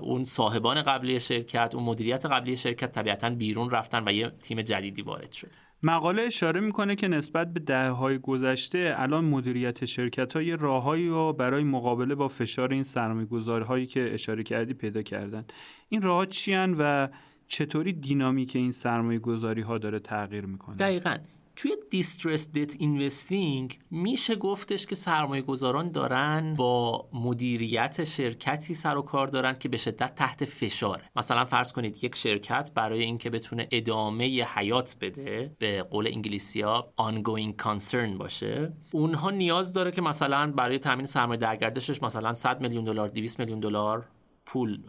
اون 0.00 0.24
صاحبان 0.24 0.82
قبلی 0.82 1.20
شرکت 1.20 1.74
اون 1.74 1.84
مدیریت 1.84 2.26
قبلی 2.26 2.56
شرکت 2.56 2.92
طبیعتا 2.92 3.30
بیرون 3.30 3.70
رفتن 3.70 4.02
و 4.06 4.12
یه 4.12 4.30
تیم 4.40 4.62
جدیدی 4.62 5.02
وارد 5.02 5.32
شد. 5.32 5.48
مقاله 5.82 6.22
اشاره 6.22 6.60
می‌کنه 6.60 6.96
که 6.96 7.08
نسبت 7.08 7.52
به 7.52 7.60
دهه 7.60 7.88
های 7.88 8.18
گذشته 8.18 8.94
الان 8.96 9.24
مدیریت 9.24 9.84
شرکت 9.84 10.32
های 10.32 10.56
راههایی 10.56 11.08
رو 11.08 11.32
برای 11.32 11.64
مقابله 11.64 12.14
با 12.14 12.28
فشار 12.28 12.72
این 12.72 12.82
سرمایه 12.82 13.64
هایی 13.64 13.86
که 13.86 14.14
اشاره 14.14 14.42
کردی 14.42 14.74
پیدا 14.74 15.02
کردن. 15.02 15.44
این 15.88 16.02
راه 16.02 16.26
چی 16.26 16.54
و 16.56 17.08
چطوری 17.50 17.92
دینامیک 17.92 18.56
این 18.56 18.72
سرمایه 18.72 19.18
گذاری 19.18 19.62
ها 19.62 19.78
داره 19.78 19.98
تغییر 19.98 20.46
می‌کنه؟ 20.46 20.76
دقیقا. 20.76 21.16
توی 21.56 21.76
دیسترس 21.90 22.52
دیت 22.52 22.76
اینوستینگ 22.78 23.78
میشه 23.90 24.36
گفتش 24.36 24.86
که 24.86 24.94
سرمایه 24.94 25.42
گذاران 25.42 25.90
دارن 25.90 26.54
با 26.54 27.08
مدیریت 27.12 28.04
شرکتی 28.04 28.74
سر 28.74 28.96
و 28.96 29.02
کار 29.02 29.26
دارن 29.26 29.58
که 29.58 29.68
به 29.68 29.76
شدت 29.76 30.14
تحت 30.14 30.44
فشاره. 30.44 31.10
مثلا 31.16 31.44
فرض 31.44 31.72
کنید 31.72 32.04
یک 32.04 32.16
شرکت 32.16 32.70
برای 32.74 33.02
اینکه 33.02 33.30
بتونه 33.30 33.68
ادامه 33.70 34.24
حیات 34.54 34.96
بده 35.00 35.56
به 35.58 35.82
قول 35.82 36.06
انگلیسی 36.06 36.60
ها 36.60 36.92
ongoing 36.98 37.62
concern 37.62 38.18
باشه 38.18 38.72
اونها 38.92 39.30
نیاز 39.30 39.72
داره 39.72 39.90
که 39.90 40.02
مثلا 40.02 40.52
برای 40.52 40.78
تامین 40.78 41.06
سرمایه 41.06 41.40
درگردشش 41.40 42.02
مثلا 42.02 42.34
100 42.34 42.60
میلیون 42.60 42.84
دلار 42.84 43.08
200 43.08 43.38
میلیون 43.40 43.60
دلار 43.60 44.06
پول 44.46 44.82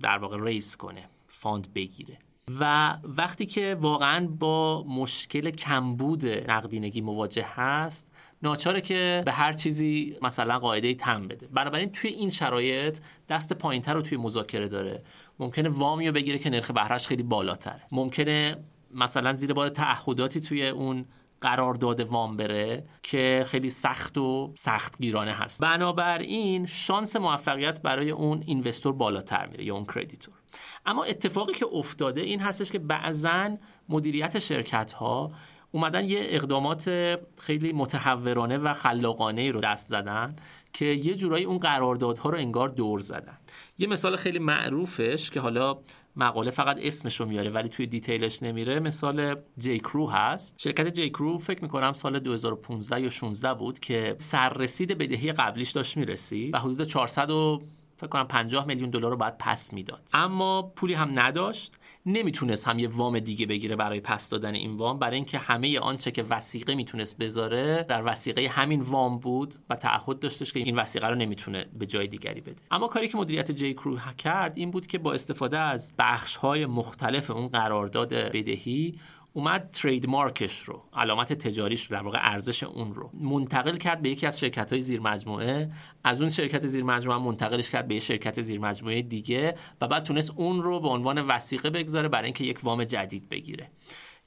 در 0.00 0.18
واقع 0.18 0.44
raise 0.44 0.76
کنه. 0.76 1.08
fund 1.40 1.74
بگیره. 1.74 2.18
و 2.60 2.94
وقتی 3.04 3.46
که 3.46 3.76
واقعا 3.80 4.26
با 4.26 4.84
مشکل 4.88 5.50
کمبود 5.50 6.26
نقدینگی 6.26 7.00
مواجه 7.00 7.46
هست 7.48 8.10
ناچاره 8.42 8.80
که 8.80 9.22
به 9.24 9.32
هر 9.32 9.52
چیزی 9.52 10.16
مثلا 10.22 10.58
قاعدتا 10.58 10.94
تن 10.94 11.28
بده. 11.28 11.46
بنابراین 11.46 11.92
توی 11.92 12.10
این 12.10 12.30
شرایط 12.30 12.98
دست 13.28 13.52
پایینتر 13.52 13.94
رو 13.94 14.02
توی 14.02 14.18
مذاکره 14.18 14.68
داره. 14.68 15.02
ممکنه 15.38 15.68
وامی 15.68 16.06
رو 16.06 16.12
بگیره 16.12 16.38
که 16.38 16.50
نرخ 16.50 16.70
بهرهش 16.70 17.06
خیلی 17.06 17.22
بالاتره. 17.22 17.82
ممکنه 17.92 18.56
مثلا 18.94 19.34
زیر 19.34 19.52
بار 19.52 19.68
تعهداتی 19.68 20.40
توی 20.40 20.68
اون 20.68 21.04
قرارداد 21.40 22.00
وام 22.00 22.36
بره 22.36 22.84
که 23.02 23.44
خیلی 23.48 23.70
سخت 23.70 24.18
و 24.18 24.52
سخت 24.56 24.98
گیرانه 24.98 25.32
هست. 25.32 25.60
بنابراین 25.60 26.66
شانس 26.66 27.16
موفقیت 27.16 27.82
برای 27.82 28.10
اون 28.10 28.42
investor 28.46 28.92
بالاتر 28.92 29.46
میره 29.46 29.64
یا 29.64 29.74
اون 29.74 29.84
creditor. 29.84 30.39
اما 30.86 31.04
اتفاقی 31.04 31.52
که 31.52 31.66
افتاده 31.72 32.20
این 32.20 32.40
هستش 32.40 32.72
که 32.72 32.78
بعضا 32.78 33.56
مدیریت 33.88 34.38
شرکت 34.38 34.92
ها 34.92 35.32
اومدن 35.72 36.04
یه 36.04 36.20
اقدامات 36.22 37.18
خیلی 37.38 37.72
متحورانه 37.72 38.58
و 38.58 38.74
خلاقانه 38.74 39.50
رو 39.50 39.60
دست 39.60 39.88
زدن 39.88 40.36
که 40.72 40.84
یه 40.84 41.14
جورایی 41.14 41.44
اون 41.44 41.58
قراردادها 41.58 42.30
رو 42.30 42.38
انگار 42.38 42.68
دور 42.68 43.00
زدن. 43.00 43.38
یه 43.78 43.86
مثال 43.86 44.16
خیلی 44.16 44.38
معروفش 44.38 45.30
که 45.30 45.40
حالا 45.40 45.78
مقاله 46.16 46.50
فقط 46.50 46.76
اسمش 46.80 47.20
رو 47.20 47.26
میاره 47.26 47.50
ولی 47.50 47.68
توی 47.68 47.86
دیتیلش 47.86 48.42
نمیره 48.42 48.80
مثال 48.80 49.34
جیکرو 49.58 50.10
هست. 50.10 50.54
شرکت 50.58 50.88
جیکرو 50.88 51.38
فکر 51.38 51.62
می‌کنم 51.62 51.92
سال 51.92 52.18
2015 52.18 53.00
یا 53.00 53.08
16 53.08 53.54
بود 53.54 53.78
که 53.78 54.14
سررسید 54.18 54.98
بدهی 54.98 55.32
قبلیش 55.32 55.70
داشت 55.70 55.96
می‌رسی 55.96 56.50
و 56.50 56.58
حدود 56.58 56.82
400 56.82 57.30
و 57.30 57.62
فکر 58.00 58.08
کنم 58.08 58.24
50 58.24 58.66
میلیون 58.66 58.90
دلار 58.90 59.10
رو 59.10 59.16
باید 59.16 59.38
پس 59.38 59.72
می‌داد. 59.72 60.08
اما 60.12 60.62
پولی 60.62 60.94
هم 60.94 61.18
نداشت. 61.18 61.76
نمی‌تونست 62.06 62.68
هم 62.68 62.78
یه 62.78 62.88
وام 62.88 63.18
دیگه 63.18 63.46
بگیره 63.46 63.76
برای 63.76 64.00
پس 64.00 64.28
دادن 64.28 64.54
این 64.54 64.76
وام. 64.76 64.98
برای 64.98 65.16
اینکه 65.16 65.38
همه 65.38 65.78
آنچه 65.78 66.10
که 66.10 66.22
وسیقه 66.22 66.74
می‌تونست 66.74 67.18
بذاره 67.18 67.86
در 67.88 68.02
وسیقه 68.06 68.48
همین 68.48 68.80
وام 68.80 69.18
بود 69.18 69.54
و 69.70 69.76
تعهد 69.76 70.18
داشتش 70.18 70.52
که 70.52 70.60
این 70.60 70.76
وسیقه 70.76 71.08
رو 71.08 71.14
نمی‌تونه 71.14 71.66
به 71.78 71.86
جای 71.86 72.06
دیگری 72.06 72.40
بده. 72.40 72.62
اما 72.70 72.88
کاری 72.88 73.08
که 73.08 73.16
مدیریت 73.16 73.50
جی 73.50 73.74
کرو 73.74 73.98
کرد 74.18 74.52
این 74.56 74.70
بود 74.70 74.86
که 74.86 74.98
با 74.98 75.12
استفاده 75.12 75.58
از 75.58 75.94
بخش 75.98 76.36
های 76.36 76.66
مختلف 76.66 77.30
اون 77.30 77.48
قرارداد 77.48 78.14
بدهی 78.14 78.94
اومد 79.32 79.70
ترید 79.70 80.06
مارکش 80.06 80.58
رو 80.58 80.82
علامت 80.92 81.32
تجاریش 81.32 81.84
رو 81.84 81.96
در 81.96 82.02
واقع 82.02 82.18
ارزش 82.22 82.62
اون 82.62 82.94
رو 82.94 83.10
منتقل 83.14 83.76
کرد 83.76 84.02
به 84.02 84.08
یکی 84.08 84.26
از 84.26 84.40
شرکت 84.40 84.72
های 84.72 84.80
زیر 84.80 85.00
مجموعه 85.00 85.70
از 86.04 86.20
اون 86.20 86.30
شرکت 86.30 86.66
زیر 86.66 86.84
مجموعه 86.84 87.18
منتقلش 87.18 87.70
کرد 87.70 87.88
به 87.88 87.94
یه 87.94 88.00
شرکت 88.00 88.40
زیر 88.40 88.60
مجموعه 88.60 89.02
دیگه 89.02 89.54
و 89.80 89.88
بعد 89.88 90.02
تونست 90.02 90.32
اون 90.36 90.62
رو 90.62 90.80
به 90.80 90.88
عنوان 90.88 91.26
وسیقه 91.26 91.70
بگذاره 91.70 92.08
برای 92.08 92.24
اینکه 92.24 92.44
یک 92.44 92.64
وام 92.64 92.84
جدید 92.84 93.28
بگیره. 93.28 93.70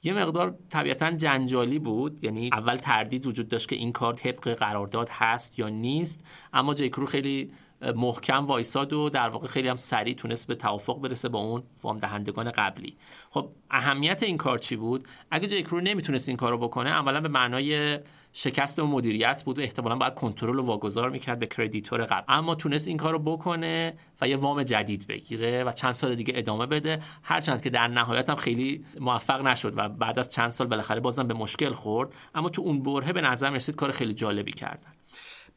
یه 0.02 0.12
مقدار 0.12 0.58
طبیعتا 0.70 1.10
جنجالی 1.10 1.78
بود 1.78 2.24
یعنی 2.24 2.50
اول 2.52 2.76
تردید 2.76 3.26
وجود 3.26 3.48
داشت 3.48 3.68
که 3.68 3.76
این 3.76 3.92
کار 3.92 4.14
طبق 4.14 4.48
قرارداد 4.48 5.08
هست 5.08 5.58
یا 5.58 5.68
نیست 5.68 6.24
اما 6.52 6.74
جیکرو 6.74 7.06
خیلی 7.06 7.52
محکم 7.96 8.46
وایساد 8.46 8.92
و 8.92 9.08
در 9.08 9.28
واقع 9.28 9.46
خیلی 9.46 9.68
هم 9.68 9.76
سریع 9.76 10.14
تونست 10.14 10.46
به 10.46 10.54
توافق 10.54 11.00
برسه 11.00 11.28
با 11.28 11.38
اون 11.38 11.62
وام 11.82 11.98
دهندگان 11.98 12.50
قبلی. 12.50 12.96
خب 13.30 13.48
اهمیت 13.70 14.22
این 14.22 14.36
کار 14.36 14.58
چی 14.58 14.76
بود؟ 14.76 15.04
اگه 15.30 15.48
جیکرو 15.48 15.80
نمی‌تونست 15.80 16.28
این 16.28 16.36
کارو 16.36 16.58
بکنه 16.58 16.90
عملا 16.90 17.20
به 17.20 17.28
معنای 17.28 17.98
شکست 18.32 18.78
و 18.78 18.86
مدیریت 18.86 19.42
بود 19.44 19.58
و 19.58 19.62
احتمالا 19.62 19.96
باید 19.96 20.14
کنترل 20.14 20.58
و 20.58 20.62
واگذار 20.62 21.10
می‌کرد 21.10 21.38
به 21.38 21.46
کردیتور 21.46 22.04
قبل. 22.04 22.24
اما 22.28 22.54
تونست 22.54 22.88
این 22.88 22.96
کارو 22.96 23.18
بکنه 23.18 23.94
و 24.20 24.28
یه 24.28 24.36
وام 24.36 24.62
جدید 24.62 25.06
بگیره 25.06 25.64
و 25.64 25.72
چند 25.72 25.94
سال 25.94 26.14
دیگه 26.14 26.32
ادامه 26.36 26.66
بده. 26.66 27.00
هرچند 27.22 27.62
که 27.62 27.70
در 27.70 27.88
نهایت 27.88 28.30
هم 28.30 28.36
خیلی 28.36 28.84
موفق 29.00 29.46
نشد 29.46 29.72
و 29.76 29.88
بعد 29.88 30.18
از 30.18 30.32
چند 30.32 30.50
سال 30.50 30.66
بالاخره 30.66 31.00
بازم 31.00 31.26
به 31.26 31.34
مشکل 31.34 31.72
خورد. 31.72 32.14
اما 32.34 32.48
تو 32.48 32.62
اون 32.62 32.82
برهه 32.82 33.12
به 33.12 33.20
نظر 33.20 33.50
رسید 33.50 33.74
کار 33.74 33.92
خیلی 33.92 34.14
جالبی 34.14 34.52
کردن. 34.52 34.93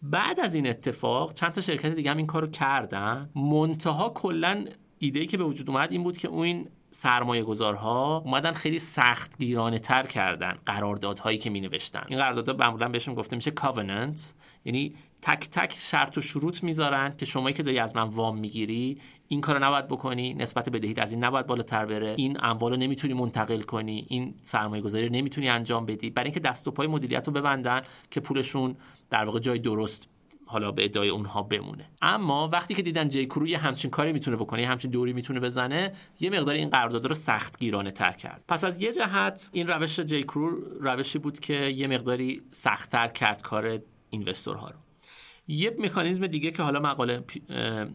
بعد 0.01 0.39
از 0.39 0.55
این 0.55 0.67
اتفاق 0.67 1.33
چند 1.33 1.51
تا 1.51 1.61
شرکت 1.61 1.95
دیگه 1.95 2.11
هم 2.11 2.17
این 2.17 2.27
کارو 2.27 2.47
کردن. 2.47 3.29
منتها 3.35 4.09
کلا 4.09 4.65
ایده 4.99 5.25
که 5.25 5.37
به 5.37 5.43
وجود 5.43 5.69
اومد 5.69 5.91
این 5.91 6.03
بود 6.03 6.17
که 6.17 6.27
اون 6.27 6.65
سرمایه 6.91 7.43
گذارها 7.43 8.17
اومدن 8.17 8.51
خیلی 8.51 8.79
سخت 8.79 9.37
گیرانه 9.37 9.79
تر 9.79 10.05
کردن 10.05 10.57
قراردادهایی 10.65 11.37
که 11.37 11.49
می 11.49 11.61
نوشتن 11.61 12.03
این 12.07 12.19
قراردادها 12.19 12.55
معمولا 12.55 12.89
بهشون 12.89 13.15
گفته 13.15 13.35
میشه 13.35 13.51
کاوننت 13.51 14.33
یعنی 14.65 14.95
تک 15.21 15.49
تک 15.49 15.73
شرط 15.77 16.17
و 16.17 16.21
شروط 16.21 16.63
می‌ذارن 16.63 17.13
که 17.17 17.25
شمایی 17.25 17.55
که 17.55 17.63
داری 17.63 17.79
از 17.79 17.95
من 17.95 18.03
وام 18.03 18.37
می‌گیری 18.37 19.01
این 19.27 19.41
کارو 19.41 19.63
نباید 19.63 19.87
بکنی 19.87 20.33
نسبت 20.33 20.69
بدهیت 20.69 20.99
از 20.99 21.11
این 21.11 21.23
نباید 21.23 21.47
بالاتر 21.47 21.85
بره. 21.85 22.15
این 22.17 22.37
اموال 22.39 22.71
رو 22.71 22.77
نمی‌تونی 22.77 23.13
منتقل 23.13 23.61
کنی. 23.61 24.05
این 24.09 24.33
سرمایه 24.41 24.81
گذاری 24.81 25.07
رو 25.07 25.13
نمی‌تونی 25.13 25.49
انجام 25.49 25.85
بدی. 25.85 26.09
برای 26.09 26.25
اینکه 26.25 26.39
دست 26.39 26.67
و 26.67 26.71
پای 26.71 26.87
مدیریت 26.87 27.27
رو 27.27 27.33
ببندن 27.33 27.81
که 28.11 28.19
پولشون 28.19 28.75
در 29.09 29.25
واقع 29.25 29.39
جای 29.39 29.59
درست 29.59 30.07
حالا 30.45 30.71
به 30.71 30.85
ادعای 30.85 31.09
اونها 31.09 31.43
بمونه. 31.43 31.89
اما 32.01 32.47
وقتی 32.47 32.73
که 32.73 32.81
دیدن 32.81 33.07
جی 33.07 33.25
کرو 33.25 33.47
یه 33.47 33.57
همچین 33.57 33.91
کاری 33.91 34.13
می‌تونه 34.13 34.37
بکنه 34.37 34.61
یه 34.61 34.67
همچین 34.67 34.91
دوری 34.91 35.13
می‌تونه 35.13 35.39
بزنه 35.39 35.93
یه 36.19 36.29
مقدار 36.29 36.55
این 36.55 36.69
قرارداد 36.69 37.05
رو 37.05 37.15
سخت 37.15 37.59
گیرانه 37.59 37.91
تر 37.91 38.11
کرد. 38.11 38.43
پس 38.47 38.63
از 38.63 38.81
یه 38.81 38.93
جهت 38.93 39.49
این 39.51 39.67
روش 39.67 39.99
جی 39.99 40.23
کرو 40.23 40.49
روشی 40.81 41.19
بود 41.19 41.39
که 41.39 41.53
یه 41.53 41.87
مقداری 41.87 42.41
سختتر 42.51 43.07
کرد 43.07 43.41
کار 43.41 43.79
investor 44.09 44.62
ها 44.62 44.69
رو. 44.69 44.75
یه 45.47 45.75
مکانیزم 45.79 46.27
دیگه 46.27 46.51
که 46.51 46.63
حالا 46.63 46.79
مقاله 46.79 47.23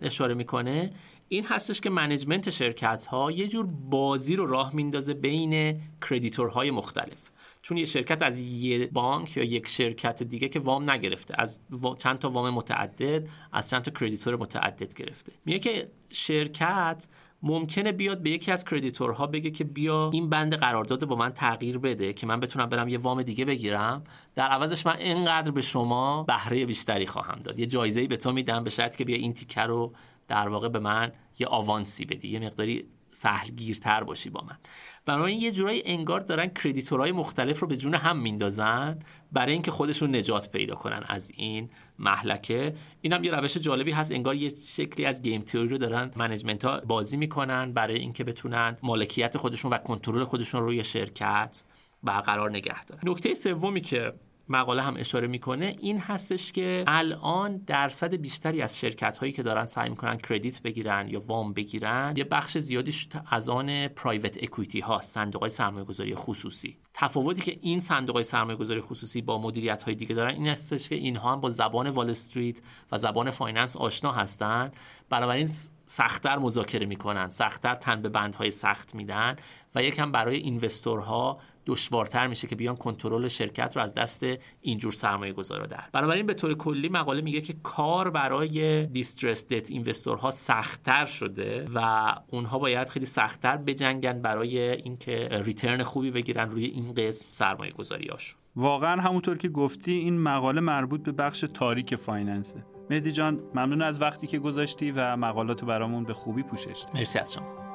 اشاره 0.02 0.34
می‌کنه 0.34 0.92
این 1.28 1.44
هستش 1.44 1.80
که 1.80 1.90
management 1.90 2.50
شرکت 2.50 3.06
ها 3.06 3.30
یه 3.30 3.48
جور 3.48 3.66
بازی 3.66 4.36
رو 4.36 4.46
راه 4.46 4.74
میندازه 4.74 5.14
بین 5.14 5.80
creditor 6.08 6.58
های 6.58 6.70
مختلف. 6.70 7.31
چون 7.62 7.76
یه 7.76 7.84
شرکت 7.84 8.22
از 8.22 8.40
یه 8.40 8.86
بانک 8.86 9.36
یا 9.36 9.44
یک 9.44 9.68
شرکت 9.68 10.22
دیگه 10.22 10.48
که 10.48 10.60
وام 10.60 10.90
نگرفته 10.90 11.34
از 11.38 11.60
چند 11.98 12.18
تا 12.18 12.30
وام 12.30 12.50
متعدد 12.50 13.28
از 13.52 13.70
چند 13.70 13.82
تا 13.82 13.90
creditor 13.90 14.36
متعدد 14.36 14.94
گرفته. 14.94 15.32
میگه 15.44 15.58
که 15.58 15.90
شرکت 16.10 17.06
ممکنه 17.42 17.92
بیاد 17.92 18.22
به 18.22 18.30
یکی 18.30 18.52
از 18.52 18.64
creditor 18.64 19.19
ها 19.19 19.26
بگه 19.26 19.50
که 19.50 19.64
بیا 19.64 20.10
این 20.12 20.30
بند 20.30 20.54
قرارداد 20.54 21.04
با 21.04 21.16
من 21.16 21.30
تغییر 21.30 21.78
بده 21.78 22.12
که 22.12 22.26
من 22.26 22.40
بتونم 22.40 22.68
برم 22.68 22.88
یه 22.88 22.98
وام 22.98 23.22
دیگه 23.22 23.44
بگیرم. 23.44 24.04
در 24.34 24.48
عوضش 24.48 24.86
من 24.86 24.96
اینقدر 24.96 25.50
به 25.50 25.62
شما 25.62 26.22
بهره 26.22 26.66
بیشتری 26.66 27.06
خواهم 27.06 27.40
داد. 27.40 27.58
یه 27.58 27.66
جایزه‌ای 27.66 28.06
به 28.06 28.16
تو 28.16 28.32
میدم 28.32 28.64
به 28.64 28.70
شرطی 28.70 28.98
که 28.98 29.04
بیا 29.04 29.16
این 29.16 29.32
تیکه 29.32 29.60
رو 29.60 29.92
در 30.28 30.48
واقع 30.48 30.68
به 30.68 30.78
من 30.78 31.12
یه 31.38 31.46
آوانسی 31.46 32.04
بدی 32.04 32.28
یه 32.28 32.38
مقداری 32.38 32.84
سهلگیرتر 33.12 34.04
باشی 34.04 34.30
با 34.30 34.40
من. 34.40 34.58
بنابراین 35.06 35.40
یه 35.40 35.52
جورایی 35.52 35.82
انگار 35.84 36.20
دارن 36.20 36.46
creditor 36.46 36.99
های 36.99 37.12
مختلف 37.12 37.60
رو 37.60 37.68
به 37.68 37.76
جون 37.76 37.94
هم 37.94 38.18
میندازن 38.18 38.98
برای 39.32 39.52
اینکه 39.52 39.70
خودشون 39.70 40.16
نجات 40.16 40.50
پیدا 40.50 40.74
کنن 40.74 41.04
از 41.08 41.32
این 41.34 41.70
مهلکه. 41.98 42.74
این 43.00 43.12
هم 43.12 43.24
یه 43.24 43.30
روش 43.30 43.56
جالبی 43.56 43.90
هست. 43.90 44.12
انگار 44.12 44.34
یه 44.34 44.48
شکلی 44.48 45.06
از 45.06 45.22
game 45.22 45.42
theory 45.42 45.68
رو 45.68 45.78
دارن 45.78 46.10
management 46.16 46.64
ها 46.64 46.80
بازی 46.80 47.16
می‌کنن 47.16 47.72
برای 47.72 47.98
اینکه 47.98 48.24
بتونن 48.24 48.76
مالکیت 48.82 49.36
خودشون 49.36 49.72
و 49.72 49.76
کنترل 49.76 50.24
خودشون 50.24 50.60
رو 50.60 50.66
روی 50.66 50.84
شرکت 50.84 51.62
برقرار 52.02 52.50
نگه 52.50 52.84
دارن. 52.84 53.00
نکته 53.04 53.34
سومی 53.34 53.80
که 53.80 54.12
مقاله 54.52 54.82
هم 54.82 54.96
اشاره 54.96 55.26
می‌کنه 55.26 55.76
این 55.78 55.98
هستش 55.98 56.52
که 56.52 56.84
الان 56.86 57.56
درصد 57.56 58.14
بیشتری 58.14 58.62
از 58.62 58.78
شرکت 58.78 59.16
هایی 59.16 59.32
که 59.32 59.42
دارن 59.42 59.66
سعی 59.66 59.88
می‌کنن 59.88 60.16
credit 60.16 60.62
بگیرن 60.62 61.08
یا 61.08 61.20
وام 61.20 61.52
بگیرن 61.52 62.14
یه 62.16 62.24
بخش 62.24 62.58
زیادیش 62.58 63.08
از 63.30 63.48
آن 63.48 63.88
private 63.88 64.38
equity 64.42 64.80
ها 64.80 65.00
صندوق 65.00 65.40
های 65.40 65.50
سرمایه 65.50 65.84
گذاری 65.84 66.14
خصوصی. 66.14 66.76
تفاوتی 66.94 67.42
که 67.42 67.58
این 67.60 67.80
صندوق 67.80 68.16
های 68.16 68.24
سرمایه 68.24 68.58
گذاری 68.58 68.80
خصوصی 68.80 69.22
با 69.22 69.38
مدیریت 69.38 69.82
های 69.82 69.94
دیگه 69.94 70.14
دارن 70.14 70.34
این 70.34 70.48
هستش 70.48 70.88
که 70.88 70.94
اینها 70.94 71.32
هم 71.32 71.40
با 71.40 71.50
زبان 71.50 71.90
وال 71.90 72.10
استریت 72.10 72.60
و 72.92 72.98
زبان 72.98 73.30
finance 73.30 73.76
آشنا 73.76 74.12
هستن. 74.12 74.72
بنابراین 75.10 75.50
سختتر 75.86 76.38
مذاکره 76.38 76.86
می‌کنن 76.86 77.30
سختتر 77.30 77.74
تن 77.74 78.02
به 78.02 78.08
بندهای 78.08 78.50
سخت 78.50 78.94
میدن 78.94 79.36
و 79.74 79.82
یکم 79.82 80.12
برای 80.12 80.36
اینوستورها 80.36 81.38
دشوارتر 81.66 82.26
میشه 82.26 82.46
که 82.46 82.56
بیان 82.56 82.76
کنترل 82.76 83.28
شرکت 83.28 83.76
رو 83.76 83.82
از 83.82 83.94
دست 83.94 84.26
اینجور 84.60 84.92
سرمایه 84.92 85.32
گذارا 85.32 85.66
در 85.66 85.84
بنابراین 85.92 86.26
به 86.26 86.34
طور 86.34 86.54
کلی 86.54 86.88
مقاله 86.88 87.20
میگه 87.20 87.40
که 87.40 87.54
کار 87.62 88.10
برای 88.10 88.86
دیسترس 88.86 89.46
دت 89.48 89.70
اینوستورها 89.70 90.30
سختتر 90.30 91.06
شده 91.06 91.66
و 91.74 92.06
اونها 92.30 92.58
باید 92.58 92.88
خیلی 92.88 93.06
سختتر 93.06 93.56
بجنگن 93.56 94.22
برای 94.22 94.58
اینکه 94.70 95.28
ریترن 95.44 95.82
خوبی 95.82 96.10
بگیرن 96.10 96.50
روی 96.50 96.64
این 96.64 96.94
قسم 96.94 97.26
سرمایه 97.28 97.72
گذاریاشون 97.72 98.42
واقعا 98.56 99.00
همونطور 99.00 99.38
که 99.38 99.48
گفتی 99.48 99.92
این 99.92 100.18
مقاله 100.20 100.60
مربوط 100.60 101.02
به 101.02 101.12
بخش 101.12 101.44
تاریک 101.54 101.96
فایننسه. 101.96 102.64
مهدی 102.90 103.12
جان 103.12 103.40
ممنون 103.54 103.82
از 103.82 104.00
وقتی 104.00 104.26
که 104.26 104.38
گذاشتی 104.38 104.90
و 104.90 105.16
مقالات 105.16 105.64
برامون 105.64 106.04
به 106.04 106.14
خوبی 106.14 106.42
پوشش 106.42 106.84
مرسی 106.94 107.18
از 107.18 107.32
شما. 107.32 107.71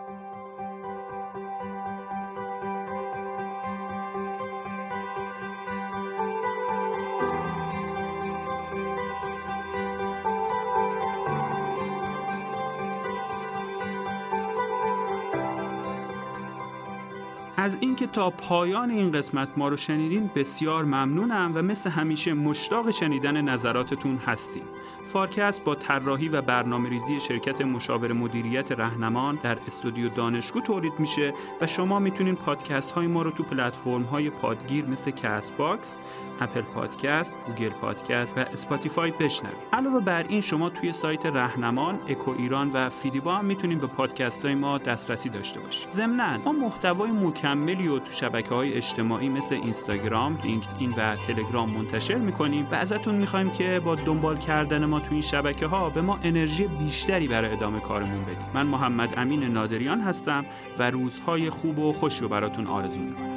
از 17.68 17.78
اینکه 17.82 18.08
تا 18.08 18.30
پایان 18.30 18.90
این 18.90 19.12
قسمت 19.12 19.50
ما 19.58 19.70
رو 19.70 19.78
شنیدین 19.78 20.32
بسیار 20.36 20.86
ممنونم 20.86 21.52
و 21.56 21.62
مثل 21.62 21.90
همیشه 21.90 22.34
مشتاق 22.34 22.92
شنیدن 22.92 23.42
نظراتتون 23.42 24.18
هستیم. 24.18 24.64
فارکست 25.08 25.64
با 25.64 25.76
طراحی 25.76 26.30
و 26.30 26.42
برنامه 26.42 26.90
ریزی 26.90 27.20
شرکت 27.20 27.62
مشاور 27.62 28.14
مدیریت 28.14 28.72
رهنمان 28.72 29.40
در 29.44 29.58
استودیو 29.68 30.10
دانشگو 30.10 30.62
تولید 30.62 30.94
میشه 31.00 31.34
و 31.62 31.68
شما 31.68 32.00
می‌تونین 32.00 32.36
پادکست 32.36 32.92
های 32.92 33.08
ما 33.08 33.22
رو 33.22 33.32
تو 33.32 33.44
پلتفرم 33.44 34.04
های 34.04 34.30
پادگیر 34.30 34.86
مثل 34.86 35.12
کست 35.12 35.58
باکس، 35.58 36.02
اپل 36.40 36.62
پادکست، 36.62 37.38
گوگل 37.48 37.70
پادکست 37.70 38.38
و 38.38 38.42
اسپاتیفای 38.42 39.12
بشنوید. 39.12 39.58
علاوه 39.74 40.00
بر 40.00 40.26
این 40.30 40.42
شما 40.42 40.70
توی 40.70 40.94
سایت 40.94 41.26
رهنمان، 41.26 42.00
اکو 42.08 42.32
ایران 42.32 42.72
و 42.74 42.90
فیلیبا 42.90 43.36
هم 43.36 43.46
می‌تونید 43.46 43.82
به 43.82 43.88
پادکست 43.88 44.46
های 44.46 44.56
ما 44.56 44.78
دسترسی 44.78 45.30
داشته 45.30 45.60
باشید. 45.60 45.92
ضمناً 45.92 46.38
ما 46.38 46.52
محتوای 46.52 47.12
مکملی 47.12 47.88
رو 47.88 48.00
تو 48.00 48.12
شبکه 48.12 48.56
های 48.56 48.74
اجتماعی 48.74 49.30
مثل 49.30 49.56
اینستاگرام، 49.56 50.38
لینکدین 50.44 50.94
و 50.98 51.16
تلگرام 51.16 51.70
منتشر 51.70 52.18
می‌کنیم 52.18 52.68
و 52.72 52.76
ازتون 52.76 53.16
می‌خوایم 53.16 53.52
که 53.52 53.82
با 53.86 53.96
دنبال 53.96 54.38
کردن 54.38 54.86
ما 54.86 54.97
تو 55.00 55.08
این 55.12 55.22
شبکه 55.22 55.68
ها 55.68 55.90
به 55.90 56.02
ما 56.02 56.20
انرژی 56.24 56.68
بیشتری 56.68 57.28
برای 57.28 57.52
ادامه 57.52 57.80
کارمون 57.80 58.24
بدید. 58.24 58.38
من 58.54 58.68
محمد 58.68 59.14
امین 59.18 59.44
نادریان 59.44 60.02
هستم 60.02 60.46
و 60.80 60.92
روزهای 60.92 61.50
خوب 61.50 61.80
و 61.80 61.94
خوشی 61.94 62.22
رو 62.22 62.30
براتون 62.30 62.68
آرزو 62.68 63.00
می‌کنم. 63.00 63.37